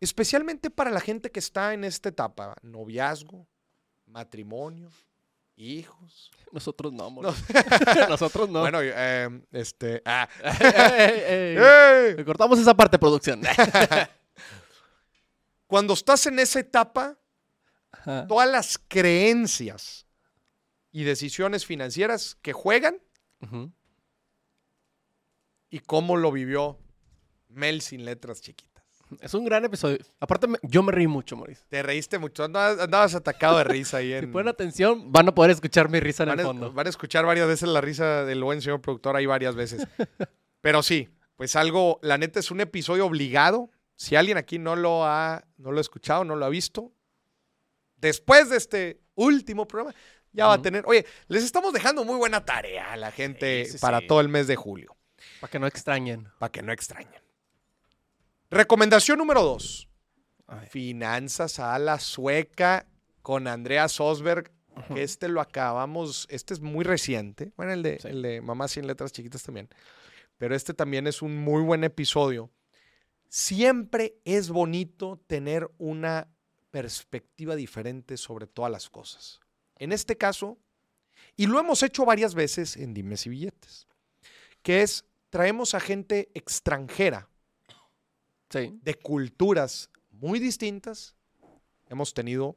especialmente 0.00 0.68
para 0.68 0.90
la 0.90 1.00
gente 1.00 1.30
que 1.30 1.38
está 1.38 1.72
en 1.74 1.84
esta 1.84 2.08
etapa, 2.08 2.56
noviazgo, 2.62 3.46
matrimonio, 4.06 4.90
hijos. 5.62 6.30
Nosotros 6.50 6.92
no, 6.92 7.04
amor. 7.04 7.32
Nosotros 8.08 8.50
no. 8.50 8.60
Bueno, 8.60 8.80
eh, 8.82 9.28
este. 9.52 10.02
Ah. 10.04 10.28
Cortamos 12.24 12.58
esa 12.58 12.74
parte, 12.74 12.98
producción. 12.98 13.42
Cuando 15.66 15.94
estás 15.94 16.26
en 16.26 16.38
esa 16.38 16.60
etapa, 16.60 17.16
todas 18.28 18.50
las 18.50 18.78
creencias 18.88 20.06
y 20.90 21.04
decisiones 21.04 21.64
financieras 21.64 22.36
que 22.42 22.52
juegan 22.52 22.98
y 25.70 25.78
cómo 25.80 26.18
lo 26.18 26.30
vivió 26.30 26.78
Mel 27.48 27.80
sin 27.80 28.04
letras 28.04 28.42
chiquitas. 28.42 28.71
Es 29.20 29.34
un 29.34 29.44
gran 29.44 29.64
episodio. 29.64 29.98
Aparte, 30.20 30.46
yo 30.62 30.82
me 30.82 30.92
reí 30.92 31.06
mucho, 31.06 31.36
Maurice. 31.36 31.62
Te 31.68 31.82
reíste 31.82 32.18
mucho. 32.18 32.44
Andabas, 32.44 33.14
atacado 33.14 33.58
de 33.58 33.64
risa 33.64 33.98
ahí 33.98 34.12
en... 34.12 34.20
Si 34.20 34.26
ponen 34.28 34.48
atención, 34.48 35.12
van 35.12 35.28
a 35.28 35.34
poder 35.34 35.50
escuchar 35.50 35.88
mi 35.88 36.00
risa 36.00 36.22
en 36.22 36.30
el 36.30 36.40
fondo. 36.40 36.72
Van 36.72 36.86
a 36.86 36.90
escuchar 36.90 37.26
varias 37.26 37.46
veces 37.46 37.68
la 37.68 37.80
risa 37.80 38.24
del 38.24 38.42
buen 38.42 38.62
señor 38.62 38.80
productor 38.80 39.16
ahí 39.16 39.26
varias 39.26 39.54
veces. 39.54 39.86
Pero 40.60 40.82
sí, 40.82 41.08
pues 41.36 41.56
algo, 41.56 41.98
la 42.02 42.18
neta 42.18 42.40
es 42.40 42.50
un 42.50 42.60
episodio 42.60 43.06
obligado. 43.06 43.70
Si 43.96 44.16
alguien 44.16 44.38
aquí 44.38 44.58
no 44.58 44.76
lo 44.76 45.04
ha, 45.04 45.44
no 45.56 45.72
lo 45.72 45.78
ha 45.78 45.80
escuchado, 45.80 46.24
no 46.24 46.36
lo 46.36 46.44
ha 46.44 46.48
visto, 46.48 46.92
después 47.96 48.50
de 48.50 48.56
este 48.56 49.00
último 49.14 49.66
programa, 49.66 49.94
ya 50.32 50.46
va 50.46 50.54
a 50.54 50.62
tener. 50.62 50.84
Oye, 50.86 51.06
les 51.28 51.44
estamos 51.44 51.72
dejando 51.72 52.04
muy 52.04 52.16
buena 52.16 52.44
tarea 52.44 52.92
a 52.92 52.96
la 52.96 53.10
gente 53.10 53.68
para 53.80 54.06
todo 54.06 54.20
el 54.20 54.28
mes 54.28 54.46
de 54.46 54.56
julio. 54.56 54.96
Para 55.40 55.50
que 55.50 55.58
no 55.58 55.66
extrañen. 55.66 56.28
Para 56.38 56.50
que 56.50 56.62
no 56.62 56.72
extrañen. 56.72 57.21
Recomendación 58.52 59.16
número 59.16 59.42
dos. 59.42 59.88
Finanzas 60.68 61.58
a 61.58 61.78
la 61.78 61.98
sueca 61.98 62.86
con 63.22 63.48
Andrea 63.48 63.88
Sosberg. 63.88 64.52
este 64.94 65.30
lo 65.30 65.40
acabamos, 65.40 66.26
este 66.28 66.52
es 66.52 66.60
muy 66.60 66.84
reciente. 66.84 67.54
Bueno, 67.56 67.72
el 67.72 67.82
de, 67.82 67.98
el 68.04 68.20
de 68.20 68.42
Mamá 68.42 68.68
sin 68.68 68.86
letras 68.86 69.10
chiquitas 69.10 69.42
también. 69.42 69.70
Pero 70.36 70.54
este 70.54 70.74
también 70.74 71.06
es 71.06 71.22
un 71.22 71.38
muy 71.38 71.62
buen 71.62 71.82
episodio. 71.82 72.50
Siempre 73.30 74.16
es 74.26 74.50
bonito 74.50 75.18
tener 75.26 75.70
una 75.78 76.28
perspectiva 76.70 77.56
diferente 77.56 78.18
sobre 78.18 78.46
todas 78.46 78.70
las 78.70 78.90
cosas. 78.90 79.40
En 79.78 79.92
este 79.92 80.18
caso, 80.18 80.58
y 81.38 81.46
lo 81.46 81.58
hemos 81.58 81.82
hecho 81.82 82.04
varias 82.04 82.34
veces 82.34 82.76
en 82.76 82.92
Dimes 82.92 83.24
y 83.24 83.30
Billetes, 83.30 83.86
que 84.60 84.82
es 84.82 85.06
traemos 85.30 85.74
a 85.74 85.80
gente 85.80 86.28
extranjera 86.34 87.30
de 88.52 88.94
culturas 88.94 89.90
muy 90.10 90.38
distintas. 90.38 91.16
Hemos 91.88 92.14
tenido 92.14 92.56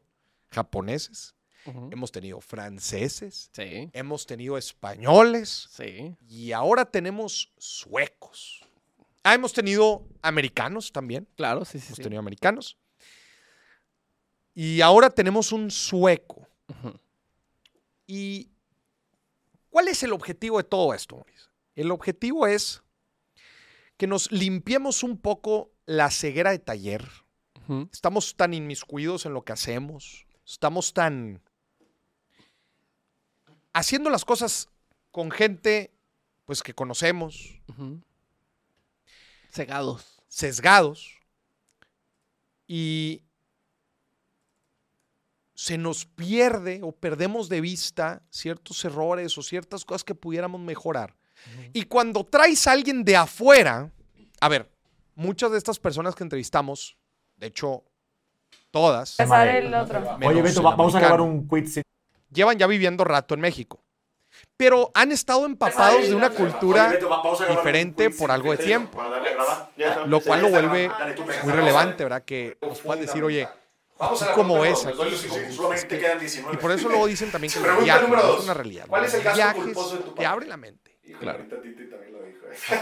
japoneses, 0.50 1.36
hemos 1.92 2.12
tenido 2.12 2.40
franceses, 2.40 3.52
hemos 3.58 4.26
tenido 4.26 4.58
españoles 4.58 5.70
y 6.28 6.52
ahora 6.52 6.86
tenemos 6.86 7.52
suecos. 7.58 8.64
Ah, 9.24 9.34
hemos 9.34 9.54
tenido 9.54 10.08
americanos 10.22 10.92
también. 10.92 11.28
Claro, 11.36 11.66
sí, 11.66 11.80
sí. 11.80 11.88
Hemos 11.88 12.00
tenido 12.00 12.20
americanos. 12.20 12.78
Y 14.54 14.82
ahora 14.82 15.10
tenemos 15.10 15.52
un 15.52 15.72
sueco. 15.72 16.48
¿Y 18.08 18.52
cuál 19.70 19.88
es 19.88 20.04
el 20.04 20.14
objetivo 20.14 20.58
de 20.58 20.64
todo 20.64 20.94
esto, 20.94 21.16
Mauricio? 21.16 21.50
El 21.76 21.92
objetivo 21.92 22.46
es 22.48 22.82
que 23.98 24.08
nos 24.08 24.32
limpiemos 24.32 25.04
un 25.04 25.18
poco 25.18 25.72
la 25.86 26.12
ceguera 26.12 26.52
de 26.52 26.60
taller. 26.60 27.08
Estamos 27.92 28.36
tan 28.36 28.54
inmiscuidos 28.54 29.26
en 29.26 29.34
lo 29.34 29.44
que 29.44 29.54
hacemos. 29.54 30.28
Estamos 30.46 30.94
tan 30.94 31.42
haciendo 33.74 34.10
las 34.10 34.24
cosas 34.24 34.70
con 35.12 35.32
gente 35.32 35.92
pues 36.46 36.62
que 36.62 36.74
conocemos. 36.74 37.60
Cegados. 39.52 40.22
Sesgados. 40.28 41.20
Y 42.68 43.24
se 45.56 45.78
nos 45.78 46.06
pierde 46.06 46.82
o 46.84 46.92
perdemos 46.92 47.50
de 47.50 47.62
vista 47.62 48.22
ciertos 48.30 48.84
errores 48.86 49.38
o 49.38 49.42
ciertas 49.42 49.86
cosas 49.86 50.04
que 50.04 50.14
pudiéramos 50.14 50.62
mejorar. 50.62 51.16
Y 51.74 51.84
cuando 51.84 52.26
traes 52.26 52.68
a 52.68 52.72
alguien 52.72 53.04
de 53.04 53.16
afuera, 53.16 53.92
a 54.40 54.50
ver, 54.50 54.75
muchas 55.16 55.52
de 55.52 55.58
estas 55.58 55.80
personas 55.80 56.16
que 56.16 56.24
entrevistamos, 56.24 56.98
de 57.38 57.48
hecho, 57.48 57.84
todas. 58.72 59.20
el 59.20 59.74
otro. 59.74 60.18
Oye, 60.26 60.42
Beto, 60.42 60.62
vamos 60.62 60.96
a 60.96 61.00
grabar 61.00 61.22
un 61.22 61.48
quiz. 61.48 61.82
llevan 62.32 62.58
ya 62.58 62.68
viviendo 62.68 63.04
rato 63.04 63.34
en 63.34 63.42
México. 63.42 63.82
Pero 64.58 64.92
han 64.94 65.14
estado 65.14 65.46
empapados 65.46 66.10
de 66.10 66.16
una 66.16 66.30
cultura 66.30 66.94
diferente 67.50 68.10
por 68.10 68.32
algo 68.32 68.52
de 68.52 68.58
tiempo. 68.58 69.02
Lo 70.08 70.20
cual 70.22 70.42
lo 70.42 70.50
vuelve 70.50 70.92
muy 71.44 71.54
relevante, 71.54 72.04
¿verdad? 72.04 72.24
Que 72.24 72.58
nos 72.62 72.82
puedan 72.82 73.06
decir, 73.06 73.24
oye, 73.24 73.48
Vamos 73.98 74.22
a 74.24 74.34
como 74.34 74.66
es 74.66 74.86
aquí. 74.86 74.98
Y 76.52 76.58
por 76.58 76.72
eso 76.72 76.90
luego 76.90 77.08
dicen 77.08 77.32
también 77.32 77.54
que 77.54 77.60
los 77.60 77.84
viajes 77.84 78.10
es 78.10 78.44
una 78.44 78.54
realidad. 78.54 78.86
¿Cuál 78.88 79.06
es 79.06 79.14
el 79.14 79.24
gasto 79.24 79.38
viajes 79.38 79.64
culposo 79.64 79.98
de 79.98 80.04
tu 80.04 80.12
te 80.12 80.26
abre 80.26 80.48
la 80.48 80.58
mente. 80.58 80.95
Claro. 81.20 81.46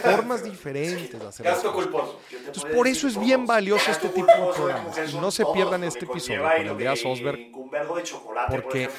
Formas 0.02 0.44
diferentes 0.44 1.20
de 1.20 1.28
hacer 1.28 1.46
las 1.46 1.56
Gasto 1.56 1.74
cosas. 1.74 1.92
culposo. 1.92 2.22
Entonces, 2.32 2.76
por 2.76 2.88
eso 2.88 3.08
es 3.08 3.20
bien 3.20 3.46
valioso 3.46 3.92
este 3.92 4.10
tipo 4.10 4.28
de 4.28 4.54
programas. 4.54 5.14
Y 5.14 5.18
no 5.18 5.32
se 5.32 5.46
pierdan 5.48 5.84
este 5.84 6.06
episodio 6.06 6.44
con 6.44 7.12
Osberg, 7.12 7.52
porque 8.50 8.90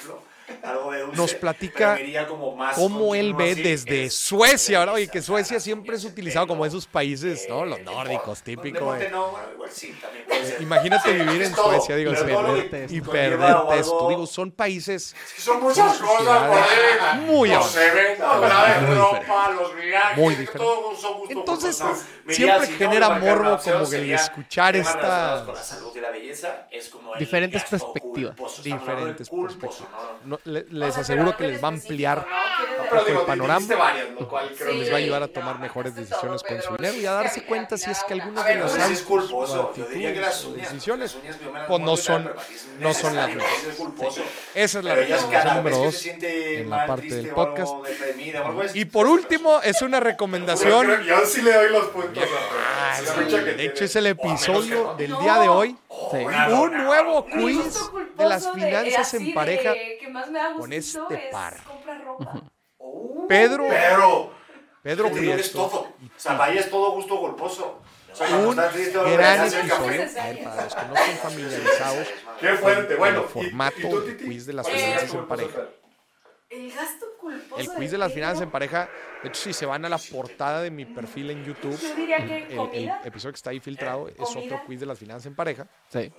nos 1.14 1.34
platica 1.34 1.98
cómo 2.74 3.14
él 3.14 3.34
ve 3.34 3.54
desde 3.54 4.10
Suecia, 4.10 4.80
¿verdad? 4.80 4.94
Oye, 4.96 5.08
que 5.08 5.22
Suecia 5.22 5.60
siempre 5.60 5.96
es 5.96 6.04
utilizado 6.04 6.46
como 6.46 6.64
esos 6.66 6.86
países, 6.86 7.46
¿no? 7.48 7.64
Los 7.64 7.80
nórdicos, 7.82 8.42
típico 8.42 8.92
de... 8.94 9.10
Imagínate 10.60 11.12
vivir 11.12 11.42
en 11.42 11.54
Suecia, 11.54 11.96
digo, 11.96 12.12
perderte 12.12 12.86
y 12.90 13.00
perderte 13.00 13.78
esto. 13.78 13.98
algo- 13.98 14.08
Digo, 14.10 14.26
son 14.26 14.50
países 14.52 15.14
Son 15.38 15.60
muchas 15.62 15.96
cosas, 15.98 16.50
muy 17.22 17.48
Los 17.48 17.74
viajes. 19.76 20.16
Muy 20.18 20.34
que 20.34 20.40
diferente. 20.42 20.58
todo 20.58 20.96
son 20.96 21.18
gusto 21.18 21.32
Entonces, 21.38 21.76
culposo. 21.80 22.04
siempre 22.28 22.66
genera 22.68 23.10
morbo 23.10 23.58
como 23.58 23.88
que 23.90 23.96
el 23.96 24.10
escuchar 24.12 24.72
temas 24.74 24.88
esta- 24.88 25.00
relacionados 25.00 25.42
con 25.46 25.54
la 25.54 25.62
salud 25.62 25.92
y 25.96 26.00
la 26.00 26.10
belleza, 26.10 26.66
es 26.70 26.88
como 26.88 27.12
el 27.14 27.18
Diferentes 27.20 27.64
perspectivas. 27.64 28.36
de 28.36 28.70
diferentes 28.70 29.28
perspectivas. 29.30 30.33
¿No? 30.44 30.52
No, 30.52 30.52
le- 30.52 30.60
O 30.60 30.64
les 30.86 30.94
sea, 30.94 31.02
aseguro 31.02 31.36
que 31.36 31.48
les 31.48 31.62
va 31.62 31.68
a 31.68 31.72
ampliar 31.72 32.26
¿no? 32.26 32.84
Poco 32.98 33.06
el 33.08 33.18
panorama. 33.26 33.66
varias, 33.76 34.10
lo 34.10 34.28
cual 34.28 34.50
creo 34.56 34.70
Sí, 34.72 34.78
les 34.78 34.90
va 34.90 34.94
a 34.94 34.98
ayudar 34.98 35.22
a 35.22 35.26
no, 35.26 35.32
tomar 35.32 35.58
mejores 35.58 35.94
decisiones 35.96 36.42
todo, 36.42 36.48
con 36.54 36.62
su 36.62 36.76
dinero 36.76 36.94
y 36.94 37.06
a 37.06 37.10
que 37.10 37.14
darse 37.16 37.44
cuenta 37.44 37.76
si 37.78 37.90
es 37.90 38.04
que 38.04 38.14
una- 38.14 38.24
algunas 38.24 38.44
de 38.46 38.54
las 38.56 39.02
o 39.02 39.72
que 39.72 39.82
o 39.82 40.52
decisiones 40.54 41.16
pues 41.66 41.80
no 41.80 41.96
son- 41.96 42.30
no 42.78 42.94
son 42.94 43.16
las 43.16 43.28
mejores. 43.28 43.64
es 43.70 43.74
culposo. 43.76 44.22
Esa 44.54 44.78
es 44.78 44.84
la 44.84 44.94
recomendación 44.94 45.56
número 45.56 45.76
que 45.76 45.84
dos 45.84 46.06
en 46.06 46.70
la 46.70 46.86
parte 46.86 47.08
del 47.14 47.30
o 47.30 47.34
podcast. 47.34 47.72
o. 47.72 47.82
Y 48.74 48.84
por 48.84 49.06
último, 49.06 49.60
es 49.62 49.82
una 49.82 50.00
recomendación. 50.00 51.02
Yo 51.04 51.24
sí 51.26 51.42
le 51.42 51.52
doy 51.52 51.70
los 51.70 51.86
puntos. 51.86 52.24
Ah, 52.68 52.96
sí, 52.98 53.26
que 53.34 53.40
de 53.54 53.64
hecho, 53.66 53.84
es 53.84 53.96
el 53.96 54.04
o 54.04 54.16
que 54.16 54.28
episodio 54.28 54.94
del 54.96 55.16
día 55.18 55.38
de 55.38 55.48
hoy. 55.48 55.76
Sí. 56.10 56.16
Un 56.18 56.84
nuevo 56.84 57.24
quiz 57.26 57.80
de 58.16 58.26
las 58.26 58.50
finanzas 58.52 59.14
en 59.14 59.32
pareja 59.34 59.72
de 59.72 59.98
que 60.00 60.08
más 60.24 60.30
me 60.30 60.38
da 60.38 60.52
con 60.52 60.58
gustito 60.70 61.08
este 61.10 61.26
es 61.26 61.32
par. 61.32 61.62
comprar 61.64 62.04
ropa. 62.04 62.42
Uh, 62.78 63.26
Pedro, 63.28 63.68
Pedro. 63.68 64.34
Pedro 64.82 65.06
es 65.06 65.12
Prieto. 65.16 65.50
todo. 65.58 65.80
O 65.80 65.96
sea, 66.16 66.36
para 66.36 66.52
ella 66.52 66.60
es 66.60 66.70
todo 66.70 66.90
gusto 66.92 67.18
culposo. 67.18 67.80
O 68.12 68.14
sea, 68.16 68.28
Un 68.36 68.54
gran 68.54 68.68
episodio. 68.74 69.16
café. 69.68 70.20
A 70.20 70.26
ver, 70.26 70.44
para 70.44 70.64
los 70.64 70.74
que 70.74 70.82
no 70.86 70.94
estén 70.94 71.16
familiarizados 71.18 72.08
Qué 72.40 72.48
fuerte. 72.54 72.88
con 72.88 72.98
Bueno, 72.98 73.18
el 73.20 73.24
y- 73.24 73.28
formato 73.28 73.78
y 73.78 73.90
tú, 73.90 74.00
Titi? 74.04 74.24
quiz 74.24 74.46
de 74.46 74.52
las 74.52 74.68
Eh, 74.68 74.70
finanzas 74.72 75.08
¿Cómo 75.10 75.22
en 75.22 75.28
pareja. 75.28 75.60
El 76.50 76.70
gasto 76.72 77.06
culposo. 77.18 77.60
El 77.60 77.66
quiz 77.70 77.78
de 77.78 77.88
de 77.92 77.98
las 77.98 78.12
finanzas 78.12 78.42
en 78.42 78.50
pareja, 78.50 78.88
de 79.22 79.28
hecho, 79.30 79.40
si 79.42 79.52
se 79.52 79.66
van 79.66 79.84
a 79.84 79.88
la 79.88 79.98
portada 79.98 80.62
de 80.62 80.70
mi 80.70 80.84
perfil 80.84 81.30
en 81.30 81.44
YouTube, 81.44 81.76
Yo 81.80 81.94
diría 81.96 82.18
que 82.18 82.46
el, 82.54 82.58
el 82.74 82.92
episodio 83.04 83.32
que 83.32 83.36
está 83.36 83.50
ahí 83.50 83.58
filtrado 83.60 84.06
es 84.08 84.14
¿Comida? 84.16 84.54
otro 84.54 84.66
quiz 84.66 84.78
de 84.78 84.86
las 84.86 84.98
finanzas 84.98 85.26
en 85.26 85.34
pareja, 85.34 85.66
Sí. 85.88 86.12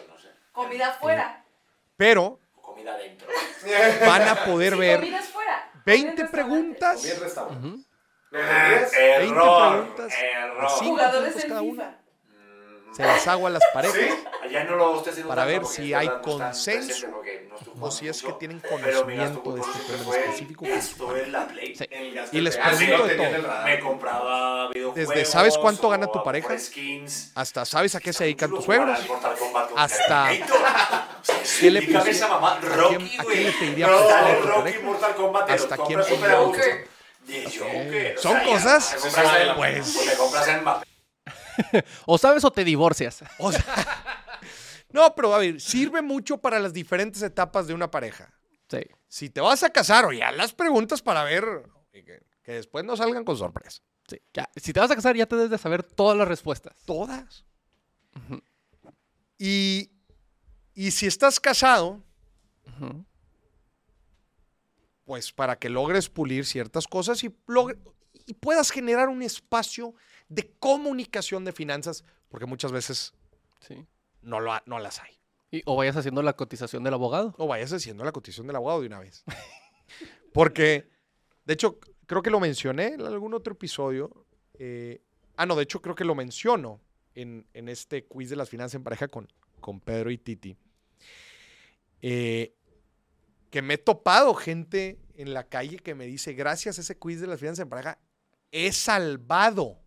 comida 0.51 0.87
afuera. 0.89 1.45
pero 1.95 2.39
Comida 2.75 2.97
van 4.05 4.21
a 4.27 4.45
poder 4.45 4.75
ver 4.75 4.99
comida 4.99 5.19
afuera. 5.19 5.71
20 5.85 6.07
Comida 6.09 6.25
en 6.25 6.31
preguntas, 6.31 6.95
Comida 6.97 7.13
en 7.13 7.21
restaurante. 7.21 7.67
Ujú. 7.67 7.83
¿Lo 8.31 8.39
entendías? 8.41 8.91
20 8.91 9.25
Error. 9.25 9.71
preguntas, 9.85 10.13
Error. 10.21 10.69
cinco 10.79 10.91
Jugadores 10.91 11.33
cada 11.35 11.59
FIFA. 11.61 11.61
una. 11.61 11.99
Se 12.95 13.03
las 13.03 13.27
hago 13.27 13.47
a 13.47 13.49
las 13.49 13.63
parejas. 13.73 13.97
Para 15.27 15.45
ver 15.45 15.65
si 15.65 15.93
hay 15.93 16.09
consenso 16.21 17.07
no 17.75 17.85
o 17.87 17.91
si 17.91 18.07
es 18.07 18.21
que 18.21 18.31
tienen 18.33 18.59
conocimiento 18.59 19.53
de 19.53 19.61
este 19.61 19.79
fue, 20.03 20.19
específico. 20.19 20.65
Esto 20.65 21.15
es 21.15 21.27
la 21.29 21.47
Play. 21.47 21.75
Sí. 21.75 21.85
El 21.89 22.13
gasto 22.13 22.37
Y 22.37 22.41
les 22.41 22.57
pregunto 22.57 23.07
de 23.07 23.15
todo. 23.15 24.93
Desde, 24.93 25.25
¿sabes 25.25 25.57
cuánto 25.57 25.89
gana 25.89 26.07
tu 26.07 26.23
pareja? 26.23 26.55
Hasta 27.35 27.65
sabes 27.65 27.95
a 27.95 27.99
qué 27.99 28.13
se 28.13 28.23
dedican 28.25 28.49
tus 28.51 28.65
con 28.65 28.89
hasta 29.75 30.29
qué 31.59 31.71
le 31.71 31.81
Dígame 31.81 32.05
pusi- 32.05 32.09
esa 32.11 32.27
mamá, 32.27 32.53
a 32.53 32.59
quién- 32.59 33.09
le 33.45 33.51
pediría 33.51 33.87
¿Hasta 35.47 35.77
quién 35.77 36.03
Son 38.17 38.39
cosas, 38.41 38.91
te 38.91 38.99
compras 38.99 39.35
el- 39.41 39.55
pues. 39.55 40.05
Te 40.09 40.15
compras 40.15 40.47
el 40.47 40.61
Mbappé. 40.61 40.87
O 42.05 42.17
sabes 42.17 42.43
o 42.43 42.51
te 42.51 42.63
divorcias. 42.63 43.23
O 43.39 43.51
sea, 43.51 43.63
no, 44.91 45.13
pero 45.15 45.33
a 45.33 45.39
ver, 45.39 45.59
sirve 45.59 46.01
mucho 46.01 46.37
para 46.37 46.59
las 46.59 46.71
diferentes 46.73 47.21
etapas 47.21 47.67
de 47.67 47.73
una 47.73 47.91
pareja. 47.91 48.33
Sí. 48.69 48.79
Si 49.07 49.29
te 49.29 49.41
vas 49.41 49.61
a 49.63 49.69
casar, 49.69 50.05
oye, 50.05 50.21
las 50.35 50.53
preguntas 50.53 51.01
para 51.01 51.23
ver 51.23 51.43
que, 51.91 52.03
que 52.43 52.51
después 52.53 52.85
no 52.85 52.95
salgan 52.95 53.25
con 53.25 53.35
sorpresa. 53.37 53.81
sí. 54.07 54.21
Ya, 54.33 54.49
Si 54.55 54.71
te 54.73 54.79
vas 54.79 54.89
a 54.91 54.95
casar, 54.95 55.15
ya 55.17 55.25
te 55.25 55.35
debes 55.35 55.51
de 55.51 55.57
saber 55.57 55.83
todas 55.83 56.17
las 56.17 56.27
respuestas. 56.27 56.75
Todas. 56.85 57.43
Y, 59.37 59.91
y 60.73 60.91
si 60.91 61.07
estás 61.07 61.39
casado, 61.41 62.01
pues 65.05 65.31
para 65.31 65.57
que 65.57 65.69
logres 65.69 66.09
pulir 66.09 66.45
ciertas 66.45 66.87
cosas 66.87 67.23
y, 67.23 67.29
logre- 67.47 67.77
y 68.25 68.33
puedas 68.33 68.71
generar 68.71 69.09
un 69.09 69.21
espacio 69.21 69.93
de 70.29 70.51
comunicación 70.59 71.45
de 71.45 71.51
finanzas, 71.51 72.03
porque 72.29 72.45
muchas 72.45 72.71
veces 72.71 73.13
Sí. 73.61 73.85
no, 74.21 74.39
lo, 74.39 74.53
ha- 74.53 74.63
no 74.65 74.79
las 74.79 74.99
hay. 74.99 75.11
Y- 75.51 75.61
o 75.65 75.75
vayas 75.75 75.95
haciendo 75.95 76.21
la 76.21 76.33
cotización 76.33 76.83
del 76.83 76.93
abogado. 76.95 77.33
O 77.37 77.47
vayas 77.47 77.71
haciendo 77.73 78.03
la 78.03 78.11
cotización 78.11 78.47
del 78.47 78.55
abogado 78.55 78.81
de 78.81 78.87
una 78.87 78.99
vez. 78.99 79.23
Porque, 80.33 80.89
de 81.45 81.53
hecho, 81.53 81.79
creo 82.07 82.21
que 82.21 82.29
lo 82.29 82.39
mencioné 82.39 82.87
en 82.95 83.01
algún 83.01 83.33
otro 83.33 83.53
episodio. 83.53 84.25
eh, 84.59 85.01
ah, 85.37 85.45
no, 85.45 85.55
de 85.55 85.63
hecho, 85.63 85.81
creo 85.81 85.95
que 85.95 86.03
lo 86.05 86.15
menciono 86.15 86.81
en, 87.13 87.45
en 87.53 87.69
este 87.69 88.05
quiz 88.05 88.29
de 88.29 88.35
las 88.35 88.49
finanzas 88.49 88.75
en 88.75 88.83
pareja 88.83 89.07
con, 89.07 89.31
con 89.61 89.79
Pedro 89.79 90.11
y 90.11 90.17
Titi. 90.17 90.57
Eh, 92.01 92.53
que 93.49 93.61
me 93.61 93.75
he 93.75 93.77
topado 93.77 94.33
gente 94.33 94.99
en 95.13 95.33
la 95.33 95.47
calle 95.47 95.77
que 95.77 95.95
me 95.95 96.05
dice, 96.05 96.33
gracias 96.33 96.77
a 96.77 96.81
ese 96.81 96.97
quiz 96.97 97.21
de 97.21 97.27
las 97.27 97.39
finanzas 97.39 97.63
en 97.63 97.69
pareja, 97.69 97.99
he 98.51 98.71
salvado 98.73 99.79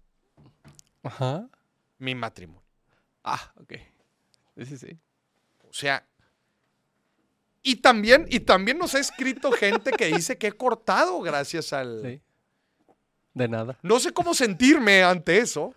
Ajá. 1.03 1.49
mi 1.99 2.15
matrimonio. 2.15 2.63
Ah, 3.25 3.53
ok. 3.57 3.75
Sí, 4.57 4.67
sí, 4.67 4.79
sí. 4.79 4.99
O 5.69 5.73
sea, 5.73 6.07
y 7.63 7.77
también, 7.77 8.27
y 8.31 8.41
también 8.41 8.79
nos 8.79 8.95
ha 8.95 8.99
escrito 8.99 9.53
gente 9.53 9.91
que 9.93 10.07
dice 10.07 10.39
que 10.39 10.49
he 10.49 10.53
cortado 10.53 11.21
gracias 11.21 11.73
al... 11.73 12.03
Sí. 12.03 12.23
De 13.35 13.47
nada. 13.47 13.79
No 13.83 14.01
sé 14.01 14.13
cómo 14.13 14.35
sentirme 14.35 15.03
ante 15.03 15.39
eso. 15.39 15.73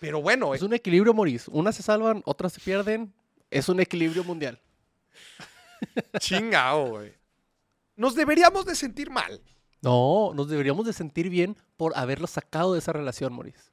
Pero 0.00 0.20
bueno, 0.20 0.54
Es 0.54 0.62
eh, 0.62 0.64
un 0.64 0.74
equilibrio, 0.74 1.14
Moris. 1.14 1.46
Unas 1.48 1.76
se 1.76 1.82
salvan, 1.82 2.22
otras 2.24 2.54
se 2.54 2.60
pierden. 2.60 3.12
Es 3.50 3.68
un 3.68 3.80
equilibrio 3.80 4.24
mundial. 4.24 4.58
chingao, 6.18 6.88
güey. 6.88 7.14
Nos 7.94 8.14
deberíamos 8.14 8.64
de 8.64 8.74
sentir 8.74 9.10
mal. 9.10 9.40
No, 9.82 10.32
nos 10.34 10.48
deberíamos 10.48 10.86
de 10.86 10.92
sentir 10.92 11.28
bien 11.28 11.56
por 11.76 11.92
haberlo 11.96 12.26
sacado 12.26 12.72
de 12.72 12.78
esa 12.78 12.92
relación, 12.92 13.32
Moris. 13.32 13.72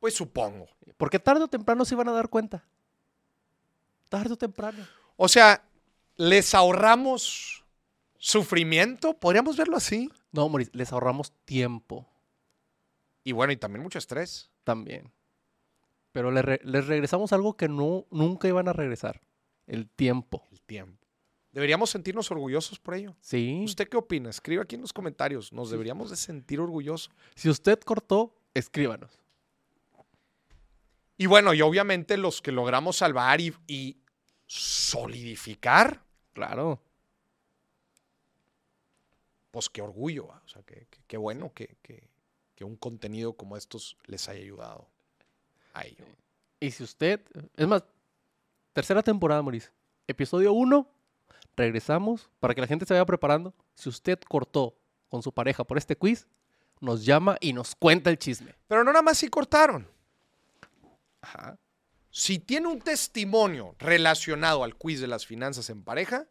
Pues 0.00 0.14
supongo. 0.14 0.68
Porque 0.96 1.18
tarde 1.18 1.44
o 1.44 1.48
temprano 1.48 1.84
se 1.84 1.94
iban 1.94 2.08
a 2.08 2.12
dar 2.12 2.28
cuenta. 2.28 2.64
Tarde 4.10 4.34
o 4.34 4.36
temprano. 4.36 4.86
O 5.16 5.28
sea, 5.28 5.64
les 6.16 6.54
ahorramos 6.54 7.64
sufrimiento, 8.18 9.14
podríamos 9.18 9.56
verlo 9.56 9.76
así. 9.76 10.10
No, 10.32 10.48
Moris, 10.48 10.70
les 10.74 10.92
ahorramos 10.92 11.32
tiempo 11.44 12.06
Y 13.22 13.32
bueno, 13.32 13.52
y 13.52 13.56
también 13.56 13.82
mucho 13.82 13.98
estrés. 13.98 14.50
también. 14.64 15.10
Pero 16.12 16.30
re- 16.30 16.60
les 16.62 16.86
regresamos 16.86 17.32
algo 17.32 17.56
que 17.56 17.68
no, 17.68 18.06
nunca 18.10 18.46
iban 18.48 18.68
a 18.68 18.72
regresar. 18.72 19.20
El 19.66 19.88
tiempo. 19.88 20.46
El 20.52 20.60
tiempo. 20.60 21.03
Deberíamos 21.54 21.88
sentirnos 21.90 22.30
orgullosos 22.32 22.78
por 22.80 22.94
ello. 22.94 23.14
Sí. 23.20 23.62
¿Usted 23.64 23.88
qué 23.88 23.96
opina? 23.96 24.28
Escriba 24.28 24.64
aquí 24.64 24.74
en 24.74 24.80
los 24.82 24.92
comentarios. 24.92 25.52
¿Nos 25.52 25.70
deberíamos 25.70 26.10
de 26.10 26.16
sentir 26.16 26.58
orgullosos? 26.60 27.10
Si 27.36 27.48
usted 27.48 27.78
cortó, 27.80 28.36
escríbanos. 28.54 29.20
Y 31.16 31.26
bueno, 31.26 31.54
y 31.54 31.62
obviamente 31.62 32.16
los 32.16 32.42
que 32.42 32.50
logramos 32.50 32.96
salvar 32.96 33.40
y, 33.40 33.54
y 33.68 33.96
solidificar, 34.46 36.02
Claro. 36.32 36.82
pues 39.52 39.68
qué 39.70 39.80
orgullo. 39.82 40.26
O 40.26 40.48
sea, 40.48 40.62
qué, 40.64 40.88
qué- 40.90 41.00
qué 41.06 41.16
bueno 41.16 41.52
que, 41.54 41.76
que- 41.82 42.08
que 42.56 42.64
un 42.64 42.74
contenido 42.76 43.34
como 43.34 43.56
estos 43.56 43.96
les 44.06 44.28
haya 44.28 44.40
ayudado 44.40 44.88
a 45.72 45.84
ello. 45.86 46.04
Y 46.58 46.72
si 46.72 46.82
usted, 46.82 47.20
es 47.56 47.66
más, 47.68 47.84
tercera 48.72 49.02
temporada, 49.04 49.42
Moris, 49.42 49.70
episodio 50.08 50.52
1, 50.52 50.88
regresamos 51.56 52.28
para 52.40 52.54
que 52.54 52.60
la 52.60 52.66
gente 52.66 52.84
se 52.86 52.94
vaya 52.94 53.06
preparando. 53.06 53.54
Si 53.74 53.88
usted 53.88 54.18
cortó 54.28 54.76
con 55.08 55.22
su 55.22 55.32
pareja 55.32 55.64
por 55.64 55.78
este 55.78 55.96
quiz, 55.96 56.26
nos 56.80 57.04
llama 57.04 57.36
y 57.40 57.52
nos 57.52 57.74
cuenta 57.74 58.10
el 58.10 58.18
chisme. 58.18 58.54
Pero 58.66 58.84
no 58.84 58.92
nada 58.92 59.02
más 59.02 59.18
si 59.18 59.28
cortaron. 59.28 59.88
Ajá. 61.20 61.58
Si 62.10 62.38
tiene 62.38 62.68
un 62.68 62.80
testimonio 62.80 63.74
relacionado 63.78 64.62
al 64.64 64.76
quiz 64.76 65.00
de 65.00 65.06
las 65.06 65.26
finanzas 65.26 65.68
en 65.70 65.82
pareja, 65.82 66.26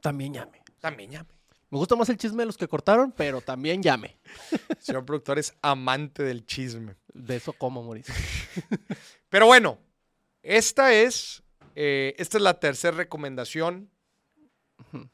También 0.00 0.34
llame. 0.34 0.62
también 0.80 1.10
llame. 1.10 1.30
Me 1.70 1.78
gusta 1.78 1.96
más 1.96 2.08
el 2.10 2.18
chisme 2.18 2.42
de 2.42 2.46
los 2.46 2.58
que 2.58 2.68
cortaron, 2.68 3.12
pero 3.12 3.40
también 3.40 3.82
llame. 3.82 4.18
Señor 4.78 5.06
productor 5.06 5.38
es 5.38 5.54
amante 5.62 6.22
del 6.22 6.44
chisme. 6.44 6.96
De 7.14 7.36
eso 7.36 7.52
como, 7.54 7.82
Mauricio. 7.82 8.12
Pero 9.30 9.46
bueno, 9.46 9.78
esta 10.42 10.92
es, 10.92 11.41
eh, 11.74 12.14
esta 12.18 12.36
es 12.38 12.42
la 12.42 12.58
tercera 12.60 12.96
recomendación 12.96 13.90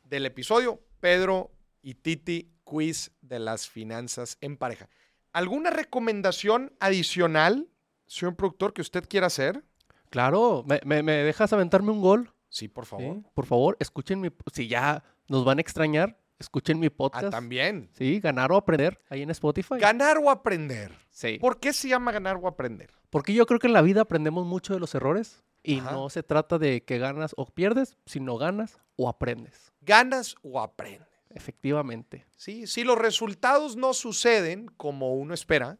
del 0.05 0.27
episodio. 0.27 0.81
Pedro 1.01 1.51
y 1.83 1.95
Titi, 1.95 2.51
quiz 2.65 3.13
de 3.21 3.39
las 3.39 3.69
finanzas 3.69 4.37
en 4.41 4.57
pareja. 4.57 4.89
¿Alguna 5.33 5.71
recomendación 5.71 6.73
adicional, 6.81 7.69
señor 8.07 8.35
productor, 8.37 8.73
que 8.73 8.81
usted 8.83 9.07
quiera 9.09 9.27
hacer? 9.29 9.63
Claro, 10.11 10.65
¿me, 10.67 10.81
me- 10.85 11.03
me 11.03 11.13
dejas 11.13 11.53
aventarme 11.53 11.91
un 11.93 12.01
gol? 12.01 12.33
Sí, 12.49 12.67
por 12.69 12.85
¿Sí? 12.85 12.91
favor. 12.91 13.23
Por 13.35 13.47
favor, 13.47 13.77
escuchen 13.79 14.21
mi... 14.21 14.31
Si 14.53 14.69
ya 14.69 15.05
nos 15.29 15.45
van 15.45 15.59
a 15.59 15.61
extrañar, 15.61 16.19
escuchen 16.39 16.81
mi 16.81 16.87
Ah, 16.87 16.95
podcast. 16.97 17.31
también. 17.31 17.91
Sí, 17.93 18.19
ganar 18.21 18.51
o 18.51 18.57
aprender 18.57 18.99
ahí 19.11 19.23
en 19.23 19.31
Spotify. 19.31 19.75
Ganar 19.79 20.17
o 20.19 20.31
aprender. 20.31 20.93
sí. 21.11 21.39
¿Por 21.39 21.61
qué 21.61 21.73
se 21.73 21.89
llama 21.89 22.11
ganar 22.11 22.37
o 22.43 22.49
aprender? 22.49 22.91
Porque 23.11 23.35
yo 23.35 23.45
creo 23.47 23.59
que 23.61 23.67
en 23.67 23.73
la 23.75 23.83
vida 23.83 24.01
aprendemos 24.01 24.47
mucho 24.47 24.73
de 24.75 24.81
los 24.81 24.95
errores 24.95 25.45
y 25.63 25.81
Ajá. 25.81 25.93
no 25.93 26.11
se 26.11 26.23
trata 26.23 26.59
de 26.59 26.83
que 26.83 26.99
ganas 26.99 27.35
o 27.37 27.47
pierdes, 27.47 27.97
sino 28.07 28.39
ganas 28.39 28.79
o 28.97 29.09
aprendes. 29.09 29.73
¿Ganas 29.81 30.37
o 30.43 30.61
aprendes? 30.61 31.09
Efectivamente. 31.31 32.27
¿Sí? 32.37 32.67
Si 32.67 32.85
los 32.85 32.99
resultados 32.99 33.77
no 33.77 33.95
suceden 33.95 34.67
como 34.77 35.15
uno 35.15 35.35
espera, 35.35 35.79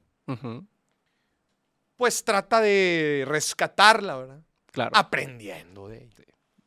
pues 1.97 2.25
trata 2.25 2.61
de 2.61 3.25
rescatarla, 3.27 4.17
¿verdad? 4.17 4.43
Claro. 4.71 4.91
Aprendiendo 4.95 5.89
de 5.89 6.05
ella. 6.05 6.25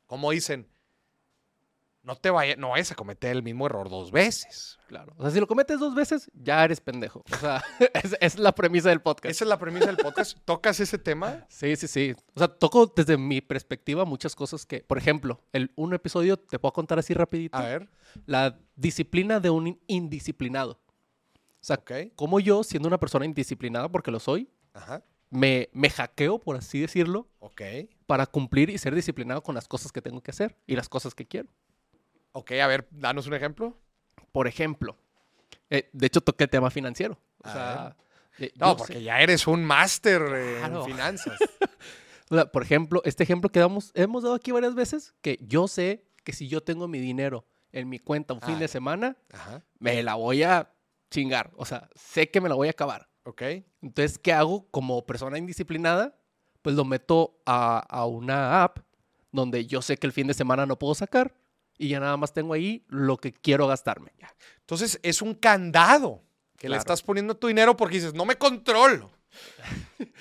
Como 0.08 0.32
dicen, 0.32 0.68
no 2.04 2.16
te 2.16 2.30
vayas, 2.32 2.58
no 2.58 2.70
vayas 2.70 2.92
a 2.92 2.96
cometer 2.96 3.32
el 3.32 3.44
mismo 3.44 3.66
error 3.68 3.90
dos 3.90 4.12
veces. 4.12 4.80
Claro. 4.88 5.14
O 5.18 5.22
sea, 5.22 5.32
si 5.32 5.40
lo 5.40 5.48
cometes 5.48 5.80
dos 5.80 5.94
veces, 5.94 6.30
ya 6.34 6.64
eres 6.64 6.82
pendejo. 6.82 7.24
O 7.32 7.36
sea, 7.38 7.64
es, 7.94 8.18
es 8.20 8.40
la 8.40 8.54
premisa 8.56 8.90
del 8.90 9.02
podcast. 9.02 9.32
Esa 9.32 9.44
es 9.46 9.50
la 9.50 9.60
premisa 9.60 9.86
del 9.86 9.98
podcast. 9.98 10.38
¿Tocas 10.46 10.80
ese 10.80 10.98
tema? 10.98 11.46
Sí, 11.50 11.76
sí, 11.76 11.88
sí. 11.88 12.16
O 12.34 12.40
sea, 12.40 12.48
toco 12.48 12.88
desde 12.88 13.18
mi 13.18 13.40
perspectiva 13.42 14.04
muchas 14.06 14.36
cosas 14.36 14.66
que, 14.66 14.80
por 14.82 14.98
ejemplo, 14.98 15.42
el, 15.54 15.72
un 15.76 15.94
episodio 15.94 16.38
te 16.38 16.58
puedo 16.60 16.74
contar 16.74 16.98
así 17.00 17.14
rapidito. 17.14 17.58
A 17.58 17.62
ver. 17.64 17.90
La 18.26 18.58
disciplina 18.76 19.40
de 19.40 19.50
un 19.52 19.68
in- 19.68 19.80
indisciplinado. 19.88 20.74
O 20.74 21.64
sea, 21.64 21.80
como 22.16 22.40
yo, 22.40 22.64
siendo 22.64 22.88
una 22.88 23.00
persona 23.00 23.26
indisciplinada, 23.26 23.88
porque 23.90 24.10
lo 24.10 24.20
soy, 24.20 24.50
Ajá. 24.74 25.04
me, 25.30 25.70
me 25.74 25.92
hackeo, 25.92 26.40
por 26.40 26.56
así 26.56 26.80
decirlo, 26.82 27.28
para 28.08 28.26
cumplir 28.26 28.72
y 28.72 28.80
ser 28.80 28.96
disciplinado 28.96 29.44
con 29.44 29.54
las 29.54 29.68
cosas 29.68 29.92
que 29.92 30.02
tengo 30.02 30.22
que 30.22 30.32
hacer 30.32 30.58
y 30.66 30.76
las 30.76 30.90
cosas 30.90 31.14
que 31.14 31.28
quiero. 31.28 31.48
Ok, 32.34 32.52
a 32.54 32.68
ver, 32.68 32.88
danos 32.92 33.28
un 33.28 33.34
ejemplo. 33.34 33.78
Por 34.32 34.48
ejemplo, 34.48 34.96
eh, 35.70 35.90
de 35.92 36.08
hecho 36.08 36.22
toqué 36.22 36.46
el 36.46 36.50
tema 36.50 36.70
financiero. 36.70 37.18
O 37.44 37.48
A 37.48 37.54
sea, 37.54 37.98
eh, 38.40 38.52
No, 38.56 38.78
porque 38.78 38.94
sé- 38.94 39.04
ya 39.04 39.20
eres 39.22 39.48
un 39.48 39.64
máster 39.64 40.22
eh, 40.34 40.56
Claro. 40.60 40.80
en 40.80 40.86
finanzas. 40.92 41.38
o 42.30 42.36
sea, 42.36 42.46
por 42.52 42.64
ejemplo, 42.64 43.02
este 43.06 43.24
ejemplo 43.24 43.50
que 43.50 43.60
damos, 43.60 43.92
hemos 43.96 44.24
dado 44.24 44.36
aquí 44.36 44.52
varias 44.52 44.76
veces, 44.76 45.14
que 45.22 45.38
yo 45.42 45.68
sé 45.68 46.06
que 46.24 46.34
si 46.34 46.48
yo 46.48 46.62
tengo 46.62 46.88
mi 46.88 47.00
dinero 47.00 47.46
en 47.74 47.90
mi 47.90 48.00
cuenta 48.00 48.34
un 48.34 48.42
fin 48.42 48.56
Ah, 48.56 48.60
de 48.60 48.66
ya. 48.66 48.72
semana, 48.72 49.18
Ajá. 49.34 49.64
me 49.80 50.02
la 50.04 50.16
voy 50.16 50.44
a 50.44 50.72
chingar. 51.10 51.52
O 51.56 51.66
sea, 51.66 51.90
sé 51.96 52.30
que 52.30 52.40
me 52.42 52.48
la 52.50 52.56
voy 52.56 52.68
a 52.68 52.72
acabar. 52.72 53.10
Ok. 53.24 53.42
Entonces, 53.82 54.18
¿qué 54.18 54.32
hago 54.34 54.68
como 54.72 55.06
persona 55.06 55.38
indisciplinada? 55.38 56.16
Pues 56.62 56.76
lo 56.76 56.86
meto 56.86 57.42
a, 57.46 57.80
a 57.80 58.06
una 58.06 58.64
app 58.64 58.80
donde 59.32 59.66
yo 59.66 59.82
sé 59.82 59.98
que 59.98 60.06
el 60.08 60.14
fin 60.14 60.28
de 60.28 60.34
semana 60.34 60.66
no 60.66 60.78
puedo 60.78 60.94
sacar 60.96 61.34
y 61.82 61.88
ya 61.88 62.00
nada 62.00 62.16
más 62.16 62.32
tengo 62.32 62.54
ahí 62.54 62.86
lo 62.90 63.18
que 63.18 63.34
quiero 63.34 63.66
gastarme. 63.66 64.12
Entonces 64.60 65.00
es 65.02 65.22
un 65.24 65.34
candado 65.34 66.22
que 66.58 66.70
le 66.70 66.78
estás 66.78 67.02
poniendo 67.02 67.36
tu 67.36 67.48
dinero 67.48 67.76
porque 67.76 67.96
dices, 67.96 68.14
no 68.14 68.24
me 68.24 68.36
controlo. 68.36 69.12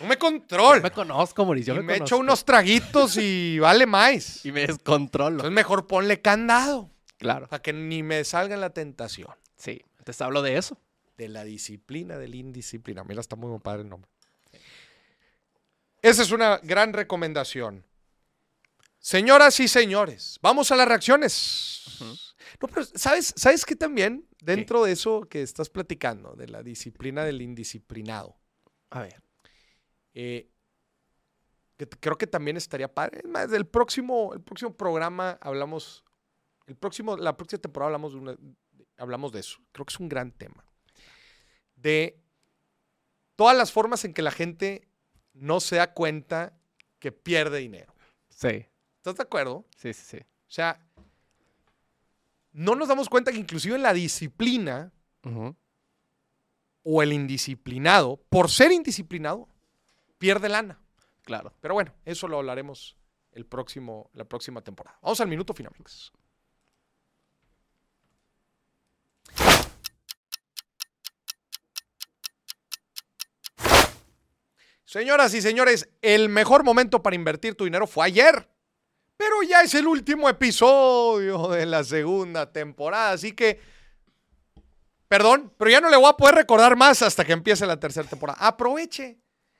No 0.00 0.06
me 0.06 0.16
controlo. 0.16 0.76
Yo 0.76 0.82
me 0.82 0.90
conozco, 0.90 1.44
Mauricio. 1.44 1.74
y 1.74 1.78
me, 1.78 1.82
me, 1.82 1.96
echo 1.96 2.16
unos 2.16 2.46
traguitos 2.46 3.18
y 3.18 3.58
vale 3.58 3.84
más. 3.84 4.44
Y 4.46 4.52
me 4.52 4.66
descontrolo. 4.66 5.32
Entonces 5.36 5.52
mejor 5.52 5.86
ponle 5.86 6.22
candado 6.22 6.90
Claro. 7.18 7.46
para 7.48 7.60
que 7.60 7.74
ni 7.74 8.02
me 8.02 8.24
salga 8.24 8.56
la 8.56 8.70
tentación. 8.70 9.28
Sí. 9.56 9.82
Entonces 9.98 10.22
hablo 10.22 10.40
de 10.40 10.56
eso. 10.56 10.78
De 11.18 11.28
la 11.28 11.44
disciplina, 11.44 12.16
del 12.16 12.34
indisciplina. 12.34 13.04
Mira, 13.04 13.20
está 13.20 13.36
muy 13.36 13.58
padre 13.58 13.82
el 13.82 13.90
nombre. 13.90 14.08
Esa 16.00 16.22
es 16.22 16.30
una 16.30 16.58
gran 16.62 16.94
recomendación. 16.94 17.84
Señoras 19.02 19.58
y 19.60 19.66
señores, 19.68 20.38
vamos 20.42 20.70
a 20.70 20.76
las 20.76 20.86
reacciones. 20.86 21.84
No, 22.60 22.68
pero 22.68 22.84
¿sabes, 22.94 23.32
¿sabes 23.36 23.64
qué 23.64 23.74
también? 23.74 24.28
Dentro 24.42 24.84
de 24.84 24.92
eso 24.92 25.22
que 25.22 25.40
estás 25.42 25.70
platicando, 25.70 26.34
de 26.34 26.48
la 26.48 26.62
disciplina 26.62 27.24
del 27.24 27.40
indisciplinado. 27.42 28.38
A 28.90 29.00
ver. 29.02 29.22
eh, 30.14 30.50
que 31.78 31.88
creo 31.88 32.18
que 32.18 32.26
también 32.26 32.58
estaría 32.58 32.92
padre. 32.92 33.20
Es 33.24 33.28
más, 33.30 33.50
del 33.50 33.66
próximo, 33.66 34.34
el 34.34 34.42
próximo 34.42 34.76
programa 34.76 35.38
hablamos, 35.40 36.04
el 36.66 36.76
próximo, 36.76 37.16
la 37.16 37.36
próxima 37.38 37.62
temporada 37.62 37.86
hablamos 37.88 38.12
de, 38.12 38.18
una- 38.18 38.36
hablamos 38.98 39.32
de 39.32 39.40
eso. 39.40 39.58
Creo 39.72 39.86
que 39.86 39.92
es 39.94 39.98
un 40.00 40.10
gran 40.10 40.30
tema. 40.32 40.62
De 41.76 42.20
todas 43.36 43.56
las 43.56 43.72
formas 43.72 44.04
en 44.04 44.12
que 44.12 44.20
la 44.20 44.30
gente 44.30 44.86
no 45.32 45.60
se 45.60 45.76
da 45.76 45.94
cuenta 45.94 46.52
que 46.98 47.12
pierde 47.12 47.60
dinero. 47.60 47.94
Sí. 48.28 48.66
¿Estás 49.00 49.16
de 49.16 49.22
acuerdo? 49.22 49.64
Sí, 49.74 49.94
sí, 49.94 50.02
sí. 50.04 50.18
O 50.18 50.50
sea, 50.52 50.78
no 52.52 52.74
nos 52.74 52.86
damos 52.86 53.08
cuenta 53.08 53.32
que 53.32 53.38
inclusive 53.38 53.76
en 53.76 53.82
la 53.82 53.94
disciplina 53.94 54.92
o 56.82 57.02
el 57.02 57.14
indisciplinado, 57.14 58.18
por 58.28 58.50
ser 58.50 58.72
indisciplinado, 58.72 59.48
pierde 60.18 60.50
lana. 60.50 60.78
Claro. 61.22 61.54
Pero 61.62 61.72
bueno, 61.72 61.94
eso 62.04 62.28
lo 62.28 62.36
hablaremos 62.36 62.98
el 63.32 63.46
próximo, 63.46 64.10
la 64.12 64.26
próxima 64.26 64.60
temporada. 64.60 64.98
Vamos 65.00 65.18
al 65.22 65.28
minuto 65.28 65.54
final. 65.54 65.72
amigos. 65.72 66.12
Señoras 74.84 75.32
y 75.32 75.40
señores, 75.40 75.88
el 76.02 76.28
mejor 76.28 76.64
momento 76.64 77.02
para 77.02 77.16
invertir 77.16 77.54
tu 77.54 77.64
dinero 77.64 77.86
fue 77.86 78.04
ayer. 78.04 78.46
Pero 79.20 79.42
ya 79.42 79.60
es 79.60 79.74
el 79.74 79.86
último 79.86 80.30
episodio 80.30 81.48
de 81.48 81.66
la 81.66 81.84
segunda 81.84 82.50
temporada, 82.50 83.12
así 83.12 83.32
que 83.32 83.60
Perdón, 85.08 85.52
pero 85.58 85.70
ya 85.70 85.80
no 85.82 85.90
le 85.90 85.96
voy 85.98 86.08
a 86.08 86.16
poder 86.16 86.36
recordar 86.36 86.74
más 86.74 87.02
hasta 87.02 87.24
que 87.24 87.32
empiece 87.32 87.66
la 87.66 87.78
tercera 87.78 88.08
temporada. 88.08 88.38
Aproveche, 88.40 89.18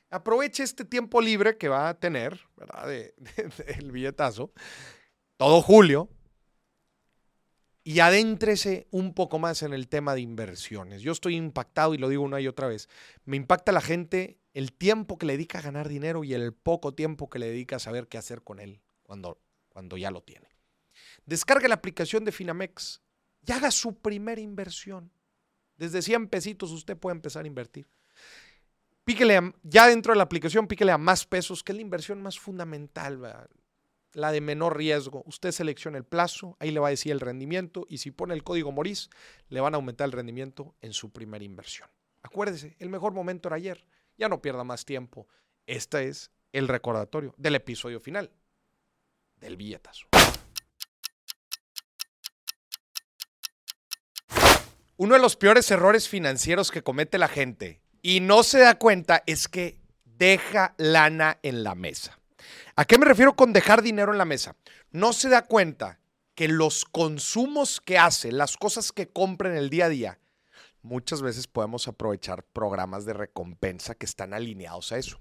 aproveche 0.09 0.63
este 0.63 0.87
tiempo 0.87 1.21
libre 1.21 1.59
que 1.59 1.69
va 1.69 1.91
a 1.91 1.95
tener, 1.99 2.41
¿verdad? 2.57 2.87
De- 2.87 3.15
del 3.67 3.93
billetazo, 3.93 4.53
todo 5.37 5.61
julio, 5.61 6.09
y 7.85 7.99
adéntrese 8.01 8.87
un 8.93 9.13
poco 9.13 9.39
más 9.39 9.63
en 9.63 9.75
el 9.75 9.89
tema 9.89 10.15
de 10.15 10.23
inversiones. 10.23 11.03
Yo 11.03 11.13
estoy 11.13 11.37
impactado 11.37 11.93
y 11.93 11.99
lo 11.99 12.09
digo 12.09 12.23
una 12.23 12.41
y 12.41 12.47
otra 12.49 12.67
vez. 12.67 12.89
Me 13.27 13.37
impacta 13.37 13.73
la 13.73 13.83
gente 13.83 14.39
el 14.55 14.73
tiempo 14.73 15.19
que 15.19 15.27
le 15.27 15.35
dedica 15.35 15.59
a 15.59 15.63
ganar 15.63 15.89
dinero 15.89 16.25
y 16.25 16.33
el 16.33 16.55
poco 16.55 16.95
tiempo 16.95 17.29
que 17.29 17.41
le 17.41 17.47
dedica 17.51 17.77
a 17.77 17.81
saber 17.81 18.09
qué 18.09 18.17
hacer 18.17 18.43
con 18.43 18.59
él 18.61 18.81
cuando, 19.03 19.41
cuando 19.81 19.97
ya 19.97 20.11
lo 20.11 20.23
tiene. 20.23 20.47
Descargue 21.25 21.67
la 21.67 21.77
aplicación 21.77 22.23
de 22.27 22.33
Finamex 22.33 23.01
y 23.47 23.51
haga 23.53 23.71
su 23.71 23.99
primera 23.99 24.39
inversión. 24.39 25.11
Desde 25.79 26.03
100 26.03 26.29
pesitos 26.29 26.71
usted 26.71 26.99
puede 26.99 27.17
empezar 27.17 27.45
a 27.45 27.49
invertir. 27.49 27.89
Píquele 29.07 29.39
a- 29.39 29.55
ya 29.63 29.87
dentro 29.89 30.13
de 30.13 30.19
la 30.19 30.25
aplicación, 30.25 30.67
píquele 30.67 30.93
a 30.93 30.99
más 30.99 31.25
pesos, 31.25 31.65
que 31.65 31.73
es 31.73 31.77
la 31.77 31.81
inversión 31.83 32.21
más 32.21 32.39
fundamental, 32.39 33.49
la 34.13 34.33
de 34.33 34.41
menor 34.43 34.77
riesgo. 34.77 35.23
Usted 35.25 35.51
selecciona 35.51 35.97
el 35.97 36.05
plazo, 36.05 36.59
ahí 36.61 36.73
le 36.73 36.81
va 36.81 36.89
a 36.89 36.91
decir 36.91 37.13
el 37.13 37.21
rendimiento 37.21 37.87
y 37.89 37.99
si 37.99 38.11
pone 38.11 38.35
el 38.35 38.45
código 38.45 38.73
Moris, 38.73 39.09
le 39.49 39.63
van 39.63 39.73
a 39.73 39.77
aumentar 39.77 40.05
el 40.05 40.13
rendimiento 40.13 40.75
en 40.83 40.93
su 40.93 41.11
primera 41.11 41.43
inversión. 41.43 41.89
Acuérdese, 42.23 42.77
el 42.81 42.91
mejor 42.91 43.15
momento 43.15 43.49
era 43.49 43.57
ayer. 43.57 43.87
Ya 44.19 44.29
no 44.29 44.43
pierda 44.43 44.63
más 44.63 44.85
tiempo. 44.85 45.27
Este 45.65 46.07
es 46.09 46.31
el 46.53 46.69
recordatorio 46.69 47.35
del 47.39 47.55
episodio 47.55 47.99
final 47.99 48.31
del 49.41 49.57
billetazo. 49.57 50.07
Uno 54.97 55.15
de 55.15 55.21
los 55.21 55.37
peores 55.37 55.71
errores 55.71 56.09
financieros 56.09 56.71
que 56.71 56.83
comete 56.83 57.17
la 57.17 57.29
gente 57.29 57.81
y 58.03 58.21
no 58.21 58.43
se 58.43 58.59
da 58.59 58.79
cuenta 58.79 59.23
es 59.27 59.49
que 59.49 59.81
deja 60.05 60.75
lana 60.77 61.39
en 61.43 61.65
la 61.65 61.75
mesa. 61.75 62.19
¿A 62.77 62.85
qué 62.85 62.99
me 62.99 63.07
refiero 63.07 63.35
con 63.35 63.53
dejar 63.53 63.83
dinero 63.83 64.13
en 64.13 64.19
la 64.19 64.25
mesa? 64.27 64.57
No 64.91 65.13
se 65.13 65.31
da 65.31 65.43
cuenta 65.43 66.01
que 66.35 66.49
los 66.49 66.85
consumos 66.85 67.81
que 67.81 67.99
hace, 67.99 68.31
las 68.33 68.57
cosas 68.57 68.93
que 68.93 69.09
compra 69.09 69.51
en 69.51 69.57
el 69.57 69.71
día 69.71 69.87
a 69.87 69.91
día, 69.91 70.19
muchas 70.83 71.23
veces 71.23 71.47
podemos 71.47 71.89
aprovechar 71.89 72.43
programas 72.43 73.05
de 73.05 73.15
recompensa 73.15 73.95
que 73.95 74.07
están 74.07 74.35
alineados 74.35 74.93
a 74.93 74.99
eso. 74.99 75.21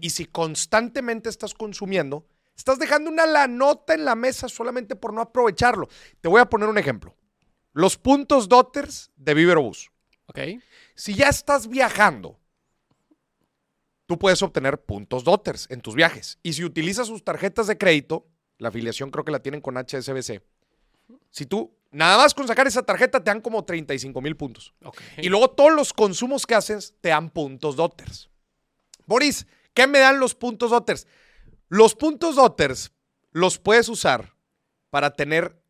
Y 0.00 0.10
si 0.10 0.26
constantemente 0.26 1.28
estás 1.28 1.54
consumiendo, 1.54 2.26
estás 2.58 2.78
dejando 2.78 3.08
una 3.08 3.24
la 3.24 3.46
nota 3.46 3.94
en 3.94 4.04
la 4.04 4.14
mesa 4.14 4.48
solamente 4.48 4.96
por 4.96 5.14
no 5.14 5.22
aprovecharlo. 5.22 5.88
Te 6.20 6.28
voy 6.28 6.40
a 6.40 6.50
poner 6.50 6.68
un 6.68 6.76
ejemplo. 6.76 7.16
Los 7.72 7.96
puntos 7.96 8.48
Dotters 8.48 9.10
de 9.16 9.34
Viverbus. 9.34 9.90
Ok. 10.26 10.38
Si 10.94 11.14
ya 11.14 11.28
estás 11.28 11.68
viajando, 11.68 12.38
tú 14.06 14.18
puedes 14.18 14.42
obtener 14.42 14.84
puntos 14.84 15.24
Dotters 15.24 15.70
en 15.70 15.80
tus 15.80 15.94
viajes. 15.94 16.38
Y 16.42 16.54
si 16.54 16.64
utilizas 16.64 17.06
sus 17.06 17.24
tarjetas 17.24 17.68
de 17.68 17.78
crédito, 17.78 18.26
la 18.58 18.68
afiliación 18.68 19.10
creo 19.10 19.24
que 19.24 19.32
la 19.32 19.40
tienen 19.40 19.60
con 19.60 19.76
HSBC. 19.76 20.42
Si 21.30 21.46
tú, 21.46 21.72
nada 21.92 22.18
más 22.18 22.34
con 22.34 22.48
sacar 22.48 22.66
esa 22.66 22.82
tarjeta, 22.82 23.22
te 23.22 23.30
dan 23.30 23.40
como 23.40 23.64
35 23.64 24.20
mil 24.20 24.36
puntos. 24.36 24.74
Ok. 24.82 25.00
Y 25.18 25.28
luego 25.28 25.50
todos 25.50 25.72
los 25.72 25.92
consumos 25.92 26.44
que 26.44 26.56
haces 26.56 26.96
te 27.00 27.10
dan 27.10 27.30
puntos 27.30 27.76
Dotters. 27.76 28.28
Boris, 29.06 29.46
¿qué 29.72 29.86
me 29.86 30.00
dan 30.00 30.18
los 30.18 30.34
puntos 30.34 30.70
Dotters? 30.70 31.06
Los 31.68 31.94
puntos 31.94 32.36
Dotters 32.36 32.92
los 33.30 33.58
puedes 33.58 33.88
usar 33.88 34.34
para 34.90 35.14
tener 35.14 35.60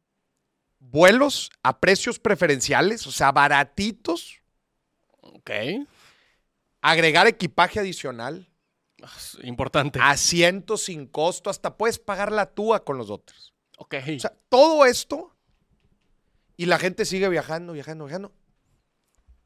vuelos 0.79 1.51
a 1.63 1.81
precios 1.81 2.19
preferenciales, 2.19 3.07
o 3.07 3.11
sea, 3.13 3.33
baratitos, 3.33 4.41
Ok. 5.21 5.51
agregar 6.81 7.27
equipaje 7.27 7.81
adicional, 7.81 8.49
Ah, 9.03 9.13
es 9.17 9.37
Importante. 9.45 9.99
asientos 10.03 10.85
sin 10.85 11.07
costo, 11.07 11.51
hasta 11.51 11.77
puedes 11.77 11.99
pagar 11.99 12.33
la 12.33 12.47
túa 12.47 12.85
con 12.85 12.97
los 12.99 13.09
Dotters. 13.09 13.53
ok. 13.77 13.95
O 14.17 14.21
sea, 14.21 14.37
todo 14.49 14.85
esto 14.87 15.37
y 16.57 16.67
la 16.67 16.79
gente 16.79 17.05
sigue 17.05 17.29
viajando, 17.29 17.73
viajando, 17.73 18.07
viajando. 18.07 18.33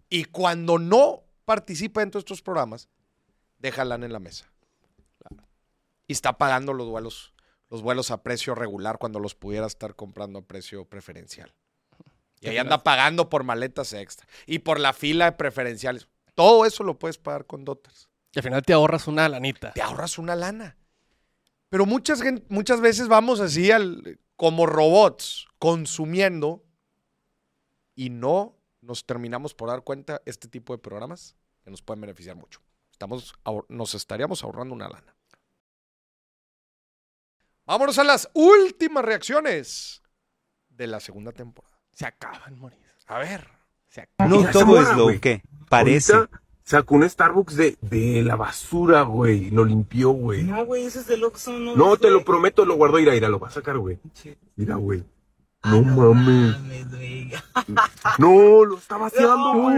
Y 0.08 0.24
cuando 0.24 0.78
no 0.78 1.24
participa 1.44 2.00
dentro 2.00 2.18
de 2.18 2.22
estos 2.22 2.40
programas, 2.42 2.88
deja 3.58 3.84
lana 3.84 4.06
en 4.06 4.12
la 4.12 4.20
mesa. 4.20 4.51
Y 6.12 6.14
está 6.14 6.36
pagando 6.36 6.74
los 6.74 6.90
vuelos, 6.90 7.32
los 7.70 7.80
vuelos 7.80 8.10
a 8.10 8.22
precio 8.22 8.54
regular 8.54 8.98
cuando 8.98 9.18
los 9.18 9.34
pudiera 9.34 9.66
estar 9.66 9.96
comprando 9.96 10.40
a 10.40 10.42
precio 10.42 10.84
preferencial. 10.84 11.54
Y 12.38 12.48
ahí 12.48 12.58
anda 12.58 12.82
pagando 12.82 13.30
por 13.30 13.44
maletas 13.44 13.94
extra 13.94 14.28
y 14.44 14.58
por 14.58 14.78
la 14.78 14.92
fila 14.92 15.24
de 15.24 15.32
preferenciales. 15.32 16.08
Todo 16.34 16.66
eso 16.66 16.84
lo 16.84 16.98
puedes 16.98 17.16
pagar 17.16 17.46
con 17.46 17.64
Dotters 17.64 18.10
Y 18.34 18.40
al 18.40 18.42
final 18.42 18.62
te 18.62 18.74
ahorras 18.74 19.08
una 19.08 19.26
lanita. 19.26 19.72
te 19.72 19.80
ahorras 19.80 20.18
una 20.18 20.36
lana. 20.36 20.76
Pero 21.70 21.86
muchas, 21.86 22.20
muchas 22.50 22.82
veces 22.82 23.08
vamos 23.08 23.40
así 23.40 23.70
al, 23.70 24.18
como 24.36 24.66
robots 24.66 25.46
consumiendo 25.58 26.62
y 27.94 28.10
no 28.10 28.58
nos 28.82 29.06
terminamos 29.06 29.54
por 29.54 29.70
dar 29.70 29.82
cuenta 29.82 30.20
este 30.26 30.46
tipo 30.46 30.74
de 30.74 30.78
programas 30.78 31.36
que 31.64 31.70
nos 31.70 31.80
pueden 31.80 32.02
beneficiar 32.02 32.36
mucho. 32.36 32.60
Estamos, 32.90 33.32
nos 33.70 33.94
estaríamos 33.94 34.44
ahorrando 34.44 34.74
una 34.74 34.90
lana. 34.90 35.16
Vámonos 37.72 37.98
a 37.98 38.04
las 38.04 38.28
últimas 38.34 39.02
reacciones 39.02 40.02
de 40.68 40.86
la 40.86 41.00
segunda 41.00 41.32
temporada. 41.32 41.74
Se 41.90 42.04
acaban, 42.04 42.58
Moris. 42.58 42.78
A 43.06 43.18
ver. 43.18 43.48
Se 43.88 44.02
acaban. 44.02 44.30
No 44.30 44.50
todo 44.50 44.78
es 44.78 44.94
lo 44.94 45.18
que 45.18 45.42
parece. 45.70 46.12
Ahorita 46.12 46.42
sacó 46.62 46.96
un 46.96 47.08
Starbucks 47.08 47.56
de, 47.56 47.78
de 47.80 48.22
la 48.24 48.36
basura, 48.36 49.00
güey. 49.04 49.48
Lo 49.48 49.64
limpió, 49.64 50.10
güey. 50.10 50.42
No, 50.42 50.66
güey, 50.66 50.84
ese 50.84 50.98
es 50.98 51.06
del 51.06 51.24
Oxxo, 51.24 51.52
no. 51.52 51.74
No, 51.74 51.96
te 51.96 52.10
lo 52.10 52.22
prometo, 52.22 52.66
lo 52.66 52.74
guardó. 52.74 52.98
Mira, 52.98 53.12
mira, 53.12 53.30
lo 53.30 53.38
va 53.40 53.48
a 53.48 53.52
sacar, 53.52 53.78
güey. 53.78 53.98
Mira, 54.54 54.74
güey. 54.74 55.02
Ah, 55.62 55.70
No 55.70 55.82
mames. 55.82 56.58
mames, 56.58 56.90
güey. 56.90 57.30
No, 58.18 58.64
lo 58.64 58.78
está 58.78 58.96
vaciando, 58.96 59.54
No, 59.54 59.62
güey. 59.62 59.76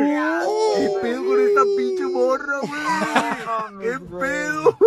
¿Qué 0.76 0.91
pedo 1.03 1.24
con 1.24 1.41
esta 1.41 1.62
pinche 1.76 2.07
morra, 2.07 2.59
güey? 2.61 3.80
¿Qué 3.80 4.01
pedo? 4.18 4.78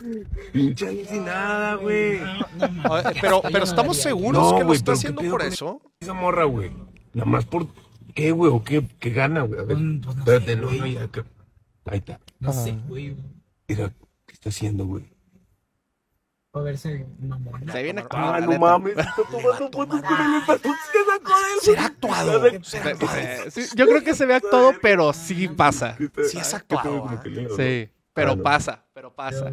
pinche 0.52 0.88
alucinada, 0.88 1.74
güey. 1.76 2.20
Pero, 3.20 3.42
pero 3.42 3.64
estamos 3.64 3.96
seguros 3.96 4.52
No, 4.52 4.58
que 4.58 4.64
lo 4.64 4.72
está 4.72 4.92
pero 4.92 5.00
¿qué 5.00 5.06
haciendo 5.08 5.30
por 5.30 5.42
eso. 5.42 5.80
Esa 6.00 6.12
morra, 6.14 6.44
güey. 6.44 6.70
Nada 7.12 7.28
más 7.30 7.44
por. 7.44 7.66
¿Qué, 8.14 8.32
güey? 8.32 8.50
¿O 8.52 8.62
qué, 8.64 8.86
qué 8.98 9.10
gana, 9.10 9.42
güey? 9.42 9.60
A 9.60 9.64
ver. 9.64 9.76
Mm, 9.76 10.00
pues 10.00 10.16
no 10.16 10.22
Espérate, 10.22 10.56
no, 10.56 10.70
no, 10.70 10.86
ya. 10.86 11.08
Ahí 11.86 11.98
está. 11.98 12.20
No 12.38 12.52
sé, 12.52 12.76
güey. 12.88 13.16
Mira, 13.68 13.92
¿qué 14.26 14.32
está 14.32 14.48
haciendo, 14.48 14.84
güey? 14.86 15.04
A 16.52 16.60
ver, 16.60 16.76
se 16.78 17.06
mamona. 17.20 17.72
Se 17.72 17.82
viene 17.82 18.00
actuado. 18.00 18.32
Ah, 18.34 18.40
no 18.40 18.58
mames, 18.58 18.98
está 18.98 19.14
tomando 19.30 19.70
fotos 19.70 20.02
con 20.02 20.20
el 20.34 20.42
Starbucks 20.42 20.80
que 20.92 20.98
sacó 21.04 21.40
de 21.40 21.52
él. 21.52 21.60
¿Será 21.62 21.84
actuado? 21.86 22.46
Eh, 23.16 23.50
sí, 23.50 23.62
yo 23.76 23.86
creo 23.86 24.02
que 24.02 24.14
se 24.14 24.26
ve 24.26 24.34
actuado, 24.34 24.72
pero 24.82 25.12
sí 25.12 25.46
pasa. 25.46 25.96
Sí 26.28 26.38
es 26.38 26.52
actuado, 26.52 27.06
ah. 27.08 27.22
Sí. 27.56 27.88
Pero 28.12 28.32
Ah, 28.32 28.36
pasa, 28.42 28.84
pero 28.92 29.14
pasa. 29.14 29.50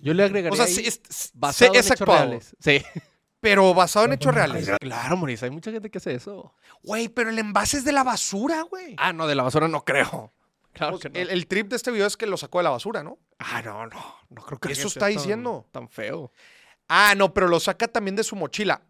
Yo 0.00 0.14
le 0.14 0.24
agregaría 0.24 0.52
O 0.52 0.56
sea, 0.56 0.66
sí, 0.66 0.86
es, 0.86 1.00
es- 1.08 1.30
basado 1.34 1.72
sí, 1.72 1.76
en 1.78 1.80
es 1.84 1.90
hechos 1.90 2.08
reales. 2.08 2.56
Sí. 2.58 2.82
pero 3.40 3.74
basado 3.74 4.06
en 4.06 4.14
hechos 4.14 4.34
reales. 4.34 4.70
Claro, 4.80 5.16
Moris, 5.18 5.42
hay 5.42 5.50
mucha 5.50 5.70
gente 5.70 5.90
que 5.90 5.98
hace 5.98 6.14
eso. 6.14 6.54
Güey, 6.82 7.08
pero 7.08 7.28
el 7.28 7.38
envase 7.38 7.76
es 7.76 7.84
de 7.84 7.92
la 7.92 8.02
basura, 8.02 8.62
güey. 8.62 8.94
Ah, 8.96 9.12
no, 9.12 9.26
de 9.26 9.34
la 9.34 9.42
basura 9.42 9.68
no 9.68 9.84
creo. 9.84 10.32
Claro 10.72 10.92
Pues, 10.92 11.02
que 11.02 11.08
no. 11.10 11.18
el, 11.18 11.30
el 11.30 11.46
trip 11.48 11.68
de 11.68 11.74
este 11.76 11.90
video 11.90 12.06
es 12.06 12.16
que 12.16 12.26
lo 12.26 12.36
sacó 12.36 12.58
de 12.58 12.64
la 12.64 12.70
basura, 12.70 13.02
¿no? 13.02 13.18
Ah, 13.42 13.62
no, 13.62 13.86
no. 13.86 14.16
No 14.28 14.42
creo 14.42 14.58
que 14.60 14.72
Eso 14.72 14.88
está 14.88 15.00
tan- 15.06 15.14
diciendo. 15.14 15.66
Tan 15.72 15.88
feo. 15.88 16.30
Ah, 16.88 17.14
no, 17.16 17.32
pero 17.32 17.48
lo 17.48 17.58
saca 17.58 17.88
también 17.88 18.14
de 18.16 18.22
su 18.24 18.36
mochila. 18.36 18.82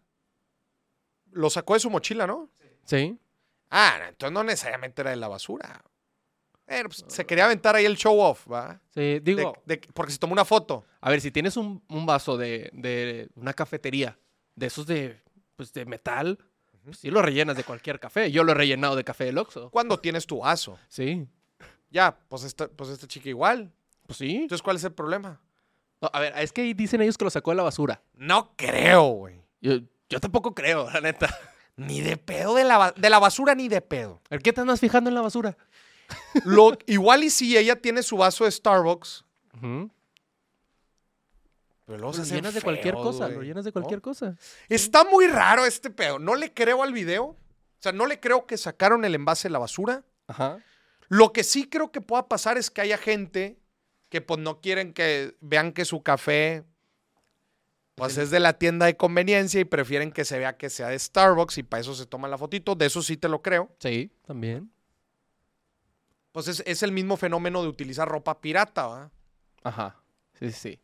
Lo 1.31 1.49
sacó 1.49 1.73
de 1.75 1.79
su 1.79 1.89
mochila, 1.89 2.27
¿no? 2.27 2.49
Sí. 2.85 3.17
Ah, 3.69 3.97
entonces 4.09 4.33
no 4.33 4.43
necesariamente 4.43 5.01
era 5.01 5.11
de 5.11 5.15
la 5.15 5.27
basura. 5.29 5.81
Eh, 6.67 6.83
pues, 6.83 7.05
se 7.07 7.25
quería 7.25 7.45
aventar 7.45 7.75
ahí 7.75 7.85
el 7.85 7.95
show 7.97 8.19
off, 8.19 8.49
¿va? 8.51 8.81
Sí, 8.93 9.19
digo, 9.21 9.53
de- 9.65 9.77
porque 9.93 10.11
se 10.11 10.17
tomó 10.19 10.33
una 10.33 10.45
foto. 10.45 10.85
a 10.99 11.09
ver, 11.09 11.21
si 11.21 11.31
tienes 11.31 11.55
un, 11.57 11.83
un 11.87 12.05
vaso 12.05 12.37
de, 12.37 12.69
de 12.73 13.29
una 13.35 13.53
cafetería, 13.53 14.17
de 14.55 14.67
esos 14.67 14.85
de, 14.85 15.21
pues, 15.55 15.71
de 15.73 15.85
metal, 15.85 16.37
pues 16.83 16.97
sí 16.99 17.09
lo 17.09 17.21
rellenas 17.21 17.55
de 17.55 17.63
cualquier 17.63 17.99
café. 17.99 18.31
Yo 18.31 18.43
lo 18.43 18.51
he 18.51 18.55
rellenado 18.55 18.95
de 18.95 19.03
café 19.03 19.25
del 19.25 19.37
Oxxo. 19.37 19.69
Cuando 19.69 19.99
tienes 19.99 20.25
tu 20.27 20.39
vaso. 20.39 20.77
Sí. 20.89 21.27
Ya, 21.89 22.17
pues 22.27 22.43
esta, 22.43 22.67
pues 22.67 22.89
esta 22.89 23.07
chica 23.07 23.29
igual. 23.29 23.71
Pues 24.11 24.17
sí. 24.17 24.35
Entonces, 24.35 24.61
¿cuál 24.61 24.75
es 24.75 24.83
el 24.83 24.91
problema? 24.91 25.39
No, 26.01 26.09
a 26.11 26.19
ver, 26.19 26.33
es 26.37 26.51
que 26.51 26.73
dicen 26.73 27.01
ellos 27.01 27.17
que 27.17 27.23
lo 27.23 27.29
sacó 27.29 27.51
de 27.51 27.55
la 27.55 27.63
basura. 27.63 28.01
No 28.13 28.53
creo, 28.57 29.03
güey. 29.03 29.41
Yo, 29.61 29.75
yo 30.09 30.19
tampoco 30.19 30.53
creo, 30.53 30.89
la 30.89 30.99
neta. 30.99 31.33
Ni 31.77 32.01
de 32.01 32.17
pedo 32.17 32.55
de 32.55 32.65
la, 32.65 32.91
de 32.91 33.09
la 33.09 33.19
basura, 33.19 33.55
ni 33.55 33.69
de 33.69 33.79
pedo. 33.79 34.21
¿El 34.29 34.41
qué 34.41 34.51
te 34.51 34.59
andas 34.59 34.81
fijando 34.81 35.09
en 35.09 35.15
la 35.15 35.21
basura? 35.21 35.57
Lo, 36.43 36.77
igual 36.85 37.23
y 37.23 37.29
si 37.29 37.57
ella 37.57 37.77
tiene 37.81 38.03
su 38.03 38.17
vaso 38.17 38.43
de 38.43 38.51
Starbucks, 38.51 39.23
pero 41.85 41.97
luego 41.97 42.13
se 42.13 42.19
Lo 42.19 42.35
llenas 42.35 42.53
de 42.53 42.61
cualquier 42.61 42.95
cosa, 42.95 43.29
lo 43.29 43.41
llenas 43.41 43.63
de 43.63 43.69
¿no? 43.69 43.73
cualquier 43.73 44.01
cosa. 44.01 44.35
Está 44.67 45.05
muy 45.05 45.27
raro 45.27 45.65
este 45.65 45.89
pedo. 45.89 46.19
No 46.19 46.35
le 46.35 46.53
creo 46.53 46.83
al 46.83 46.91
video. 46.91 47.23
O 47.23 47.37
sea, 47.79 47.93
no 47.93 48.05
le 48.05 48.19
creo 48.19 48.45
que 48.45 48.57
sacaron 48.57 49.05
el 49.05 49.15
envase 49.15 49.47
de 49.47 49.53
la 49.53 49.59
basura. 49.59 50.03
Ajá. 50.27 50.59
Lo 51.07 51.31
que 51.31 51.43
sí 51.43 51.69
creo 51.69 51.91
que 51.91 52.01
pueda 52.01 52.27
pasar 52.27 52.57
es 52.57 52.69
que 52.69 52.81
haya 52.81 52.97
gente 52.97 53.60
que 54.11 54.21
pues 54.21 54.41
no 54.41 54.59
quieren 54.59 54.93
que 54.93 55.35
vean 55.39 55.71
que 55.71 55.85
su 55.85 56.03
café 56.03 56.65
pues 57.95 58.17
es 58.17 58.29
de 58.29 58.39
la 58.39 58.53
tienda 58.53 58.87
de 58.87 58.97
conveniencia 58.97 59.61
y 59.61 59.65
prefieren 59.65 60.11
que 60.11 60.25
se 60.25 60.37
vea 60.37 60.57
que 60.57 60.69
sea 60.69 60.89
de 60.89 60.99
Starbucks 60.99 61.59
y 61.59 61.63
para 61.63 61.81
eso 61.81 61.93
se 61.93 62.05
toman 62.05 62.31
la 62.31 62.37
fotito. 62.37 62.75
De 62.75 62.87
eso 62.87 63.01
sí 63.01 63.15
te 63.15 63.29
lo 63.29 63.41
creo. 63.41 63.73
Sí, 63.79 64.11
también. 64.25 64.71
Pues 66.31 66.47
es, 66.47 66.63
es 66.65 66.83
el 66.83 66.91
mismo 66.91 67.15
fenómeno 67.15 67.61
de 67.61 67.67
utilizar 67.67 68.07
ropa 68.07 68.41
pirata, 68.41 68.87
¿va? 68.87 69.11
Ajá. 69.63 70.01
Sí, 70.39 70.51
sí. 70.51 70.79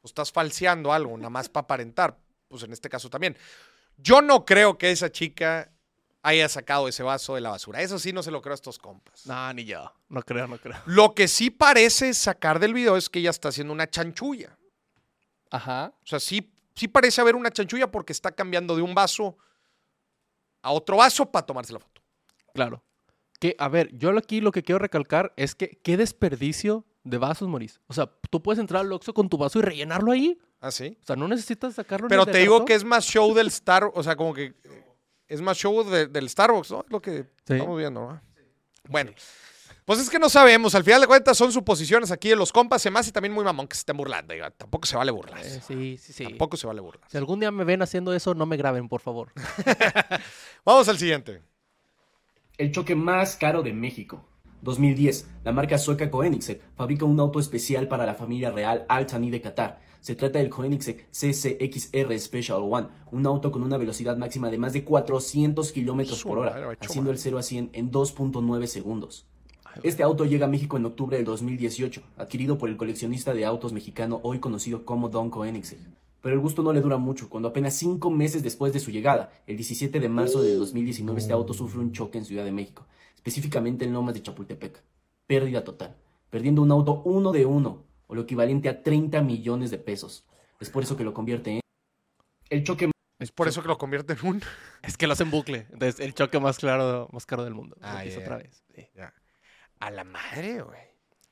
Pues 0.00 0.10
estás 0.10 0.32
falseando 0.32 0.92
algo, 0.92 1.16
nada 1.16 1.30
más 1.30 1.48
para 1.48 1.64
aparentar. 1.64 2.18
Pues 2.48 2.62
en 2.64 2.72
este 2.72 2.88
caso 2.88 3.08
también. 3.08 3.36
Yo 3.96 4.20
no 4.20 4.44
creo 4.44 4.76
que 4.76 4.90
esa 4.90 5.12
chica 5.12 5.72
haya 6.22 6.48
sacado 6.48 6.88
ese 6.88 7.02
vaso 7.02 7.34
de 7.34 7.40
la 7.40 7.50
basura. 7.50 7.80
Eso 7.80 7.98
sí 7.98 8.12
no 8.12 8.22
se 8.22 8.30
lo 8.30 8.42
creo 8.42 8.52
a 8.52 8.54
estos 8.54 8.78
compas. 8.78 9.26
No, 9.26 9.52
ni 9.52 9.64
yo. 9.64 9.92
No 10.08 10.22
creo, 10.22 10.46
no 10.46 10.58
creo. 10.58 10.76
Lo 10.86 11.14
que 11.14 11.28
sí 11.28 11.50
parece 11.50 12.12
sacar 12.14 12.58
del 12.58 12.74
video 12.74 12.96
es 12.96 13.08
que 13.08 13.20
ella 13.20 13.30
está 13.30 13.48
haciendo 13.48 13.72
una 13.72 13.88
chanchulla. 13.88 14.58
Ajá. 15.50 15.94
O 16.02 16.06
sea, 16.06 16.20
sí, 16.20 16.52
sí 16.74 16.88
parece 16.88 17.20
haber 17.20 17.36
una 17.36 17.50
chanchulla 17.50 17.90
porque 17.90 18.12
está 18.12 18.32
cambiando 18.32 18.76
de 18.76 18.82
un 18.82 18.94
vaso 18.94 19.36
a 20.62 20.72
otro 20.72 20.96
vaso 20.96 21.30
para 21.30 21.46
tomarse 21.46 21.72
la 21.72 21.80
foto. 21.80 22.02
Claro. 22.52 22.82
Que, 23.40 23.54
a 23.58 23.68
ver, 23.68 23.96
yo 23.96 24.16
aquí 24.18 24.40
lo 24.40 24.50
que 24.50 24.62
quiero 24.62 24.80
recalcar 24.80 25.32
es 25.36 25.54
que 25.54 25.80
qué 25.82 25.96
desperdicio 25.96 26.84
de 27.04 27.18
vasos, 27.18 27.48
Moris. 27.48 27.80
O 27.86 27.94
sea, 27.94 28.10
tú 28.30 28.42
puedes 28.42 28.58
entrar 28.58 28.80
al 28.80 28.92
Oxxo 28.92 29.14
con 29.14 29.28
tu 29.28 29.38
vaso 29.38 29.60
y 29.60 29.62
rellenarlo 29.62 30.10
ahí. 30.10 30.38
¿Ah, 30.60 30.72
sí? 30.72 30.98
O 31.00 31.06
sea, 31.06 31.14
no 31.14 31.28
necesitas 31.28 31.74
sacarlo 31.74 32.08
Pero 32.08 32.26
te 32.26 32.38
digo 32.38 32.64
que 32.64 32.74
es 32.74 32.82
más 32.82 33.04
show 33.04 33.32
del 33.32 33.46
Star, 33.46 33.88
o 33.94 34.02
sea, 34.02 34.16
como 34.16 34.34
que 34.34 34.56
es 35.28 35.40
más 35.40 35.56
show 35.58 35.84
de- 35.84 36.06
del 36.06 36.28
Starbucks, 36.28 36.70
¿no? 36.70 36.80
Es 36.86 36.90
lo 36.90 37.00
que 37.00 37.22
Sí. 37.46 37.54
estamos 37.54 37.78
viendo, 37.78 38.00
¿no? 38.00 38.20
Bueno, 38.88 39.12
Pues 39.84 40.00
es 40.00 40.10
que 40.10 40.18
no 40.18 40.28
sabemos, 40.28 40.74
al 40.74 40.84
final 40.84 41.00
de 41.00 41.06
cuentas 41.06 41.38
son 41.38 41.50
suposiciones 41.50 42.10
aquí 42.10 42.28
de 42.28 42.36
los 42.36 42.52
compas, 42.52 42.82
se 42.82 42.90
me 42.90 42.98
hace 42.98 43.10
también 43.10 43.32
muy 43.32 43.42
mamón 43.42 43.66
que 43.66 43.74
se 43.74 43.80
estén 43.80 43.96
burlando, 43.96 44.34
diga, 44.34 44.50
tampoco 44.50 44.86
se 44.86 44.96
vale 44.98 45.10
burlar. 45.10 45.40
Eh, 45.42 45.62
sí, 45.66 45.96
sí, 45.96 46.12
sí. 46.12 46.24
Tampoco 46.24 46.58
se 46.58 46.66
vale 46.66 46.82
burlar. 46.82 47.08
Si 47.10 47.16
algún 47.16 47.40
día 47.40 47.50
me 47.50 47.64
ven 47.64 47.80
haciendo 47.80 48.12
eso, 48.12 48.34
no 48.34 48.44
me 48.44 48.58
graben, 48.58 48.86
por 48.86 49.00
favor. 49.00 49.32
Vamos 50.66 50.88
al 50.90 50.98
siguiente. 50.98 51.40
El 52.58 52.70
choque 52.72 52.94
más 52.94 53.36
caro 53.36 53.62
de 53.62 53.72
México. 53.72 54.28
2010. 54.60 55.26
La 55.44 55.52
marca 55.52 55.78
sueca 55.78 56.10
Koenigsegg 56.10 56.60
fabrica 56.76 57.04
un 57.06 57.18
auto 57.20 57.38
especial 57.40 57.88
para 57.88 58.04
la 58.04 58.14
familia 58.14 58.50
real 58.50 58.84
Al 58.90 59.06
Thani 59.06 59.30
de 59.30 59.40
Qatar. 59.40 59.80
Se 60.00 60.14
trata 60.14 60.38
del 60.38 60.48
Koenigsegg 60.48 61.06
CCXR 61.10 62.18
Special 62.18 62.60
One, 62.62 62.88
un 63.10 63.26
auto 63.26 63.50
con 63.50 63.62
una 63.62 63.76
velocidad 63.76 64.16
máxima 64.16 64.50
de 64.50 64.58
más 64.58 64.72
de 64.72 64.84
400 64.84 65.72
kilómetros 65.72 66.22
por 66.22 66.38
hora, 66.38 66.76
haciendo 66.80 67.10
el 67.10 67.16
madre. 67.16 67.22
0 67.22 67.38
a 67.38 67.42
100 67.42 67.70
en 67.72 67.90
2.9 67.90 68.66
segundos. 68.66 69.26
Este 69.82 70.02
auto 70.02 70.24
llega 70.24 70.46
a 70.46 70.48
México 70.48 70.76
en 70.76 70.86
octubre 70.86 71.16
del 71.16 71.26
2018, 71.26 72.02
adquirido 72.16 72.58
por 72.58 72.68
el 72.68 72.76
coleccionista 72.76 73.34
de 73.34 73.44
autos 73.44 73.72
mexicano 73.72 74.20
hoy 74.22 74.40
conocido 74.40 74.84
como 74.84 75.08
Don 75.08 75.30
Koenigsegg. 75.30 75.78
Pero 76.20 76.34
el 76.34 76.40
gusto 76.40 76.62
no 76.62 76.72
le 76.72 76.80
dura 76.80 76.96
mucho, 76.96 77.28
cuando 77.28 77.48
apenas 77.48 77.74
cinco 77.74 78.10
meses 78.10 78.42
después 78.42 78.72
de 78.72 78.80
su 78.80 78.90
llegada, 78.90 79.30
el 79.46 79.56
17 79.56 80.00
de 80.00 80.08
marzo 80.08 80.42
de 80.42 80.54
2019, 80.54 81.20
este 81.20 81.32
auto 81.32 81.54
sufre 81.54 81.80
un 81.80 81.92
choque 81.92 82.18
en 82.18 82.24
Ciudad 82.24 82.44
de 82.44 82.50
México, 82.50 82.86
específicamente 83.14 83.84
en 83.84 83.92
Lomas 83.92 84.14
de 84.14 84.22
Chapultepec. 84.22 84.82
Pérdida 85.26 85.62
total, 85.62 85.96
perdiendo 86.28 86.62
un 86.62 86.72
auto 86.72 87.02
uno 87.04 87.30
de 87.30 87.46
uno, 87.46 87.84
o 88.08 88.14
lo 88.14 88.22
equivalente 88.22 88.68
a 88.68 88.82
30 88.82 89.22
millones 89.22 89.70
de 89.70 89.78
pesos. 89.78 90.26
Es 90.60 90.70
por 90.70 90.82
eso 90.82 90.96
que 90.96 91.04
lo 91.04 91.14
convierte 91.14 91.52
en... 91.52 91.60
El 92.50 92.64
choque 92.64 92.90
Es 93.20 93.30
por 93.30 93.46
eso 93.46 93.62
que 93.62 93.68
lo 93.68 93.78
convierte 93.78 94.14
en 94.14 94.26
un... 94.26 94.42
Es 94.82 94.96
que 94.96 95.06
lo 95.06 95.12
hacen 95.12 95.30
bucle. 95.30 95.66
Entonces, 95.70 96.00
el 96.00 96.14
choque 96.14 96.40
más 96.40 96.58
claro, 96.58 97.08
más 97.12 97.26
caro 97.26 97.44
del 97.44 97.54
mundo. 97.54 97.76
Ah, 97.80 97.98
Empieza 97.98 98.18
ya, 98.18 98.24
otra 98.24 98.36
vez. 98.38 98.64
Sí. 98.74 98.88
Ya. 98.94 99.14
A 99.78 99.90
la 99.90 100.04
madre, 100.04 100.62
güey. 100.62 100.80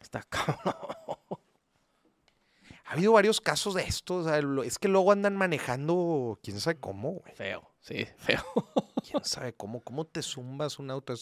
Está 0.00 0.22
cabrón. 0.28 1.40
Ha 2.88 2.92
habido 2.92 3.12
varios 3.12 3.40
casos 3.40 3.74
de 3.74 3.82
esto. 3.82 4.16
o 4.18 4.24
sea, 4.24 4.40
es 4.64 4.78
que 4.78 4.88
luego 4.88 5.10
andan 5.12 5.36
manejando, 5.36 6.38
quién 6.42 6.60
sabe 6.60 6.78
cómo, 6.78 7.12
güey. 7.12 7.34
Feo. 7.34 7.68
Sí, 7.80 8.06
feo. 8.18 8.42
¿Quién 9.08 9.24
sabe 9.24 9.52
cómo? 9.54 9.80
¿Cómo 9.82 10.04
te 10.06 10.22
zumbas 10.22 10.78
un 10.78 10.90
auto? 10.90 11.14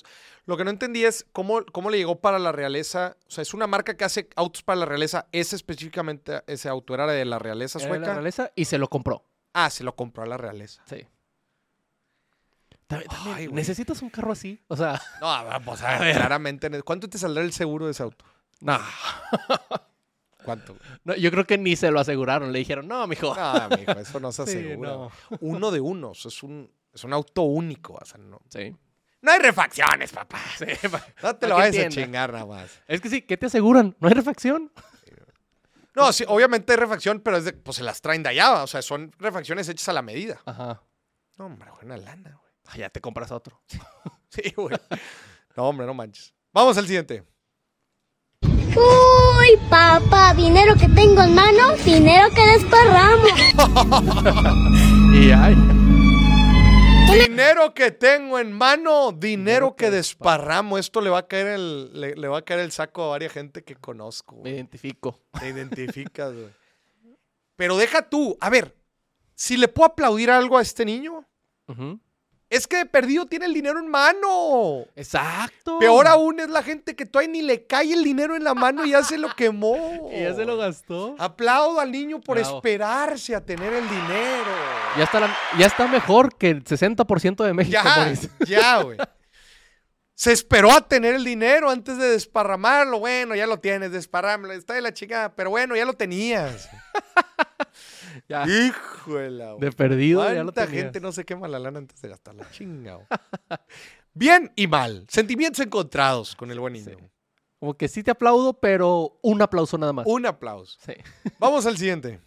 Lo 0.47 0.57
que 0.57 0.65
no 0.65 0.71
entendí 0.71 1.05
es 1.05 1.27
cómo, 1.33 1.65
cómo 1.73 1.91
le 1.91 1.99
llegó 1.99 2.21
para 2.21 2.39
la 2.39 2.53
realeza. 2.53 3.17
O 3.27 3.31
sea, 3.31 3.43
es 3.43 3.55
una 3.55 3.67
marca 3.67 3.97
que 3.97 4.05
hace 4.05 4.29
autos 4.37 4.63
para 4.63 4.81
la 4.81 4.87
realeza. 4.87 5.27
Ese 5.33 5.57
específicamente, 5.57 6.43
ese 6.47 6.69
auto 6.69 6.95
era 6.95 7.07
de 7.07 7.25
la 7.25 7.39
realeza 7.39 7.79
Era 7.79 7.87
de 7.89 7.91
sueca. 7.95 8.07
la 8.09 8.15
realeza 8.15 8.53
y 8.55 8.65
se 8.67 8.79
lo 8.79 8.89
compró. 8.89 9.25
Ah, 9.53 9.71
se 9.71 9.85
lo 9.85 9.95
compró 9.97 10.23
a 10.23 10.27
la 10.27 10.37
realeza. 10.37 10.83
Sí. 10.87 11.07
También, 12.87 13.09
también, 13.11 13.37
Ay. 13.37 13.49
¿Necesitas 13.49 14.03
un 14.03 14.11
carro 14.11 14.33
así? 14.33 14.61
O 14.69 14.77
sea, 14.77 15.01
No, 15.21 15.45
pues 15.65 15.81
a 15.83 15.99
ver, 15.99 16.15
claramente. 16.17 16.83
¿Cuánto 16.83 17.09
te 17.09 17.17
saldrá 17.19 17.43
el 17.43 17.53
seguro 17.53 17.87
de 17.87 17.93
ese 17.93 18.03
auto? 18.03 18.25
no. 18.61 18.79
¿Cuánto? 20.45 20.77
No, 21.05 21.15
yo 21.17 21.31
creo 21.31 21.47
que 21.47 21.57
ni 21.59 21.75
se 21.77 21.91
lo 21.91 22.01
aseguraron. 22.01 22.53
Le 22.53 22.59
dijeron, 22.61 22.87
no, 22.87 23.07
mijo. 23.07 23.35
No, 23.35 23.69
mijo, 23.77 23.93
eso 23.93 24.21
no 24.21 24.31
se 24.33 24.45
Sí, 24.47 24.59
asegura. 24.59 24.91
no. 24.91 25.11
Uno 25.41 25.71
de 25.71 25.81
unos. 25.81 26.27
Es 26.27 26.43
un, 26.43 26.71
es 26.93 27.03
un 27.05 27.13
auto 27.13 27.43
único. 27.43 27.95
O 27.95 28.05
sea, 28.05 28.19
no, 28.19 28.41
Sí. 28.49 28.77
no 29.23 29.33
hay 29.33 29.39
refacciones, 29.39 30.13
papá. 30.13 30.39
Sí, 30.59 30.67
pa- 30.89 31.07
No 31.23 31.37
te 31.37 31.49
lo 31.49 31.57
vayas 31.57 31.87
a 31.87 31.89
chingar 31.89 32.33
nada 32.33 32.47
más. 32.47 32.81
Es 32.87 33.01
que 33.01 33.09
sí, 33.09 33.23
¿qué 33.23 33.37
te 33.37 33.47
aseguran? 33.47 33.97
¿No 34.01 34.09
hay 34.09 34.15
refacción? 34.15 34.71
No, 35.97 36.13
sí, 36.13 36.25
obviamente 36.27 36.73
hay 36.73 36.79
refacción, 36.79 37.21
pero 37.21 37.37
es 37.37 37.45
de, 37.45 37.53
pues 37.53 37.77
se 37.77 37.85
las 37.85 38.01
traen 38.01 38.23
de 38.25 38.31
allá. 38.31 38.65
O 38.65 38.67
sea, 38.67 38.83
son 38.83 39.13
refacciones 39.19 39.69
hechas 39.69 39.89
a 39.89 39.93
la 39.93 40.03
medida. 40.03 40.41
Ajá. 40.45 40.83
No, 41.39 41.47
hombre, 41.47 41.71
buena 41.71 41.97
lana, 41.97 42.31
güey. 42.31 42.53
Ah, 42.67 42.77
ya 42.77 42.91
te 42.91 43.01
compras 43.01 43.31
otro. 43.31 43.63
Sí, 44.31 44.53
güey. 44.57 44.77
No, 45.57 45.63
hombre, 45.69 45.87
no 45.87 45.95
manches. 45.95 46.35
Vamos 46.53 46.77
al 46.77 46.87
siguiente. 46.87 47.23
Uy, 48.77 49.57
papá, 49.71 50.35
dinero 50.35 50.75
que 50.77 50.89
tengo 50.89 51.23
en 51.23 51.35
mano, 51.35 51.73
dinero 51.85 52.29
que 52.35 52.47
desparramo. 52.47 53.25
Y 55.15 55.31
ay. 55.31 55.55
Dinero 57.13 57.73
que 57.73 57.93
tengo 57.93 58.41
en 58.41 58.51
mano, 58.51 59.13
dinero 59.13 59.77
que 59.77 59.91
desparramo. 59.91 60.77
Esto 60.79 61.01
le 61.01 61.11
va 61.11 61.19
a 61.19 61.27
caer 61.29 61.47
el, 61.47 62.01
le, 62.01 62.17
le 62.17 62.27
va 62.27 62.39
a 62.39 62.43
caer 62.43 62.61
el 62.61 62.73
saco 62.73 63.05
a 63.05 63.09
varias 63.11 63.33
gente 63.33 63.63
que 63.63 63.77
conozco. 63.77 64.37
Me 64.43 64.51
identifico. 64.51 65.21
Te 65.39 65.49
identificas, 65.51 66.33
güey. 66.35 66.49
Pero 67.57 67.77
deja 67.77 68.03
tú, 68.03 68.37
a 68.41 68.51
ver, 68.51 68.75
si 69.37 69.57
le 69.57 69.69
puedo 69.69 69.87
aplaudir 69.91 70.31
algo 70.31 70.59
a 70.59 70.63
este 70.63 70.85
niño, 70.85 71.25
Ujú. 71.69 72.01
Es 72.55 72.67
que 72.67 72.87
perdido 72.87 73.27
tiene 73.27 73.47
el 73.47 73.55
dinero 73.55 73.79
en 73.79 73.89
mano. 73.89 74.85
Exacto. 74.97 75.79
Peor 75.79 76.07
aún 76.07 76.41
es 76.41 76.49
la 76.49 76.63
gente 76.63 76.95
que 76.97 77.07
todavía 77.07 77.33
ni 77.33 77.43
le 77.43 77.67
cae 77.67 77.93
el 77.93 78.03
dinero 78.05 78.37
en 78.37 78.45
la 78.45 78.55
mano 78.55 78.85
y 78.85 78.91
ya 78.91 79.03
se 79.03 79.19
lo 79.19 79.29
quemó. 79.35 80.09
Y 80.15 80.21
ya 80.23 80.35
se 80.35 80.45
lo 80.45 80.57
gastó. 80.57 81.17
Aplaudo 81.19 81.81
al 81.81 81.91
niño 81.91 82.21
por 82.21 82.39
Bravo. 82.39 82.57
esperarse 82.57 83.35
a 83.35 83.45
tener 83.45 83.73
el 83.73 83.89
dinero. 83.89 84.51
Ya 84.97 85.05
está, 85.05 85.21
la- 85.21 85.37
ya 85.59 85.67
está 85.67 85.87
mejor 85.89 86.37
que 86.37 86.51
el 86.51 86.65
60% 86.65 87.45
de 87.45 87.53
México. 87.55 87.79
Ya, 87.83 88.13
ya, 88.47 88.83
güey. 88.83 88.99
Se 90.17 90.31
esperó 90.31 90.71
a 90.71 90.81
tener 90.87 91.15
el 91.17 91.25
dinero 91.25 91.69
antes 91.71 91.99
de 91.99 92.09
desparramarlo. 92.11 93.01
Bueno, 93.01 93.35
ya 93.35 93.47
lo 93.49 93.59
tienes, 93.59 93.91
desparrámalo. 93.91 94.53
Está 94.55 94.75
de 94.75 94.81
la 94.81 94.95
chica, 94.95 95.33
pero 95.35 95.51
bueno, 95.51 95.75
ya 95.75 95.85
lo 95.85 95.95
tenías. 95.95 96.69
Ya. 98.29 98.47
Hijo 98.47 99.17
de 99.17 99.73
perdido 99.73 100.23
ya 100.25 100.43
lo 100.43 100.53
¿Cuánta 100.53 100.67
tenías. 100.67 100.85
gente 100.85 101.01
no 101.01 101.13
se 101.13 101.25
quema 101.25 101.49
la 101.49 101.59
lana 101.59 101.79
antes 101.79 102.01
de 102.01 102.09
gastarla? 102.09 102.51
Chingado. 102.51 103.07
Bien 104.15 104.53
y 104.57 104.67
mal. 104.67 105.07
Sentimientos 105.09 105.61
encontrados 105.61 106.37
con 106.37 106.51
el 106.51 106.61
buen 106.61 106.73
niño. 106.75 106.97
Como 107.59 107.75
que 107.75 107.89
sí 107.89 108.03
te 108.03 108.11
aplaudo, 108.11 108.53
pero 108.53 109.19
un 109.23 109.41
aplauso 109.43 109.79
nada 109.79 109.93
más. 109.93 110.07
Un 110.07 110.27
aplauso. 110.27 110.79
Sí. 110.85 110.93
Vamos 111.39 111.67
al 111.67 111.77
siguiente. 111.77 112.21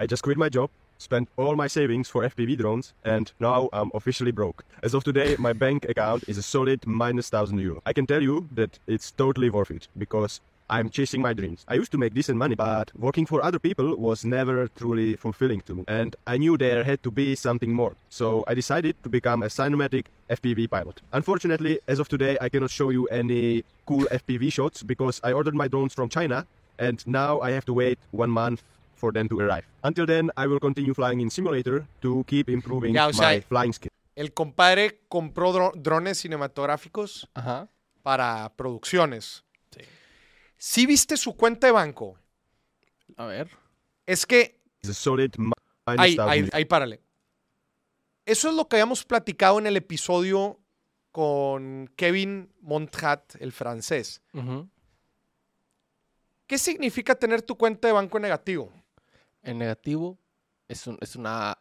I 0.00 0.06
just 0.10 0.24
quit 0.24 0.36
my 0.36 0.48
job, 0.52 0.70
spent 0.98 1.28
all 1.36 1.54
my 1.56 1.68
savings 1.68 2.10
for 2.10 2.24
FPV 2.24 2.56
drones, 2.56 2.94
and 3.04 3.32
now 3.38 3.68
I'm 3.72 3.90
officially 3.94 4.32
broke. 4.32 4.64
As 4.82 4.92
of 4.92 5.04
today, 5.04 5.36
my 5.38 5.52
bank 5.52 5.88
account 5.88 6.24
is 6.28 6.36
a 6.36 6.42
solid 6.42 6.84
minus 6.84 7.30
1000 7.32 7.58
euro. 7.60 7.80
I 7.86 7.92
can 7.92 8.06
tell 8.06 8.20
you 8.22 8.48
that 8.54 8.78
it's 8.88 9.12
totally 9.12 9.50
worth 9.50 9.70
it 9.70 9.88
because 9.96 10.40
I'm 10.70 10.88
chasing 10.88 11.20
my 11.20 11.34
dreams. 11.34 11.64
I 11.68 11.74
used 11.74 11.92
to 11.92 11.98
make 11.98 12.14
decent 12.14 12.38
money, 12.38 12.54
but 12.54 12.90
working 12.96 13.26
for 13.26 13.44
other 13.44 13.58
people 13.58 13.96
was 13.96 14.24
never 14.24 14.66
truly 14.68 15.14
fulfilling 15.16 15.60
to 15.62 15.74
me. 15.74 15.84
And 15.86 16.16
I 16.26 16.38
knew 16.38 16.56
there 16.56 16.82
had 16.84 17.02
to 17.02 17.10
be 17.10 17.34
something 17.34 17.72
more. 17.72 17.94
So 18.08 18.44
I 18.46 18.54
decided 18.54 18.96
to 19.02 19.08
become 19.10 19.42
a 19.42 19.46
cinematic 19.48 20.06
FPV 20.30 20.70
pilot. 20.70 21.02
Unfortunately, 21.12 21.80
as 21.86 21.98
of 21.98 22.08
today, 22.08 22.38
I 22.40 22.48
cannot 22.48 22.70
show 22.70 22.88
you 22.88 23.06
any 23.08 23.64
cool 23.86 24.04
FPV 24.10 24.50
shots 24.52 24.82
because 24.82 25.20
I 25.22 25.32
ordered 25.32 25.54
my 25.54 25.68
drones 25.68 25.92
from 25.92 26.08
China 26.08 26.46
and 26.78 27.06
now 27.06 27.40
I 27.40 27.50
have 27.50 27.66
to 27.66 27.74
wait 27.74 27.98
one 28.12 28.30
month 28.30 28.62
for 28.96 29.12
them 29.12 29.28
to 29.28 29.38
arrive. 29.40 29.66
Until 29.82 30.06
then, 30.06 30.30
I 30.36 30.46
will 30.46 30.60
continue 30.60 30.94
flying 30.94 31.20
in 31.20 31.28
simulator 31.28 31.86
to 32.00 32.24
keep 32.26 32.48
improving 32.48 32.94
Ya, 32.94 33.08
o 33.08 33.12
sea, 33.12 33.22
my 33.36 33.40
flying 33.40 33.72
skill. 33.74 33.90
El 34.16 34.32
compadre 34.32 35.00
compró 35.08 35.52
dro- 35.52 35.72
drones 35.76 36.18
cinematográficos 36.18 37.28
Ajá. 37.34 37.68
para 38.02 38.50
producciones. 38.56 39.43
Si 40.66 40.86
viste 40.86 41.18
su 41.18 41.36
cuenta 41.36 41.66
de 41.66 41.74
banco, 41.74 42.18
A 43.18 43.26
ver. 43.26 43.50
es 44.06 44.24
que 44.24 44.62
Ahí, 45.84 46.12
1000 46.12 46.20
ahí, 46.22 46.48
ahí, 46.54 46.64
párale. 46.64 47.02
Eso 48.24 48.48
es 48.48 48.54
lo 48.54 48.66
que 48.66 48.76
habíamos 48.76 49.04
platicado 49.04 49.58
en 49.58 49.66
el 49.66 49.76
episodio 49.76 50.58
con 51.12 51.92
Kevin 51.96 52.50
Monthat, 52.62 53.34
el 53.42 53.52
francés. 53.52 54.22
¿Qué 56.46 56.56
significa 56.56 57.14
tener 57.14 57.42
tu 57.42 57.58
cuenta 57.58 57.86
de 57.88 57.92
banco 57.92 58.16
en 58.16 58.22
negativo? 58.22 58.72
En 59.42 59.58
negativo 59.58 60.18
es, 60.66 60.86
un- 60.86 60.96
es 61.02 61.14
una 61.14 61.58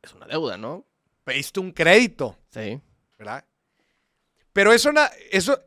es 0.00 0.14
una 0.14 0.26
deuda, 0.26 0.56
¿no? 0.56 0.84
Pediste 1.24 1.58
un 1.58 1.72
crédito, 1.72 2.38
Sí. 2.50 2.80
¿verdad? 3.18 3.44
Pero 4.52 4.72
eso, 4.72 4.90
eso 5.32 5.60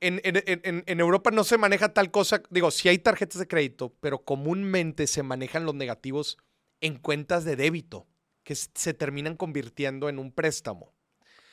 en, 0.00 0.20
en- 0.24 0.42
en- 0.64 0.84
en 0.86 1.00
Europa 1.00 1.30
no 1.30 1.44
se 1.44 1.58
maneja 1.58 1.92
tal 1.92 2.10
cosa. 2.10 2.42
Digo, 2.50 2.70
sí 2.70 2.88
hay 2.88 2.98
tarjetas 2.98 3.38
de 3.38 3.46
crédito, 3.48 3.94
pero 4.00 4.24
comúnmente 4.24 5.06
se 5.06 5.22
manejan 5.22 5.64
los 5.64 5.74
negativos 5.74 6.38
en 6.80 6.98
cuentas 6.98 7.44
de 7.44 7.56
débito, 7.56 8.06
que 8.42 8.54
se 8.54 8.94
terminan 8.94 9.36
convirtiendo 9.36 10.08
en 10.08 10.18
un 10.18 10.32
préstamo. 10.32 10.92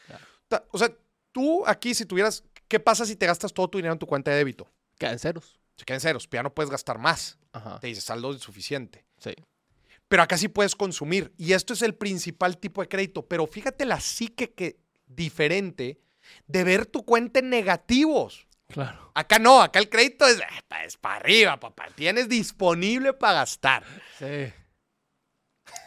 Claro. 0.07 0.65
O 0.71 0.77
sea, 0.77 0.95
tú 1.31 1.65
aquí, 1.65 1.93
si 1.93 2.05
tuvieras, 2.05 2.43
¿qué 2.67 2.79
pasa 2.79 3.05
si 3.05 3.15
te 3.15 3.25
gastas 3.25 3.53
todo 3.53 3.69
tu 3.69 3.77
dinero 3.77 3.93
en 3.93 3.99
tu 3.99 4.07
cuenta 4.07 4.31
de 4.31 4.37
débito? 4.37 4.69
Quedan 4.97 5.19
ceros. 5.19 5.59
Se 5.75 5.85
quedan 5.85 5.99
ceros, 5.99 6.27
ya 6.31 6.41
no 6.43 6.53
puedes 6.55 6.69
gastar 6.71 6.97
más. 6.97 7.37
Ajá. 7.51 7.79
Te 7.79 7.87
dice 7.87 8.01
saldo 8.01 8.31
insuficiente. 8.33 9.05
Sí. 9.19 9.33
Pero 10.07 10.23
acá 10.23 10.37
sí 10.37 10.47
puedes 10.47 10.75
consumir. 10.75 11.33
Y 11.37 11.51
esto 11.51 11.73
es 11.73 11.81
el 11.81 11.93
principal 11.93 12.57
tipo 12.57 12.81
de 12.81 12.87
crédito. 12.87 13.27
Pero 13.27 13.45
fíjate 13.45 13.83
la 13.85 13.99
psique 13.99 14.53
que 14.53 14.79
diferente 15.05 15.99
de 16.47 16.63
ver 16.63 16.85
tu 16.85 17.03
cuenta 17.05 17.39
en 17.39 17.49
negativos. 17.49 18.47
Claro. 18.67 19.11
Acá 19.13 19.39
no, 19.39 19.61
acá 19.61 19.79
el 19.79 19.89
crédito 19.89 20.25
es, 20.27 20.39
ah, 20.69 20.83
es 20.83 20.97
para 20.97 21.15
arriba, 21.15 21.57
papá. 21.59 21.87
Tienes 21.95 22.27
disponible 22.27 23.13
para 23.13 23.39
gastar. 23.39 23.83
Sí. 24.19 24.51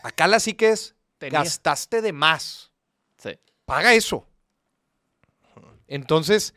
Acá 0.03 0.27
la 0.27 0.41
psique 0.41 0.71
es, 0.71 0.95
Tenía. 1.19 1.41
gastaste 1.41 2.01
de 2.01 2.13
más. 2.13 2.73
Sí. 3.19 3.39
Paga 3.67 3.95
eso. 3.95 4.27
Entonces, 5.87 6.55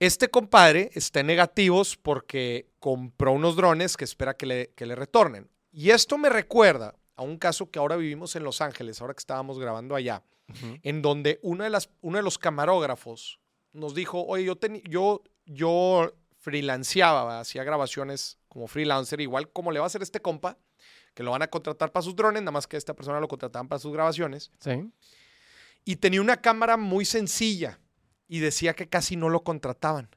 Este 0.00 0.28
compadre 0.28 0.90
está 0.94 1.20
en 1.20 1.26
negativos 1.26 1.96
porque 1.96 2.68
compró 2.78 3.32
unos 3.32 3.56
drones 3.56 3.96
que 3.96 4.04
espera 4.04 4.36
que 4.36 4.46
le, 4.46 4.70
que 4.76 4.86
le 4.86 4.94
retornen. 4.94 5.50
Y 5.72 5.90
esto 5.90 6.16
me 6.18 6.28
recuerda 6.28 6.94
a 7.16 7.22
un 7.22 7.36
caso 7.36 7.68
que 7.70 7.80
ahora 7.80 7.96
vivimos 7.96 8.36
en 8.36 8.44
Los 8.44 8.60
Ángeles, 8.60 9.00
ahora 9.00 9.14
que 9.14 9.18
estábamos 9.18 9.58
grabando 9.58 9.96
allá, 9.96 10.22
en 10.82 11.02
donde 11.02 11.38
una 11.42 11.64
de 11.64 11.70
las, 11.70 11.90
uno 12.00 12.16
de 12.16 12.22
los 12.22 12.38
camarógrafos 12.38 13.40
nos 13.72 13.94
dijo, 13.94 14.24
oye, 14.26 14.44
yo, 14.44 14.58
teni- 14.58 14.82
yo, 14.88 15.22
yo 15.44 16.12
freelanceaba, 16.38 17.40
hacía 17.40 17.64
grabaciones 17.64 18.38
como 18.48 18.66
freelancer, 18.66 19.20
igual 19.20 19.50
como 19.50 19.70
le 19.72 19.78
va 19.78 19.84
a 19.84 19.88
hacer 19.88 20.02
este 20.02 20.20
compa, 20.20 20.56
que 21.14 21.22
lo 21.22 21.32
van 21.32 21.42
a 21.42 21.48
contratar 21.48 21.92
para 21.92 22.02
sus 22.02 22.16
drones, 22.16 22.42
nada 22.42 22.52
más 22.52 22.66
que 22.66 22.76
esta 22.76 22.94
persona 22.94 23.20
lo 23.20 23.28
contrataban 23.28 23.68
para 23.68 23.78
sus 23.78 23.92
grabaciones. 23.92 24.50
Sí. 24.60 24.90
Y 25.84 25.96
tenía 25.96 26.20
una 26.20 26.36
cámara 26.40 26.76
muy 26.76 27.04
sencilla 27.04 27.78
y 28.28 28.38
decía 28.40 28.74
que 28.74 28.88
casi 28.88 29.16
no 29.16 29.28
lo 29.28 29.42
contrataban. 29.42 30.08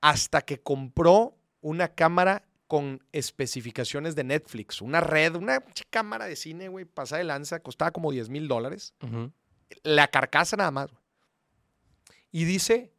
Hasta 0.00 0.42
que 0.42 0.60
compró 0.60 1.36
una 1.60 1.88
cámara 1.88 2.42
con 2.66 3.02
especificaciones 3.12 4.14
de 4.14 4.24
Netflix, 4.24 4.80
una 4.80 5.00
red, 5.00 5.34
una 5.34 5.62
cámara 5.90 6.26
de 6.26 6.36
cine, 6.36 6.68
güey, 6.68 6.84
pasada 6.84 7.18
de 7.18 7.24
lanza, 7.24 7.60
costaba 7.60 7.90
como 7.90 8.10
10 8.10 8.28
mil 8.28 8.48
dólares. 8.48 8.94
Ujú. 9.02 9.30
La 9.82 10.08
carcasa 10.08 10.56
nada 10.56 10.70
más. 10.70 10.90
Y 12.30 12.44
dice 12.44 12.92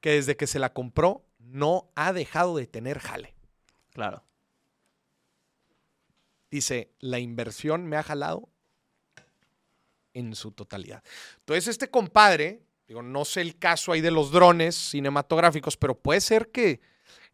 que 0.00 0.10
desde 0.10 0.36
que 0.36 0.46
se 0.46 0.58
la 0.58 0.72
compró 0.72 1.24
no 1.38 1.90
ha 1.94 2.12
dejado 2.12 2.56
de 2.56 2.66
tener 2.66 2.98
jale. 2.98 3.34
Claro. 3.92 4.22
Dice, 6.50 6.92
la 7.00 7.18
inversión 7.18 7.86
me 7.86 7.96
ha 7.96 8.02
jalado 8.02 8.48
en 10.12 10.34
su 10.34 10.52
totalidad. 10.52 11.02
Entonces, 11.38 11.68
este 11.68 11.90
compadre, 11.90 12.62
digo, 12.86 13.02
no 13.02 13.24
sé 13.24 13.40
el 13.40 13.58
caso 13.58 13.92
ahí 13.92 14.00
de 14.00 14.10
los 14.10 14.30
drones 14.30 14.74
cinematográficos, 14.74 15.76
pero 15.76 15.98
puede 15.98 16.20
ser 16.20 16.50
que 16.50 16.80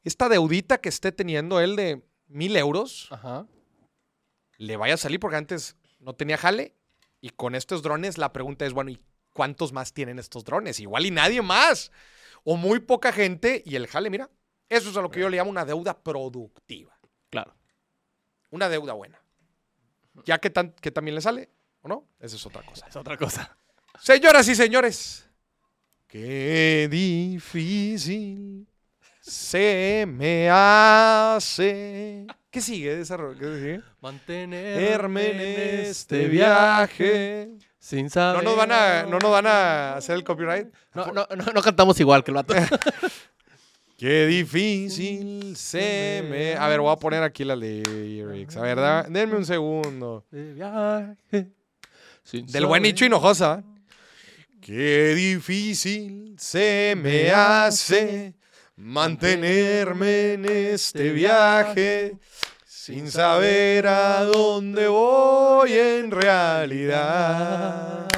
esta 0.05 0.29
deudita 0.29 0.79
que 0.79 0.89
esté 0.89 1.13
teniendo 1.13 1.61
él 1.61 1.77
de 1.77 2.03
mil 2.29 2.57
euros 2.57 3.09
Ajá. 3.11 3.47
le 4.57 4.77
vaya 4.77 4.95
a 4.95 4.99
salir 4.99 5.21
porque 5.21 5.37
antes 5.37 5.77
no 5.99 6.15
tenía 6.15 6.39
jale. 6.39 6.75
Y 7.21 7.31
con 7.31 7.55
estos 7.55 7.83
drones 7.83 8.19
la 8.19 8.33
pregunta 8.33 8.65
es, 8.67 8.73
bueno, 8.73 8.91
¿y 8.91 9.01
cuántos 9.33 9.73
más 9.73 9.93
tienen 9.93 10.19
estos 10.19 10.45
drones? 10.45 10.81
Igual 10.81 11.07
y 11.07 11.11
nadie 11.11 11.43
más. 11.43 11.93
O 12.45 12.57
muy 12.57 12.81
poca 12.81 13.13
gente 13.13 13.63
y 13.67 13.77
el 13.77 13.87
jale, 13.87 14.09
mira, 14.11 14.31
eso 14.69 14.91
es 14.91 14.97
a 14.97 15.03
lo 15.03 15.11
que 15.11 15.21
yo 15.21 15.29
le 15.29 15.37
llamo 15.37 15.51
una 15.51 15.65
deuda 15.65 16.03
productiva. 16.03 16.99
Claro. 17.29 17.55
Una 18.51 18.69
deuda 18.69 18.95
buena. 18.95 19.21
Ya 20.25 20.39
que, 20.39 20.51
tan- 20.51 20.73
que 20.73 20.91
también 20.91 21.15
le 21.15 21.21
sale, 21.21 21.51
¿o 21.83 21.89
no? 21.89 22.09
Esa 22.19 22.37
es 22.37 22.47
otra 22.47 22.63
cosa. 22.63 22.87
Es 22.89 22.97
otra 22.97 23.17
cosa. 23.17 23.57
Señoras 24.01 24.49
y 24.49 24.55
señores, 24.55 25.29
qué 26.07 26.89
difícil 26.91 28.67
se 29.21 30.07
me 30.09 30.49
hace. 30.51 32.27
¿Qué 32.51 32.61
sigue 32.61 32.97
de 32.97 33.03
esa 33.03 33.17
ro- 33.17 33.35
¿Qué 33.39 33.45
sigue? 33.45 33.81
Mantenerme 34.01 35.31
en 35.31 35.41
este 35.87 36.27
viaje. 36.27 37.51
Sin 37.79 38.05
¿No 38.07 38.11
saber. 38.11 38.45
nos, 38.45 38.57
van 38.57 38.73
a, 38.73 39.03
¿No 39.05 39.19
nos 39.19 39.31
van 39.31 39.47
a 39.47 39.95
hacer 39.97 40.17
el 40.17 40.25
copyright? 40.25 40.67
No, 40.95 41.07
no, 41.13 41.27
no, 41.37 41.45
no 41.55 41.63
cantamos 41.63 41.99
igual 42.01 42.25
que 42.25 42.31
el 42.33 42.35
vato. 42.35 42.55
Qué 43.97 44.27
difícil 44.27 45.57
se 45.57 46.25
me... 46.29 46.55
A 46.57 46.67
ver, 46.69 46.81
voy 46.81 46.91
a 46.93 46.97
poner 46.97 47.23
aquí 47.23 47.45
la 47.45 47.55
lyrics. 47.55 48.57
A 48.57 48.63
ver, 48.63 48.77
da- 48.79 49.03
denme 49.05 49.37
un 49.37 49.45
segundo. 49.45 50.25
De 50.31 50.55
viaje. 50.55 51.49
sin 52.25 52.47
Del 52.47 52.67
buen. 52.67 52.83
Nicho 52.83 53.05
Hinojosa. 53.05 53.63
Qué 54.61 55.15
difícil 55.15 56.35
se 56.39 56.95
me 56.97 57.31
hace 57.31 58.35
mantenerme 58.81 60.33
en 60.33 60.47
este 60.47 61.11
viaje 61.13 62.17
sin 62.65 63.11
saber 63.11 63.87
a 63.87 64.25
dónde 64.25 64.89
voy 64.89 65.73
en 65.75 66.11
realidad. 66.11 68.09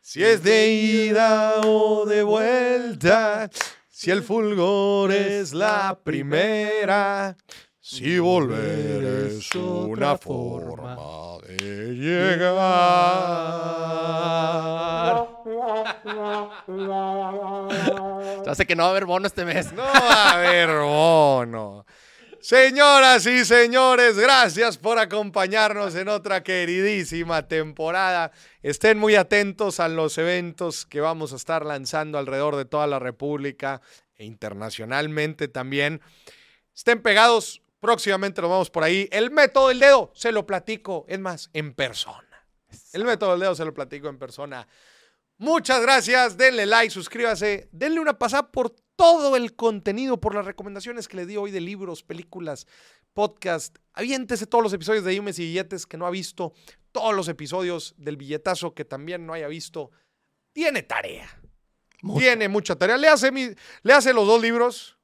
Si 0.00 0.24
es 0.24 0.42
de 0.42 0.68
ida 0.68 1.60
o 1.64 2.06
de 2.06 2.22
vuelta, 2.22 3.50
si 3.88 4.10
el 4.10 4.22
fulgor 4.22 5.12
es 5.12 5.52
la 5.52 5.98
primera, 6.02 7.36
si 7.78 8.18
volver 8.18 9.28
es 9.28 9.54
una 9.54 10.16
forma 10.16 10.96
de 11.46 11.94
llegar. 11.94 12.56
Hace 18.46 18.66
que 18.66 18.74
no 18.74 18.82
va 18.82 18.88
a 18.88 18.90
haber 18.90 19.04
bono 19.04 19.26
este 19.28 19.44
mes. 19.44 19.72
No 19.72 19.82
va 19.82 19.90
a 19.92 20.32
haber 20.32 20.68
bono. 20.80 21.86
Señoras 22.40 23.26
y 23.26 23.44
señores, 23.44 24.18
gracias 24.18 24.76
por 24.76 24.98
acompañarnos 24.98 25.94
en 25.94 26.08
otra 26.08 26.42
queridísima 26.42 27.46
temporada. 27.46 28.32
Estén 28.62 28.98
muy 28.98 29.14
atentos 29.14 29.78
a 29.80 29.88
los 29.88 30.18
eventos 30.18 30.84
que 30.84 31.00
vamos 31.00 31.32
a 31.32 31.36
estar 31.36 31.64
lanzando 31.64 32.18
alrededor 32.18 32.56
de 32.56 32.64
toda 32.64 32.86
la 32.86 32.98
República 32.98 33.80
e 34.16 34.24
internacionalmente 34.24 35.48
también. 35.48 36.00
Estén 36.74 37.02
pegados, 37.02 37.62
próximamente 37.80 38.40
nos 38.42 38.50
vamos 38.50 38.70
por 38.70 38.82
ahí. 38.82 39.08
El 39.12 39.30
método 39.30 39.68
del 39.68 39.78
dedo, 39.78 40.10
se 40.14 40.32
lo 40.32 40.44
platico, 40.46 41.04
es 41.08 41.18
más, 41.18 41.50
en 41.52 41.72
persona. 41.72 42.46
El 42.92 43.04
método 43.04 43.32
del 43.32 43.40
dedo 43.40 43.54
se 43.54 43.64
lo 43.64 43.74
platico 43.74 44.08
en 44.08 44.18
persona. 44.18 44.66
Muchas 45.38 45.82
gracias, 45.82 46.36
denle 46.36 46.64
like, 46.66 46.90
suscríbase, 46.90 47.68
denle 47.72 48.00
una 48.00 48.18
pasada 48.18 48.50
por 48.50 48.70
todo 48.96 49.36
el 49.36 49.54
contenido, 49.54 50.18
por 50.18 50.34
las 50.34 50.46
recomendaciones 50.46 51.08
que 51.08 51.16
le 51.18 51.26
di 51.26 51.36
hoy 51.36 51.50
de 51.50 51.60
libros, 51.60 52.02
películas, 52.02 52.66
podcast. 53.12 53.76
Aviéntese 53.92 54.46
todos 54.46 54.64
los 54.64 54.72
episodios 54.72 55.04
de 55.04 55.14
Yumes 55.14 55.38
y 55.38 55.42
Billetes 55.44 55.86
que 55.86 55.98
no 55.98 56.06
ha 56.06 56.10
visto, 56.10 56.54
todos 56.92 57.14
los 57.14 57.28
episodios 57.28 57.94
del 57.98 58.16
billetazo 58.16 58.72
que 58.74 58.86
también 58.86 59.26
no 59.26 59.34
haya 59.34 59.48
visto. 59.48 59.90
Tiene 60.54 60.82
tarea. 60.82 61.28
Tiene 62.18 62.48
mucha 62.48 62.76
tarea. 62.76 62.96
Le 62.96 63.08
hace, 63.08 63.30
mi- 63.30 63.50
le 63.82 63.92
hace 63.92 64.14
los 64.14 64.26
dos 64.26 64.40
libros. 64.40 64.94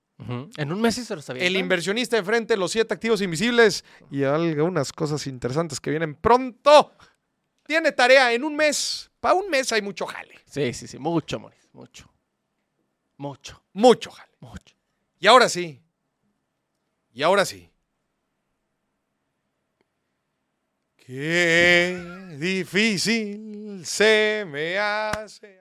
En 0.56 0.72
un 0.72 0.80
mes 0.80 0.94
sí 0.94 1.04
se 1.04 1.16
los 1.16 1.24
sabía. 1.24 1.42
El 1.44 1.56
inversionista 1.56 2.16
de 2.16 2.22
frente, 2.22 2.56
los 2.56 2.70
siete 2.70 2.94
activos 2.94 3.20
invisibles 3.20 3.84
y 4.10 4.22
algunas 4.22 4.92
cosas 4.92 5.26
interesantes 5.26 5.80
que 5.80 5.90
vienen 5.90 6.14
pronto. 6.14 6.92
Tiene 7.66 7.90
tarea 7.92 8.32
en 8.32 8.44
un 8.44 8.54
mes. 8.54 9.10
Para 9.22 9.36
un 9.36 9.48
mes 9.48 9.70
hay 9.70 9.80
mucho 9.80 10.04
jale. 10.04 10.34
Sí, 10.46 10.74
sí, 10.74 10.88
sí. 10.88 10.98
Mucho, 10.98 11.38
Moris. 11.38 11.68
Mucho. 11.72 12.12
Mucho. 13.18 13.62
Mucho 13.72 14.10
jale. 14.10 14.32
Mucho. 14.40 14.74
Y 15.20 15.28
ahora 15.28 15.48
sí. 15.48 15.80
Y 17.12 17.22
ahora 17.22 17.44
sí. 17.44 17.70
Qué 20.96 22.34
difícil 22.36 23.86
se 23.86 24.44
me 24.44 24.76
hace. 24.76 25.60